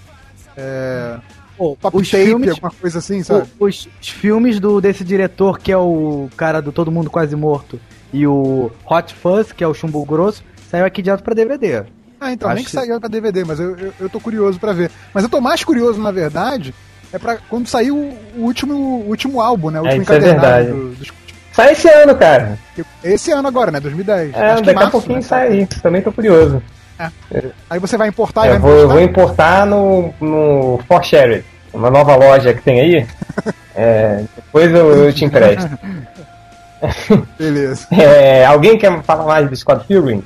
é, 0.58 1.16
Pô, 1.56 1.76
pop 1.76 1.96
os 1.96 2.10
tape, 2.10 2.26
filmes, 2.26 2.50
alguma 2.50 2.72
coisa 2.72 2.98
assim, 2.98 3.22
sabe? 3.22 3.48
os, 3.60 3.88
os 4.02 4.10
filmes 4.10 4.60
do, 4.60 4.82
desse 4.82 5.04
diretor, 5.04 5.60
que 5.60 5.72
é 5.72 5.78
o 5.78 6.28
cara 6.36 6.60
do 6.60 6.72
Todo 6.72 6.92
Mundo 6.92 7.08
Quase 7.10 7.36
Morto, 7.36 7.80
e 8.12 8.26
o 8.26 8.72
Hot 8.90 9.14
Fuzz, 9.14 9.52
que 9.52 9.64
é 9.64 9.68
o 9.68 9.74
Chumbo 9.76 10.04
Grosso, 10.06 10.44
saiu 10.72 10.86
aqui 10.86 11.04
direto 11.04 11.22
pra 11.22 11.36
DVD. 11.36 11.84
Ah, 12.20 12.34
então, 12.34 12.50
nem 12.50 12.58
Acho 12.58 12.66
que 12.66 12.72
saiu 12.72 13.00
pra 13.00 13.08
DVD, 13.08 13.44
mas 13.46 13.60
eu, 13.60 13.78
eu, 13.78 13.94
eu 14.00 14.10
tô 14.10 14.20
curioso 14.20 14.60
pra 14.60 14.74
ver. 14.74 14.90
Mas 15.14 15.24
eu 15.24 15.30
tô 15.30 15.40
mais 15.40 15.64
curioso, 15.64 16.02
na 16.02 16.10
verdade, 16.12 16.74
é 17.14 17.20
pra 17.20 17.38
quando 17.48 17.68
sair 17.68 17.92
o, 17.92 17.96
o 18.36 18.42
último, 18.42 18.74
o 18.74 19.08
último 19.10 19.40
álbum, 19.40 19.70
né? 19.70 19.80
O 19.80 19.84
É, 19.86 19.90
último 19.90 20.02
isso 20.04 20.14
é 20.14 20.18
encadernado 20.18 20.66
verdade. 20.66 20.72
do- 20.72 20.96
dos- 20.96 21.14
Sai 21.54 21.74
esse 21.74 21.88
ano, 21.90 22.16
cara. 22.16 22.58
Esse 23.04 23.32
ano 23.32 23.48
agora, 23.48 23.70
né? 23.72 23.80
2010. 23.80 24.34
É, 24.34 24.52
Acho 24.52 24.62
que 24.62 24.66
daqui 24.68 24.70
a 24.72 24.74
março, 24.82 24.92
pouquinho 24.92 25.16
né? 25.18 25.22
sai 25.22 25.48
aí. 25.50 25.66
Também 25.68 26.02
tô 26.02 26.12
curioso. 26.12 26.62
Aí 27.70 27.80
você 27.80 27.98
vai 27.98 28.08
importar 28.10 28.46
e 28.46 28.48
É, 28.48 28.52
vai 28.52 28.60
vou, 28.60 28.72
eu 28.72 28.90
vou 28.90 29.00
importar? 29.00 29.64
importar 29.64 29.66
no, 29.66 30.14
no 30.20 30.80
For 30.88 31.04
Share, 31.04 31.44
uma 31.74 31.90
nova 31.90 32.16
loja 32.16 32.54
que 32.54 32.62
tem 32.62 32.80
aí. 32.80 33.08
É, 33.82 34.26
depois 34.36 34.70
eu, 34.74 35.06
eu 35.06 35.14
te 35.14 35.24
empresto. 35.24 35.70
Beleza. 37.40 37.88
É, 37.98 38.46
alguém 38.46 38.78
quer 38.78 39.02
falar 39.04 39.24
mais 39.26 39.50
do 39.50 39.56
Scott 39.56 39.86
Pilgrim? 39.86 40.22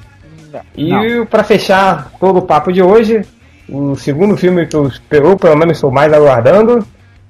Não. 0.51 0.61
E 0.75 1.25
pra 1.25 1.43
fechar 1.43 2.11
todo 2.19 2.37
o 2.39 2.41
papo 2.41 2.71
de 2.73 2.81
hoje, 2.81 3.21
o 3.69 3.95
segundo 3.95 4.35
filme 4.37 4.65
que 4.65 4.75
eu, 4.75 4.89
eu 5.11 5.37
pelo 5.37 5.55
menos 5.57 5.77
estou 5.77 5.91
mais 5.91 6.11
aguardando 6.11 6.83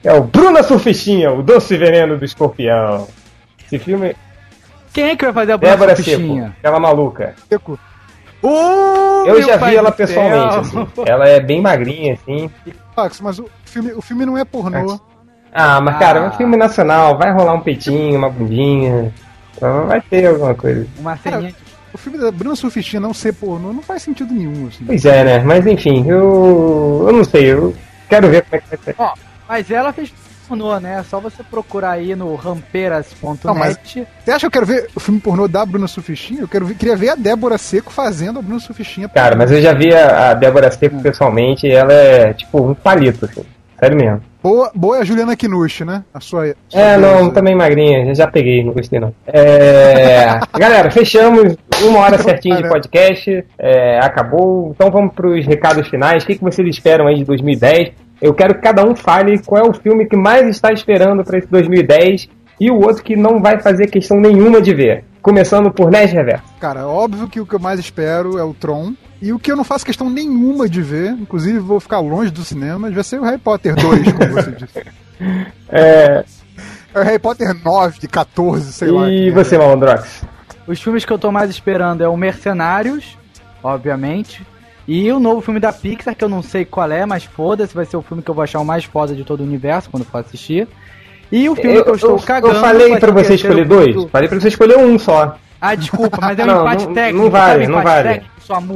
é 0.03 0.13
o 0.13 0.23
Bruna 0.23 0.63
Surfistinha, 0.63 1.31
o 1.31 1.41
Doce 1.43 1.75
Veneno 1.77 2.17
do 2.17 2.23
Escorpião. 2.23 3.07
Esse 3.65 3.79
filme, 3.79 4.15
Quem 4.93 5.09
é 5.09 5.15
que 5.17 5.25
vai 5.25 5.33
fazer 5.33 5.53
a 5.53 5.57
Bruna 5.57 5.73
Débora 5.73 5.95
Seco, 5.95 6.09
Surfistinha? 6.09 6.55
aquela 6.59 6.79
maluca. 6.79 7.33
Seco. 7.49 7.77
Uh, 8.43 9.25
Eu 9.25 9.41
já 9.41 9.55
vi 9.57 9.75
ela 9.75 9.91
pessoalmente, 9.91 10.55
assim. 10.57 10.87
Ela 11.07 11.27
é 11.29 11.39
bem 11.39 11.61
magrinha, 11.61 12.13
assim. 12.13 12.49
Max, 12.95 13.21
mas 13.21 13.39
o 13.39 13.47
filme, 13.65 13.93
o 13.93 14.01
filme 14.01 14.25
não 14.25 14.37
é 14.37 14.43
pornô. 14.43 14.99
Ah, 15.53 15.79
mas 15.79 15.97
cara, 15.97 16.19
é 16.19 16.23
Ah. 16.23 16.27
um 16.27 16.31
filme 16.31 16.57
nacional, 16.57 17.17
vai 17.17 17.31
rolar 17.31 17.53
um 17.53 17.61
peitinho, 17.61 18.17
uma 18.17 18.29
bundinha. 18.29 19.13
Vai 19.87 20.01
ter 20.01 20.25
alguma 20.27 20.53
coisa. 20.55 20.85
Uma 20.99 21.15
ceninha 21.17 21.53
O 21.93 21.97
filme 21.97 22.17
da 22.17 22.31
Bruna 22.31 22.55
Surfistinha 22.55 22.99
não 22.99 23.13
ser 23.13 23.33
pornô 23.33 23.71
não 23.71 23.81
faz 23.81 24.01
sentido 24.01 24.33
nenhum, 24.33 24.67
assim. 24.67 24.83
Pois 24.83 25.05
é, 25.05 25.23
né? 25.23 25.39
Mas 25.39 25.65
enfim, 25.65 26.05
eu. 26.09 27.05
Eu 27.07 27.13
não 27.13 27.23
sei, 27.23 27.51
eu 27.53 27.73
quero 28.09 28.27
ver 28.29 28.41
como 28.43 28.55
é 28.55 28.59
que 28.59 28.69
vai 28.69 28.79
ser. 28.83 28.95
Ó, 28.97 29.13
mas 29.47 29.71
ela 29.71 29.93
fez 29.93 30.11
pornô, 30.47 30.79
né? 30.79 30.99
É 30.99 31.03
só 31.03 31.19
você 31.19 31.43
procurar 31.43 31.91
aí 31.91 32.15
no 32.15 32.25
Não, 32.29 32.35
ramperas.net. 32.35 33.47
mas- 33.57 33.77
Você 34.23 34.31
acha 34.31 34.39
que 34.41 34.45
eu 34.45 34.51
quero 34.51 34.65
ver 34.65 34.87
o 34.95 34.99
filme 34.99 35.19
pornô 35.19 35.47
da 35.47 35.65
Bruna 35.65 35.87
Surfistinha? 35.87 36.41
Eu 36.41 36.47
quero 36.47 36.65
ver, 36.65 36.75
queria 36.75 36.95
ver 36.95 37.09
a 37.09 37.15
Débora 37.15 37.57
Seco 37.57 37.91
fazendo 37.91 38.39
a 38.39 38.41
Bruna 38.41 38.59
Surfistinha. 38.59 39.09
Cara, 39.09 39.35
mas 39.35 39.51
eu 39.51 39.61
já 39.61 39.73
vi 39.73 39.93
a, 39.93 40.31
a 40.31 40.33
Débora 40.33 40.71
Seco 40.71 41.01
pessoalmente 41.01 41.67
e 41.67 41.71
ela 41.71 41.93
é 41.93 42.33
tipo 42.33 42.61
um 42.61 42.73
palito, 42.73 43.25
assim. 43.25 43.43
Sério 43.79 43.97
mesmo. 43.97 44.21
Boa, 44.41 44.71
boa 44.75 44.97
é 44.97 45.01
a 45.01 45.03
Juliana 45.03 45.35
Kinush, 45.35 45.81
né? 45.85 46.03
A 46.13 46.19
sua. 46.19 46.53
sua 46.69 46.79
É, 46.81 46.97
não, 46.97 47.15
deusa. 47.17 47.31
também 47.31 47.55
magrinha, 47.55 48.13
já 48.13 48.27
peguei, 48.27 48.63
não 48.63 48.73
gostei 48.73 48.99
não. 48.99 49.13
É, 49.25 50.39
galera, 50.57 50.89
fechamos 50.91 51.55
uma 51.81 51.99
hora 51.99 52.17
certinha 52.17 52.57
de 52.61 52.67
podcast, 52.67 53.45
é, 53.57 53.99
acabou. 53.99 54.71
Então 54.75 54.89
vamos 54.91 55.13
pros 55.13 55.45
recados 55.45 55.87
finais. 55.87 56.23
O 56.23 56.27
que, 56.27 56.35
que 56.35 56.43
vocês 56.43 56.67
esperam 56.67 57.07
aí 57.07 57.15
de 57.15 57.25
2010? 57.25 57.91
Eu 58.23 58.33
quero 58.33 58.55
que 58.55 58.61
cada 58.61 58.85
um 58.85 58.95
fale 58.95 59.37
qual 59.39 59.65
é 59.65 59.69
o 59.69 59.73
filme 59.73 60.05
que 60.05 60.15
mais 60.15 60.47
está 60.47 60.71
esperando 60.71 61.25
para 61.25 61.39
esse 61.39 61.47
2010 61.47 62.29
e 62.57 62.71
o 62.71 62.75
outro 62.75 63.03
que 63.03 63.17
não 63.17 63.41
vai 63.41 63.59
fazer 63.59 63.87
questão 63.87 64.17
nenhuma 64.17 64.61
de 64.61 64.73
ver. 64.73 65.03
Começando 65.21 65.69
por 65.69 65.91
Nerd 65.91 66.13
Reverso. 66.13 66.45
Cara, 66.57 66.87
óbvio 66.87 67.27
que 67.27 67.41
o 67.41 67.45
que 67.45 67.53
eu 67.53 67.59
mais 67.59 67.81
espero 67.81 68.37
é 68.37 68.43
o 68.43 68.53
Tron. 68.53 68.93
E 69.21 69.33
o 69.33 69.39
que 69.39 69.51
eu 69.51 69.57
não 69.57 69.65
faço 69.65 69.85
questão 69.85 70.09
nenhuma 70.09 70.69
de 70.69 70.81
ver, 70.81 71.11
inclusive 71.11 71.59
vou 71.59 71.81
ficar 71.81 71.99
longe 71.99 72.31
do 72.31 72.45
cinema, 72.45 72.89
vai 72.89 73.03
ser 73.03 73.19
o 73.19 73.23
Harry 73.25 73.37
Potter 73.37 73.75
2, 73.75 74.13
como 74.13 74.31
você 74.31 74.51
disse. 74.51 74.85
É, 75.67 76.23
É 76.93 76.99
o 77.01 77.03
Harry 77.03 77.19
Potter 77.19 77.53
9, 77.53 77.99
de 77.99 78.07
14, 78.07 78.71
sei 78.71 78.89
lá. 78.89 79.09
e 79.09 79.31
você, 79.31 79.55
é. 79.55 79.57
Malandrox? 79.57 80.23
Os 80.65 80.81
filmes 80.81 81.03
que 81.03 81.11
eu 81.11 81.19
tô 81.19 81.29
mais 81.29 81.49
esperando 81.49 82.01
é 82.01 82.07
o 82.07 82.15
Mercenários, 82.15 83.17
obviamente. 83.61 84.45
E 84.87 85.11
o 85.11 85.19
novo 85.19 85.39
filme 85.41 85.59
da 85.59 85.71
Pixar, 85.71 86.13
que 86.15 86.23
eu 86.23 86.29
não 86.29 86.41
sei 86.41 86.65
qual 86.65 86.91
é, 86.91 87.05
mas 87.05 87.23
foda-se, 87.23 87.73
vai 87.73 87.85
ser 87.85 87.95
o 87.97 88.01
filme 88.01 88.21
que 88.21 88.29
eu 88.29 88.35
vou 88.35 88.43
achar 88.43 88.59
o 88.59 88.65
mais 88.65 88.83
foda 88.83 89.15
de 89.15 89.23
todo 89.23 89.39
o 89.39 89.43
universo 89.43 89.89
quando 89.89 90.03
for 90.05 90.17
assistir. 90.19 90.67
E 91.31 91.47
o 91.49 91.55
filme 91.55 91.81
que 91.81 91.89
eu 91.89 91.95
estou 91.95 92.19
cagando. 92.19 92.55
eu 92.55 92.61
falei 92.61 92.97
pra 92.97 93.11
você 93.11 93.35
escolher 93.35 93.65
dois? 93.65 93.95
do- 93.95 94.07
Falei 94.09 94.27
pra 94.27 94.39
você 94.39 94.49
escolher 94.49 94.77
um 94.77 94.99
só. 94.99 95.35
Ah, 95.59 95.75
desculpa, 95.75 96.17
mas 96.19 96.37
é 96.37 96.43
um 96.43 96.47
Não, 96.47 96.61
empate 96.61 96.85
não- 96.85 96.93
técnico. 96.93 97.23
não 97.23 97.31
vale, 97.31 97.67
não 97.67 97.81
vale. 97.81 98.09
técnico. 98.09 98.33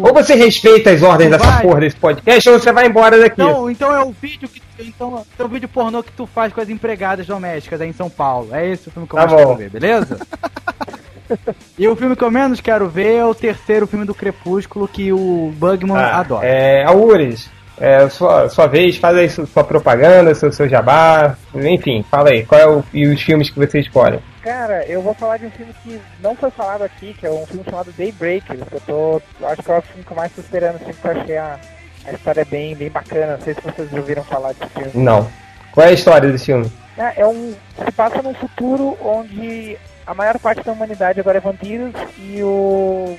Ou 0.07 0.13
você 0.13 0.33
respeita 0.35 0.91
as 0.91 1.03
ordens 1.03 1.29
Não 1.29 1.37
dessa 1.37 1.51
vai. 1.51 1.61
porra 1.61 1.79
desse 1.81 1.97
podcast, 1.97 2.49
ou 2.49 2.57
você 2.57 2.71
vai 2.71 2.87
embora 2.87 3.19
daqui. 3.19 3.41
Então, 3.41 3.69
então 3.69 3.93
é 3.93 4.01
o 4.01 4.11
vídeo 4.11 4.47
que. 4.47 4.61
Então, 4.79 5.25
é 5.37 5.43
o 5.43 5.47
vídeo 5.49 5.67
pornô 5.67 6.01
que 6.01 6.11
tu 6.13 6.25
faz 6.25 6.53
com 6.53 6.61
as 6.61 6.69
empregadas 6.69 7.27
domésticas 7.27 7.81
aí 7.81 7.89
em 7.89 7.93
São 7.93 8.09
Paulo. 8.09 8.55
É 8.55 8.65
esse 8.69 8.87
o 8.87 8.91
filme 8.91 9.05
que 9.07 9.13
eu 9.13 9.19
Tá 9.19 9.25
mais 9.27 9.37
bom. 9.41 9.47
quero 9.57 9.57
ver, 9.57 9.69
beleza? 9.69 10.17
e 11.77 11.87
o 11.87 11.95
filme 11.95 12.15
que 12.15 12.23
eu 12.23 12.31
menos 12.31 12.61
quero 12.61 12.87
ver 12.87 13.15
é 13.15 13.25
o 13.25 13.35
terceiro 13.35 13.87
filme 13.87 14.05
do 14.05 14.13
Crepúsculo 14.15 14.87
que 14.87 15.11
o 15.11 15.51
Bugman 15.57 15.97
Ah, 15.97 16.19
adora. 16.19 16.47
É, 16.47 16.83
Aures, 16.85 17.49
é, 17.79 18.09
sua, 18.09 18.49
sua 18.49 18.67
vez, 18.67 18.97
faz 18.97 19.15
aí 19.17 19.29
sua, 19.29 19.63
propaganda, 19.63 20.33
seu, 20.33 20.51
seu 20.51 20.67
jabá, 20.67 21.35
enfim, 21.53 22.03
fala 22.09 22.29
aí, 22.29 22.45
qual 22.45 22.59
é 22.59 22.67
o, 22.67 22.83
e 22.93 23.07
os 23.07 23.21
filmes 23.21 23.49
que 23.49 23.59
você 23.59 23.79
escolhe? 23.79 24.19
Cara, 24.47 24.85
eu 24.85 25.01
vou 25.01 25.13
falar 25.13 25.37
de 25.37 25.45
um 25.45 25.51
filme 25.51 25.73
que 25.83 25.99
não 26.21 26.33
foi 26.33 26.49
falado 26.49 26.81
aqui, 26.81 27.13
que 27.13 27.25
é 27.25 27.29
um 27.29 27.45
filme 27.45 27.65
chamado 27.65 27.91
Daybreakers. 27.97 28.63
que 28.63 28.75
Eu 28.75 28.81
tô. 28.81 29.21
Acho 29.45 29.61
que 29.61 29.71
é 29.71 29.77
o 29.77 29.81
filme 29.81 30.03
que 30.05 30.11
eu 30.11 30.15
mais 30.15 30.31
tô 30.31 30.39
esperando, 30.39 30.75
assim, 30.75 30.93
porque 30.93 31.07
eu 31.07 31.21
achei 31.21 31.37
a, 31.37 31.59
a 32.05 32.11
história 32.13 32.45
bem, 32.45 32.73
bem 32.73 32.89
bacana. 32.89 33.33
Não 33.33 33.41
sei 33.41 33.53
se 33.53 33.59
vocês 33.59 33.91
ouviram 33.91 34.23
falar 34.23 34.53
desse 34.53 34.71
filme. 34.71 34.91
Não. 34.93 35.27
Qual 35.73 35.85
é 35.85 35.89
a 35.89 35.93
história 35.93 36.31
desse 36.31 36.45
filme? 36.45 36.71
É, 36.97 37.23
é 37.23 37.27
um. 37.27 37.53
Se 37.83 37.91
passa 37.91 38.21
num 38.21 38.33
futuro 38.35 38.97
onde 39.03 39.77
a 40.07 40.13
maior 40.13 40.39
parte 40.39 40.63
da 40.63 40.71
humanidade 40.71 41.19
agora 41.19 41.37
é 41.37 41.41
vampiros 41.41 41.93
e 42.17 42.41
o. 42.41 43.17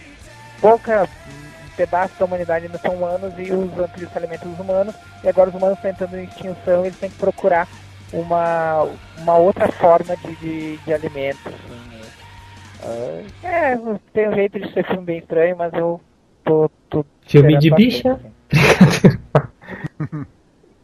pouca 0.60 1.08
pedaço 1.76 2.18
da 2.18 2.24
humanidade 2.24 2.66
ainda 2.66 2.78
são 2.78 2.96
humanos 2.96 3.32
e 3.38 3.52
os 3.52 3.70
vampiros 3.72 4.10
se 4.10 4.18
alimentam 4.18 4.50
dos 4.50 4.58
humanos. 4.58 4.94
E 5.22 5.28
agora 5.28 5.50
os 5.50 5.54
humanos 5.54 5.76
estão 5.76 5.90
entrando 5.90 6.16
em 6.16 6.24
extinção 6.24 6.82
e 6.82 6.88
eles 6.88 6.98
têm 6.98 7.10
que 7.10 7.18
procurar 7.18 7.68
uma, 8.12 8.88
uma 9.18 9.36
outra 9.36 9.70
forma 9.70 10.16
de, 10.16 10.34
de, 10.36 10.76
de 10.78 10.92
alimento. 10.92 11.38
assim. 11.46 11.88
Ah, 12.82 13.22
é, 13.46 13.78
tem 14.12 14.28
um 14.28 14.34
jeito 14.34 14.58
de 14.58 14.72
ser 14.72 14.84
filme 14.86 15.04
bem 15.04 15.18
estranho, 15.18 15.56
mas 15.56 15.72
eu 15.74 16.00
tô. 16.44 16.70
tô 16.88 17.04
Filme 17.22 17.58
de 17.58 17.70
bicha? 17.70 18.12
assim. 18.12 19.18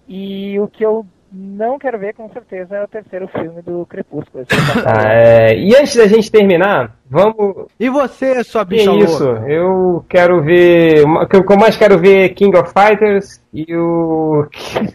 E 0.07 0.61
o 0.61 0.69
que 0.69 0.85
eu 0.85 1.07
não 1.37 1.79
quero 1.79 1.99
ver, 1.99 2.15
com 2.15 2.29
certeza, 2.31 2.77
é 2.77 2.85
o 2.85 2.89
terceiro 2.89 3.27
filme 3.29 3.61
do 3.63 3.85
Crepúsculo. 3.87 4.45
Esse 4.49 4.55
tá 4.83 4.95
Ah, 4.99 5.13
é, 5.13 5.59
e 5.59 5.75
antes 5.75 5.97
da 5.97 6.07
gente 6.07 6.31
terminar, 6.31 6.95
vamos. 7.11 7.67
E 7.79 7.89
você, 7.91 8.45
sua 8.45 8.65
Que 8.65 8.77
bicha 8.77 8.93
isso? 8.93 9.25
louca? 9.25 9.51
Eu 9.51 10.05
quero 10.09 10.43
ver. 10.43 11.05
O 11.05 11.27
que 11.27 11.37
eu 11.53 11.59
mais 11.59 11.77
quero 11.77 11.99
ver 11.99 12.25
é 12.25 12.29
King 12.29 12.57
of 12.57 12.73
Fighters 12.73 13.41
e 13.53 13.75
o. 13.75 14.47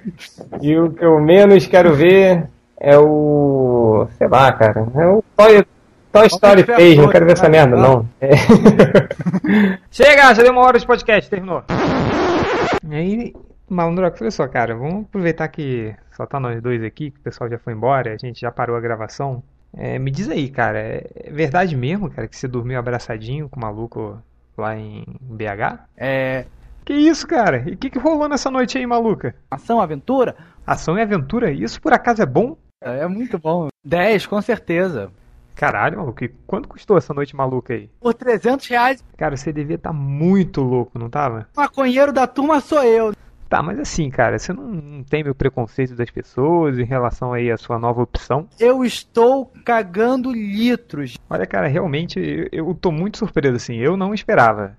e 0.62 0.78
o 0.78 0.92
que 0.92 1.04
eu 1.04 1.20
menos 1.20 1.68
quero 1.68 1.94
ver 1.94 2.46
é 2.80 2.98
o. 2.98 4.08
sei 4.18 4.28
lá, 4.30 4.52
cara. 4.54 4.88
É 4.96 5.08
o 5.08 5.24
Toy, 5.36 5.66
Toy 6.12 6.28
Story 6.28 6.64
Ferro 6.64 6.78
3, 6.78 6.98
não 6.98 7.10
quero 7.10 7.26
ver 7.26 7.34
essa 7.34 7.50
merda, 7.50 7.76
vai. 7.76 7.86
não. 7.90 8.06
É. 8.22 8.30
Chega, 9.92 10.34
já 10.34 10.42
deu 10.42 10.54
uma 10.54 10.62
hora 10.62 10.80
de 10.80 10.86
podcast, 10.86 11.30
terminou. 11.30 11.64
E 12.90 12.96
aí, 12.96 13.34
Malandrox, 13.74 14.22
olha 14.22 14.32
só, 14.32 14.48
cara, 14.48 14.76
vamos 14.76 15.06
aproveitar 15.06 15.48
que 15.48 15.96
só 16.12 16.26
tá 16.26 16.40
nós 16.40 16.62
dois 16.62 16.84
aqui, 16.84 17.12
que 17.12 17.20
o 17.20 17.24
pessoal 17.24 17.50
já 17.50 17.58
foi 17.58 17.74
embora, 17.74 18.14
a 18.14 18.18
gente 18.18 18.42
já 18.42 18.52
parou 18.52 18.76
a 18.76 18.80
gravação. 18.82 19.44
É, 19.74 20.00
me 20.00 20.10
diz 20.12 20.30
aí, 20.30 20.50
cara, 20.50 20.80
é 20.80 21.30
verdade 21.32 21.76
mesmo, 21.76 22.10
cara, 22.10 22.28
que 22.28 22.36
você 22.36 22.48
dormiu 22.48 22.80
abraçadinho 22.80 23.48
com 23.48 23.60
o 23.60 23.62
maluco 23.64 24.22
lá 24.58 24.76
em 24.76 25.06
BH? 25.22 25.80
É. 25.96 26.46
Que 26.84 26.94
isso, 26.94 27.28
cara? 27.28 27.64
E 27.68 27.74
o 27.74 27.78
que, 27.78 27.90
que 27.90 28.00
rolou 28.00 28.28
nessa 28.28 28.50
noite 28.50 28.78
aí, 28.78 28.86
maluca? 28.88 29.36
Ação, 29.52 29.80
aventura? 29.80 30.36
Ação 30.66 30.98
e 30.98 31.02
aventura? 31.02 31.52
Isso 31.52 31.80
por 31.80 31.94
acaso 31.94 32.22
é 32.24 32.26
bom? 32.26 32.58
É 32.82 33.06
muito 33.08 33.38
bom. 33.38 33.68
10, 33.86 34.26
com 34.26 34.42
certeza. 34.42 35.12
Caralho, 35.56 35.98
maluco, 35.98 36.24
e 36.24 36.30
quanto 36.48 36.70
custou 36.70 36.98
essa 36.98 37.14
noite 37.14 37.36
maluca 37.36 37.74
aí? 37.74 37.90
Por 38.00 38.14
300 38.14 38.66
reais, 38.68 39.04
Cara, 39.18 39.36
você 39.36 39.52
devia 39.52 39.76
estar 39.76 39.92
muito 39.94 40.62
louco, 40.62 40.98
não 40.98 41.10
tava? 41.10 41.48
o 41.56 41.60
maconheiro 41.60 42.14
da 42.14 42.26
turma 42.26 42.62
sou 42.62 42.82
eu. 42.84 43.14
Tá, 43.50 43.64
mas 43.64 43.80
assim, 43.80 44.12
cara, 44.12 44.38
você 44.38 44.54
não, 44.54 44.64
não 44.64 45.04
tem 45.04 45.24
meu 45.24 45.34
preconceito 45.34 45.96
das 45.96 46.12
pessoas 46.12 46.78
em 46.78 46.84
relação 46.84 47.34
aí 47.34 47.50
à 47.50 47.58
sua 47.58 47.80
nova 47.80 48.04
opção? 48.04 48.48
Eu 48.60 48.86
estou 48.86 49.52
cagando 49.66 50.32
litros. 50.32 51.18
Olha, 51.28 51.48
cara, 51.48 51.68
realmente 51.68 52.20
eu, 52.20 52.68
eu 52.68 52.76
tô 52.76 52.92
muito 52.92 53.18
surpreso, 53.18 53.56
assim, 53.56 53.78
eu 53.78 53.98
não 53.98 54.14
esperava. 54.14 54.78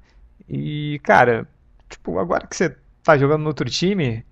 E, 0.49 1.01
cara, 1.03 1.49
tipo, 1.89 2.17
agora 2.21 2.47
que 2.47 2.57
você 2.57 2.77
tá 3.03 3.19
jogando 3.19 3.43
no 3.43 3.49
outro 3.49 3.69
time, 3.69 4.25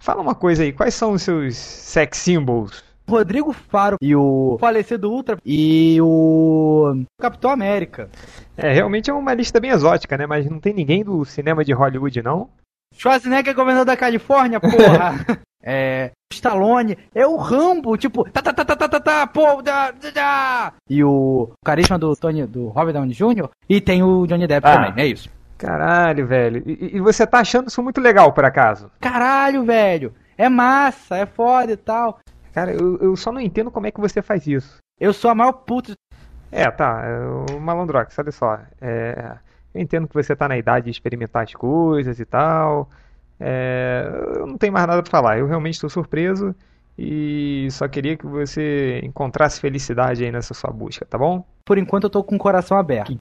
fala 0.00 0.20
uma 0.20 0.34
coisa 0.34 0.64
aí, 0.64 0.72
quais 0.72 0.94
são 0.94 1.12
os 1.12 1.22
seus 1.22 1.56
sex 1.56 2.18
symbols? 2.18 2.84
Rodrigo 3.08 3.52
Faro 3.52 3.96
e 4.02 4.16
o 4.16 4.56
falecido 4.58 5.12
Ultra 5.12 5.38
e 5.46 5.96
o 6.02 7.04
Capitão 7.20 7.52
América. 7.52 8.10
É, 8.56 8.72
realmente 8.72 9.10
é 9.10 9.14
uma 9.14 9.32
lista 9.32 9.60
bem 9.60 9.70
exótica, 9.70 10.18
né? 10.18 10.26
Mas 10.26 10.50
não 10.50 10.58
tem 10.58 10.74
ninguém 10.74 11.04
do 11.04 11.24
cinema 11.24 11.64
de 11.64 11.72
Hollywood, 11.72 12.20
não? 12.20 12.50
Schwarzenegger 12.96 13.52
é 13.52 13.54
governador 13.54 13.86
da 13.86 13.96
Califórnia, 13.96 14.60
porra. 14.60 15.14
é. 15.62 16.10
Stallone 16.32 16.98
é 17.14 17.26
o 17.26 17.36
Rambo, 17.36 17.96
tipo, 17.96 18.24
tá, 18.30 18.42
tá, 18.42 18.52
tá, 18.52 18.64
tá, 18.64 18.76
tá, 18.76 18.88
tá, 18.88 19.00
tá, 19.00 19.26
pô, 19.26 19.62
da, 19.62 19.92
da, 19.92 20.10
da. 20.10 20.72
E 20.90 21.02
o 21.04 21.50
carisma 21.64 21.98
do 21.98 22.14
Tony, 22.16 22.44
do 22.46 22.68
Robert 22.68 22.94
Downey 22.94 23.14
Jr. 23.14 23.48
E 23.68 23.80
tem 23.80 24.02
o 24.02 24.26
Johnny 24.26 24.46
Depp 24.46 24.66
Ah. 24.66 24.74
também, 24.88 25.04
é 25.04 25.06
isso. 25.06 25.30
Caralho, 25.56 26.26
velho. 26.26 26.62
E, 26.66 26.96
e 26.96 27.00
você 27.00 27.26
tá 27.26 27.38
achando 27.40 27.68
isso 27.68 27.82
muito 27.82 28.00
legal, 28.00 28.32
por 28.32 28.44
acaso? 28.44 28.90
Caralho, 29.00 29.64
velho. 29.64 30.12
É 30.36 30.48
massa, 30.48 31.16
é 31.16 31.26
foda 31.26 31.72
e 31.72 31.76
tal. 31.76 32.18
Cara, 32.52 32.72
eu, 32.72 32.98
eu 32.98 33.16
só 33.16 33.30
não 33.32 33.40
entendo 33.40 33.70
como 33.70 33.86
é 33.86 33.90
que 33.90 34.00
você 34.00 34.20
faz 34.20 34.46
isso. 34.46 34.78
Eu 35.00 35.12
sou 35.12 35.30
a 35.30 35.34
maior 35.34 35.52
puta. 35.52 35.92
É, 36.50 36.70
tá, 36.70 37.02
é, 37.04 37.54
o 37.54 37.60
Malandrox, 37.60 38.18
olha 38.18 38.32
só. 38.32 38.58
É, 38.80 39.36
eu 39.76 39.82
entendo 39.82 40.08
que 40.08 40.14
você 40.14 40.34
tá 40.34 40.48
na 40.48 40.56
idade 40.56 40.86
de 40.86 40.90
experimentar 40.90 41.44
as 41.44 41.54
coisas 41.54 42.18
e 42.18 42.24
tal. 42.24 42.88
É, 43.38 44.08
eu 44.36 44.46
não 44.46 44.56
tenho 44.56 44.72
mais 44.72 44.86
nada 44.86 45.02
pra 45.02 45.10
falar. 45.10 45.38
Eu 45.38 45.46
realmente 45.46 45.74
estou 45.74 45.90
surpreso 45.90 46.54
e 46.98 47.68
só 47.70 47.86
queria 47.86 48.16
que 48.16 48.26
você 48.26 49.00
encontrasse 49.04 49.60
felicidade 49.60 50.24
aí 50.24 50.32
nessa 50.32 50.54
sua 50.54 50.70
busca, 50.70 51.04
tá 51.04 51.18
bom? 51.18 51.44
Por 51.64 51.76
enquanto 51.76 52.04
eu 52.04 52.10
tô 52.10 52.24
com 52.24 52.36
o 52.36 52.38
coração 52.38 52.78
aberto. 52.78 53.16